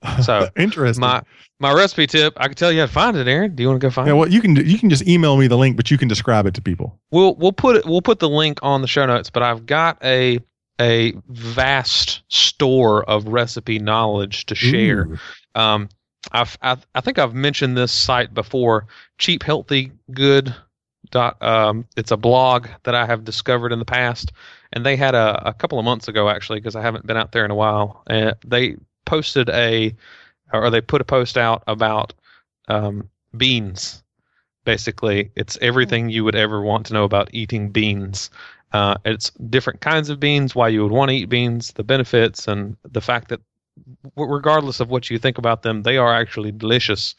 So 0.24 0.50
interesting. 0.56 1.02
My 1.02 1.24
my 1.60 1.74
recipe 1.74 2.06
tip, 2.06 2.34
I 2.38 2.48
can 2.48 2.56
tell 2.56 2.72
you 2.72 2.82
how 2.82 2.86
to 2.86 2.92
find 2.92 3.18
it, 3.18 3.28
Aaron. 3.28 3.56
Do 3.56 3.64
you 3.64 3.70
want 3.70 3.82
to 3.82 3.88
go 3.88 3.90
find 3.90 4.08
yeah, 4.08 4.14
it? 4.14 4.16
Yeah, 4.16 4.20
well, 4.20 4.30
you 4.30 4.42
can 4.42 4.56
you 4.56 4.78
can 4.78 4.90
just 4.90 5.08
email 5.08 5.38
me 5.38 5.48
the 5.48 5.58
link, 5.58 5.76
but 5.76 5.90
you 5.90 5.98
can 5.98 6.08
describe 6.08 6.46
it 6.46 6.54
to 6.54 6.62
people. 6.62 7.00
We'll 7.12 7.36
we'll 7.36 7.52
put 7.52 7.78
it 7.78 7.86
we'll 7.86 8.04
put 8.04 8.20
the 8.20 8.30
link 8.30 8.60
on 8.62 8.82
the 8.82 8.88
show 8.88 9.06
notes, 9.06 9.30
but 9.32 9.42
I've 9.42 9.66
got 9.66 9.98
a 10.04 10.40
a 10.80 11.14
vast 11.30 12.22
store 12.28 13.04
of 13.10 13.28
recipe 13.28 13.80
knowledge 13.80 14.46
to 14.46 14.56
share. 14.56 15.20
Um, 15.56 15.90
I've, 16.32 16.58
I've, 16.62 16.86
i 16.96 17.02
think 17.02 17.20
I've 17.20 17.34
mentioned 17.34 17.78
this 17.78 17.92
site 17.92 18.34
before. 18.34 18.88
Cheap 19.18 19.44
Healthy 19.44 19.92
Good. 20.12 20.54
Dot, 21.10 21.42
um, 21.42 21.86
it's 21.96 22.12
a 22.12 22.18
blog 22.18 22.68
that 22.84 22.94
I 22.94 23.06
have 23.06 23.24
discovered 23.24 23.72
in 23.72 23.80
the 23.80 23.86
past, 23.86 24.34
and 24.74 24.86
they 24.86 24.98
had 24.98 25.16
a, 25.16 25.48
a 25.48 25.54
couple 25.54 25.80
of 25.80 25.86
months 25.86 26.10
ago 26.10 26.28
actually 26.28 26.60
because 26.60 26.76
I 26.76 26.82
haven't 26.82 27.08
been 27.08 27.16
out 27.16 27.32
there 27.32 27.46
in 27.46 27.52
a 27.52 27.56
while. 27.56 28.04
And 28.08 28.36
they 28.46 28.76
posted 29.06 29.50
a, 29.50 29.96
or 30.52 30.70
they 30.70 30.82
put 30.82 31.00
a 31.00 31.06
post 31.06 31.38
out 31.38 31.64
about 31.66 32.14
um, 32.68 33.10
beans. 33.36 34.04
Basically, 34.66 35.32
it's 35.36 35.58
everything 35.62 36.10
you 36.10 36.26
would 36.26 36.36
ever 36.36 36.62
want 36.62 36.88
to 36.88 36.94
know 36.94 37.06
about 37.06 37.30
eating 37.32 37.70
beans. 37.70 38.30
Uh, 38.74 38.96
it's 39.06 39.30
different 39.30 39.80
kinds 39.80 40.10
of 40.10 40.20
beans, 40.20 40.54
why 40.54 40.68
you 40.68 40.84
would 40.84 40.92
want 40.92 41.10
to 41.10 41.16
eat 41.16 41.30
beans, 41.30 41.72
the 41.74 41.86
benefits, 41.86 42.50
and 42.50 42.76
the 42.84 43.00
fact 43.00 43.30
that 43.30 43.40
regardless 44.16 44.80
of 44.80 44.90
what 44.90 45.10
you 45.10 45.18
think 45.18 45.38
about 45.38 45.64
them, 45.64 45.84
they 45.84 45.98
are 45.98 46.14
actually 46.14 46.52
delicious. 46.52 47.16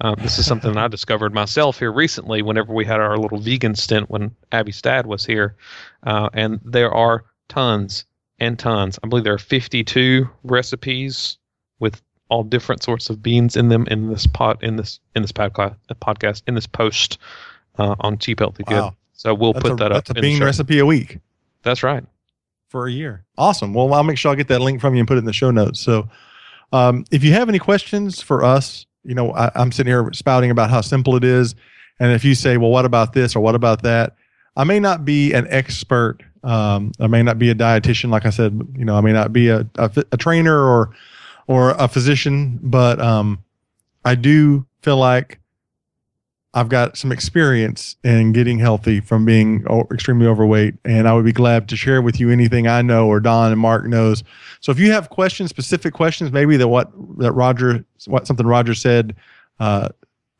Um, 0.00 0.16
this 0.18 0.38
is 0.38 0.46
something 0.46 0.76
I 0.76 0.88
discovered 0.88 1.34
myself 1.34 1.78
here 1.78 1.92
recently 1.92 2.42
whenever 2.42 2.72
we 2.72 2.84
had 2.84 3.00
our 3.00 3.16
little 3.18 3.38
vegan 3.38 3.74
stint 3.74 4.10
when 4.10 4.34
Abby 4.52 4.72
Stad 4.72 5.06
was 5.06 5.24
here. 5.24 5.56
Uh, 6.04 6.30
and 6.32 6.60
there 6.64 6.92
are 6.92 7.24
tons 7.48 8.04
and 8.38 8.58
tons. 8.58 8.98
I 9.02 9.08
believe 9.08 9.24
there 9.24 9.34
are 9.34 9.38
52 9.38 10.28
recipes 10.44 11.38
with 11.78 12.00
all 12.28 12.44
different 12.44 12.82
sorts 12.82 13.10
of 13.10 13.22
beans 13.22 13.56
in 13.56 13.68
them 13.68 13.86
in 13.90 14.08
this 14.08 14.26
pot 14.26 14.62
in 14.62 14.76
this 14.76 15.00
in 15.16 15.22
this 15.22 15.32
podcast 15.32 15.74
podcast 16.00 16.42
in 16.46 16.54
this 16.54 16.66
post 16.66 17.18
uh, 17.78 17.96
on 18.00 18.18
Cheap 18.18 18.38
Healthy 18.38 18.62
Good. 18.64 18.74
Wow. 18.74 18.96
So 19.14 19.34
we'll 19.34 19.52
that's 19.52 19.62
put 19.64 19.72
a, 19.72 19.76
that 19.76 19.92
up. 19.92 20.04
That's 20.04 20.18
a 20.18 20.22
bean 20.22 20.42
recipe 20.42 20.78
a 20.78 20.86
week. 20.86 21.18
That's 21.62 21.82
right 21.82 22.04
for 22.70 22.86
a 22.86 22.90
year. 22.90 23.24
Awesome. 23.36 23.74
Well, 23.74 23.92
I'll 23.92 24.04
make 24.04 24.16
sure 24.16 24.32
I 24.32 24.36
get 24.36 24.48
that 24.48 24.60
link 24.60 24.80
from 24.80 24.94
you 24.94 25.00
and 25.00 25.08
put 25.08 25.16
it 25.16 25.18
in 25.18 25.24
the 25.26 25.32
show 25.32 25.50
notes. 25.50 25.80
So, 25.80 26.08
um, 26.72 27.04
if 27.10 27.22
you 27.24 27.32
have 27.32 27.48
any 27.48 27.58
questions 27.58 28.22
for 28.22 28.44
us, 28.44 28.86
you 29.04 29.14
know, 29.14 29.32
I, 29.32 29.50
I'm 29.56 29.72
sitting 29.72 29.90
here 29.90 30.08
spouting 30.12 30.50
about 30.50 30.70
how 30.70 30.80
simple 30.80 31.16
it 31.16 31.24
is, 31.24 31.54
and 31.98 32.12
if 32.12 32.24
you 32.24 32.34
say, 32.34 32.56
"Well, 32.56 32.70
what 32.70 32.84
about 32.84 33.12
this?" 33.12 33.34
or 33.34 33.40
"What 33.40 33.54
about 33.54 33.82
that?" 33.82 34.14
I 34.56 34.64
may 34.64 34.78
not 34.80 35.04
be 35.04 35.32
an 35.32 35.46
expert. 35.50 36.18
Um, 36.42 36.92
I 37.00 37.06
may 37.08 37.22
not 37.22 37.38
be 37.38 37.50
a 37.50 37.54
dietitian, 37.54 38.10
like 38.10 38.24
I 38.24 38.30
said. 38.30 38.60
You 38.76 38.84
know, 38.84 38.96
I 38.96 39.00
may 39.00 39.12
not 39.12 39.32
be 39.32 39.48
a, 39.48 39.66
a, 39.76 39.90
a 40.12 40.16
trainer 40.16 40.56
or 40.56 40.90
or 41.48 41.70
a 41.70 41.88
physician, 41.88 42.60
but 42.62 43.00
um, 43.00 43.42
I 44.04 44.14
do 44.14 44.64
feel 44.82 44.96
like 44.96 45.40
I've 46.52 46.68
got 46.68 46.96
some 46.96 47.12
experience 47.12 47.94
in 48.02 48.32
getting 48.32 48.58
healthy 48.58 49.00
from 49.00 49.24
being 49.24 49.64
extremely 49.92 50.26
overweight, 50.26 50.74
and 50.84 51.06
I 51.06 51.12
would 51.12 51.24
be 51.24 51.32
glad 51.32 51.68
to 51.68 51.76
share 51.76 52.02
with 52.02 52.18
you 52.18 52.30
anything 52.30 52.66
I 52.66 52.82
know 52.82 53.06
or 53.06 53.20
Don 53.20 53.52
and 53.52 53.60
Mark 53.60 53.86
knows. 53.86 54.24
So 54.60 54.72
if 54.72 54.78
you 54.78 54.90
have 54.90 55.10
questions, 55.10 55.50
specific 55.50 55.94
questions, 55.94 56.32
maybe 56.32 56.56
that 56.56 56.66
what 56.66 56.90
that 57.18 57.32
Roger, 57.32 57.84
what 58.06 58.26
something 58.26 58.46
Roger 58.46 58.74
said, 58.74 59.14
uh, 59.60 59.90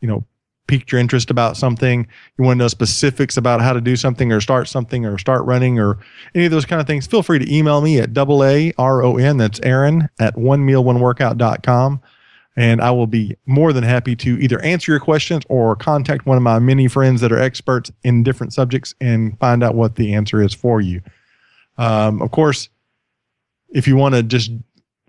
you 0.01 0.09
know, 0.09 0.25
piqued 0.67 0.91
your 0.91 1.01
interest 1.01 1.31
about 1.31 1.57
something, 1.57 2.09
you 2.39 2.45
want 2.45 2.59
to 2.59 2.65
know 2.65 2.69
specifics 2.69 3.37
about 3.37 3.61
how 3.61 3.73
to 3.73 3.81
do 3.81 3.95
something 3.95 4.33
or 4.33 4.41
start 4.41 4.67
something 4.67 5.07
or 5.07 5.17
start 5.17 5.45
running 5.45 5.79
or 5.79 5.99
any 6.35 6.45
of 6.45 6.51
those 6.51 6.65
kind 6.65 6.81
of 6.81 6.89
things, 6.89 7.07
feel 7.07 7.23
free 7.23 7.39
to 7.39 7.55
email 7.55 7.81
me 7.81 8.01
at 8.01 8.13
double 8.13 8.43
A 8.43 8.73
R 8.79 9.05
O 9.05 9.17
N. 9.17 9.37
That's 9.37 9.61
Aaron 9.63 10.09
at 10.19 10.37
one 10.37 10.67
meal 10.67 10.83
one 10.83 10.99
workout.com 10.99 12.01
and 12.57 12.81
I 12.81 12.91
will 12.91 13.07
be 13.07 13.37
more 13.47 13.73
than 13.73 13.85
happy 13.85 14.17
to 14.17 14.39
either 14.41 14.61
answer 14.63 14.93
your 14.93 15.01
questions 15.01 15.45
or 15.49 15.77
contact 15.77 16.27
one 16.27 16.37
of 16.37 16.43
my 16.43 16.59
many 16.59 16.89
friends 16.89 17.21
that 17.21 17.33
are 17.33 17.39
experts 17.39 17.91
in 18.03 18.23
different 18.23 18.53
subjects 18.53 18.95
and 19.01 19.39
find 19.39 19.63
out 19.63 19.75
what 19.75 19.97
the 19.97 20.15
answer 20.15 20.43
is 20.43 20.53
for 20.53 20.81
you. 20.81 21.01
Um, 21.79 22.21
of 22.21 22.31
course, 22.31 22.69
if 23.71 23.87
you 23.87 23.97
want 23.97 24.15
to 24.15 24.23
just 24.23 24.51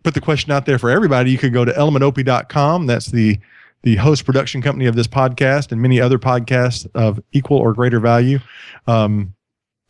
put 0.03 0.13
the 0.13 0.21
question 0.21 0.51
out 0.51 0.65
there 0.65 0.79
for 0.79 0.89
everybody, 0.89 1.31
you 1.31 1.37
could 1.37 1.53
go 1.53 1.65
to 1.65 1.71
ElementOP.com. 1.71 2.87
That's 2.87 3.07
the 3.07 3.39
the 3.83 3.95
host 3.95 4.25
production 4.25 4.61
company 4.61 4.85
of 4.85 4.95
this 4.95 5.07
podcast 5.07 5.71
and 5.71 5.81
many 5.81 5.99
other 5.99 6.19
podcasts 6.19 6.87
of 6.93 7.19
equal 7.31 7.57
or 7.57 7.73
greater 7.73 7.99
value. 7.99 8.39
Um, 8.85 9.33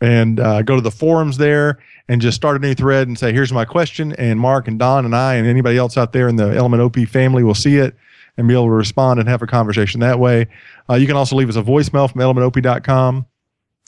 and 0.02 0.40
uh, 0.40 0.64
go 0.64 0.76
to 0.76 0.82
the 0.82 0.92
forums 0.92 1.38
there 1.38 1.78
and 2.08 2.20
just 2.20 2.36
start 2.36 2.58
a 2.58 2.60
new 2.60 2.74
thread 2.74 3.08
and 3.08 3.18
say, 3.18 3.32
here's 3.32 3.54
my 3.54 3.64
question. 3.64 4.14
And 4.14 4.40
Mark 4.40 4.68
and 4.68 4.78
Don 4.80 5.06
and 5.06 5.16
I 5.16 5.36
and 5.36 5.48
anybody 5.48 5.78
else 5.78 5.96
out 5.96 6.12
there 6.12 6.28
in 6.28 6.36
the 6.36 6.56
Element 6.56 6.82
OP 6.82 7.08
family 7.08 7.44
will 7.44 7.56
see 7.56 7.78
it 7.78 7.96
and 8.36 8.48
be 8.48 8.54
able 8.56 8.66
to 8.66 8.72
respond 8.72 9.20
and 9.20 9.30
have 9.30 9.42
a 9.42 9.48
conversation 9.48 10.00
that 10.02 10.20
way. 10.20 10.48
Uh, 10.90 10.96
you 10.96 11.06
can 11.06 11.16
also 11.16 11.36
leave 11.36 11.50
us 11.50 11.56
a 11.56 11.62
voicemail 11.62 12.12
from 12.12 12.22
elementop.com. 12.22 13.28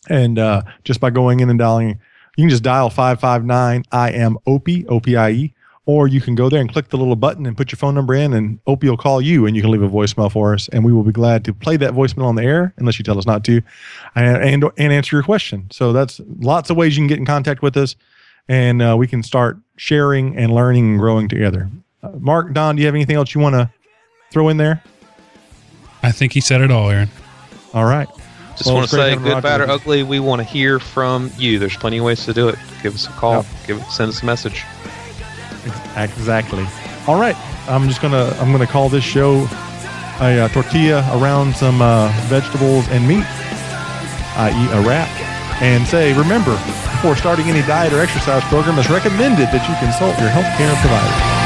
And 0.09 0.38
uh, 0.38 0.64
just 0.84 0.99
by 0.99 1.09
going 1.09 1.39
in 1.39 1.49
and 1.49 1.57
dialing, 1.57 1.99
you 2.38 2.43
can 2.43 2.49
just 2.49 2.64
dial 2.64 2.89
559 2.89 3.84
I 3.91 4.11
am 4.11 4.38
OPIE, 4.45 4.86
O-P-I-E, 4.88 5.53
or 5.86 6.08
you 6.08 6.22
can 6.22 6.34
go 6.34 6.50
there 6.50 6.62
and 6.62 6.72
click 6.72 6.90
the 6.90 6.98
little 6.98 7.16
button 7.16 7.46
and 7.46 7.58
put 7.58 7.72
your 7.72 7.78
phone 7.78 7.94
number 7.94 8.14
in, 8.14 8.34
and 8.34 8.60
Opie 8.68 8.90
will 8.90 8.98
call 8.98 9.22
you, 9.22 9.46
and 9.46 9.56
you 9.56 9.62
can 9.62 9.72
leave 9.72 9.82
a 9.82 9.90
voicemail 9.90 10.32
for 10.32 10.54
us, 10.54 10.70
and 10.70 10.86
we 10.86 10.94
will 10.94 11.04
be 11.04 11.12
glad 11.12 11.44
to 11.46 11.54
play 11.54 11.76
that 11.78 11.94
voicemail 11.94 12.26
on 12.26 12.36
the 12.36 12.44
air, 12.44 12.74
unless 12.78 12.98
you 12.98 13.04
tell 13.04 13.18
us 13.18 13.26
not 13.26 13.44
to, 13.46 13.62
and 14.16 14.38
and, 14.44 14.72
and 14.78 14.94
answer 14.94 15.16
your 15.16 15.24
question. 15.24 15.68
So 15.72 15.92
that's 15.92 16.22
lots 16.40 16.70
of 16.70 16.78
ways 16.78 16.96
you 16.96 17.02
can 17.02 17.08
get 17.08 17.20
in 17.20 17.26
contact 17.26 17.62
with 17.62 17.76
us, 17.76 17.96
and 18.48 18.82
uh, 18.82 18.96
we 18.98 19.08
can 19.08 19.24
start 19.24 19.58
sharing 19.76 20.38
and 20.38 20.54
learning 20.54 20.92
and 20.92 21.00
growing 21.00 21.28
together. 21.28 21.70
Uh, 22.02 22.12
Mark, 22.20 22.54
Don, 22.54 22.76
do 22.76 22.82
you 22.82 22.86
have 22.86 22.96
anything 22.96 23.16
else 23.16 23.34
you 23.34 23.42
want 23.42 23.56
to 23.56 23.72
throw 24.32 24.50
in 24.50 24.58
there? 24.58 24.82
I 26.02 26.12
think 26.12 26.34
he 26.34 26.42
said 26.42 26.62
it 26.62 26.72
all, 26.72 26.90
Aaron. 26.90 27.10
All 27.74 27.86
right. 27.86 28.08
Just 28.56 28.68
well, 28.68 28.76
want 28.76 28.90
to 28.90 28.96
say, 28.96 29.16
good, 29.16 29.42
bad, 29.42 29.62
or 29.62 29.70
ugly, 29.70 30.04
we 30.04 30.20
want 30.20 30.40
to 30.40 30.44
hear 30.44 30.80
from 30.80 31.32
you. 31.38 31.58
There's 31.58 31.76
plenty 31.76 31.98
of 31.98 32.06
ways 32.06 32.24
to 32.26 32.34
do 32.34 32.50
it. 32.50 32.56
Give 32.84 32.94
us 32.94 33.08
a 33.08 33.12
call. 33.12 33.34
Yep. 33.34 33.46
Give 33.66 33.84
send 33.86 34.10
us 34.10 34.22
a 34.22 34.26
message. 34.26 34.64
Exactly. 35.95 36.66
All 37.07 37.20
right, 37.20 37.36
I'm 37.68 37.88
just 37.88 38.01
gonna 38.01 38.36
I'm 38.39 38.51
gonna 38.51 38.68
call 38.68 38.89
this 38.89 39.03
show 39.03 39.47
a 40.22 40.45
uh, 40.45 40.47
tortilla 40.49 40.99
around 41.18 41.55
some 41.55 41.82
uh, 41.82 42.09
vegetables 42.28 42.88
and 42.89 43.07
meat, 43.07 43.26
i.e., 44.38 44.72
a 44.72 44.82
wrap, 44.82 45.09
and 45.61 45.86
say 45.88 46.14
remember 46.14 46.57
before 47.03 47.18
starting 47.18 47.47
any 47.47 47.61
diet 47.68 47.91
or 47.91 47.99
exercise 47.99 48.43
program, 48.45 48.80
it's 48.80 48.89
recommended 48.89 49.47
that 49.51 49.68
you 49.68 49.76
consult 49.84 50.18
your 50.20 50.30
healthcare 50.30 50.74
provider. 50.80 51.43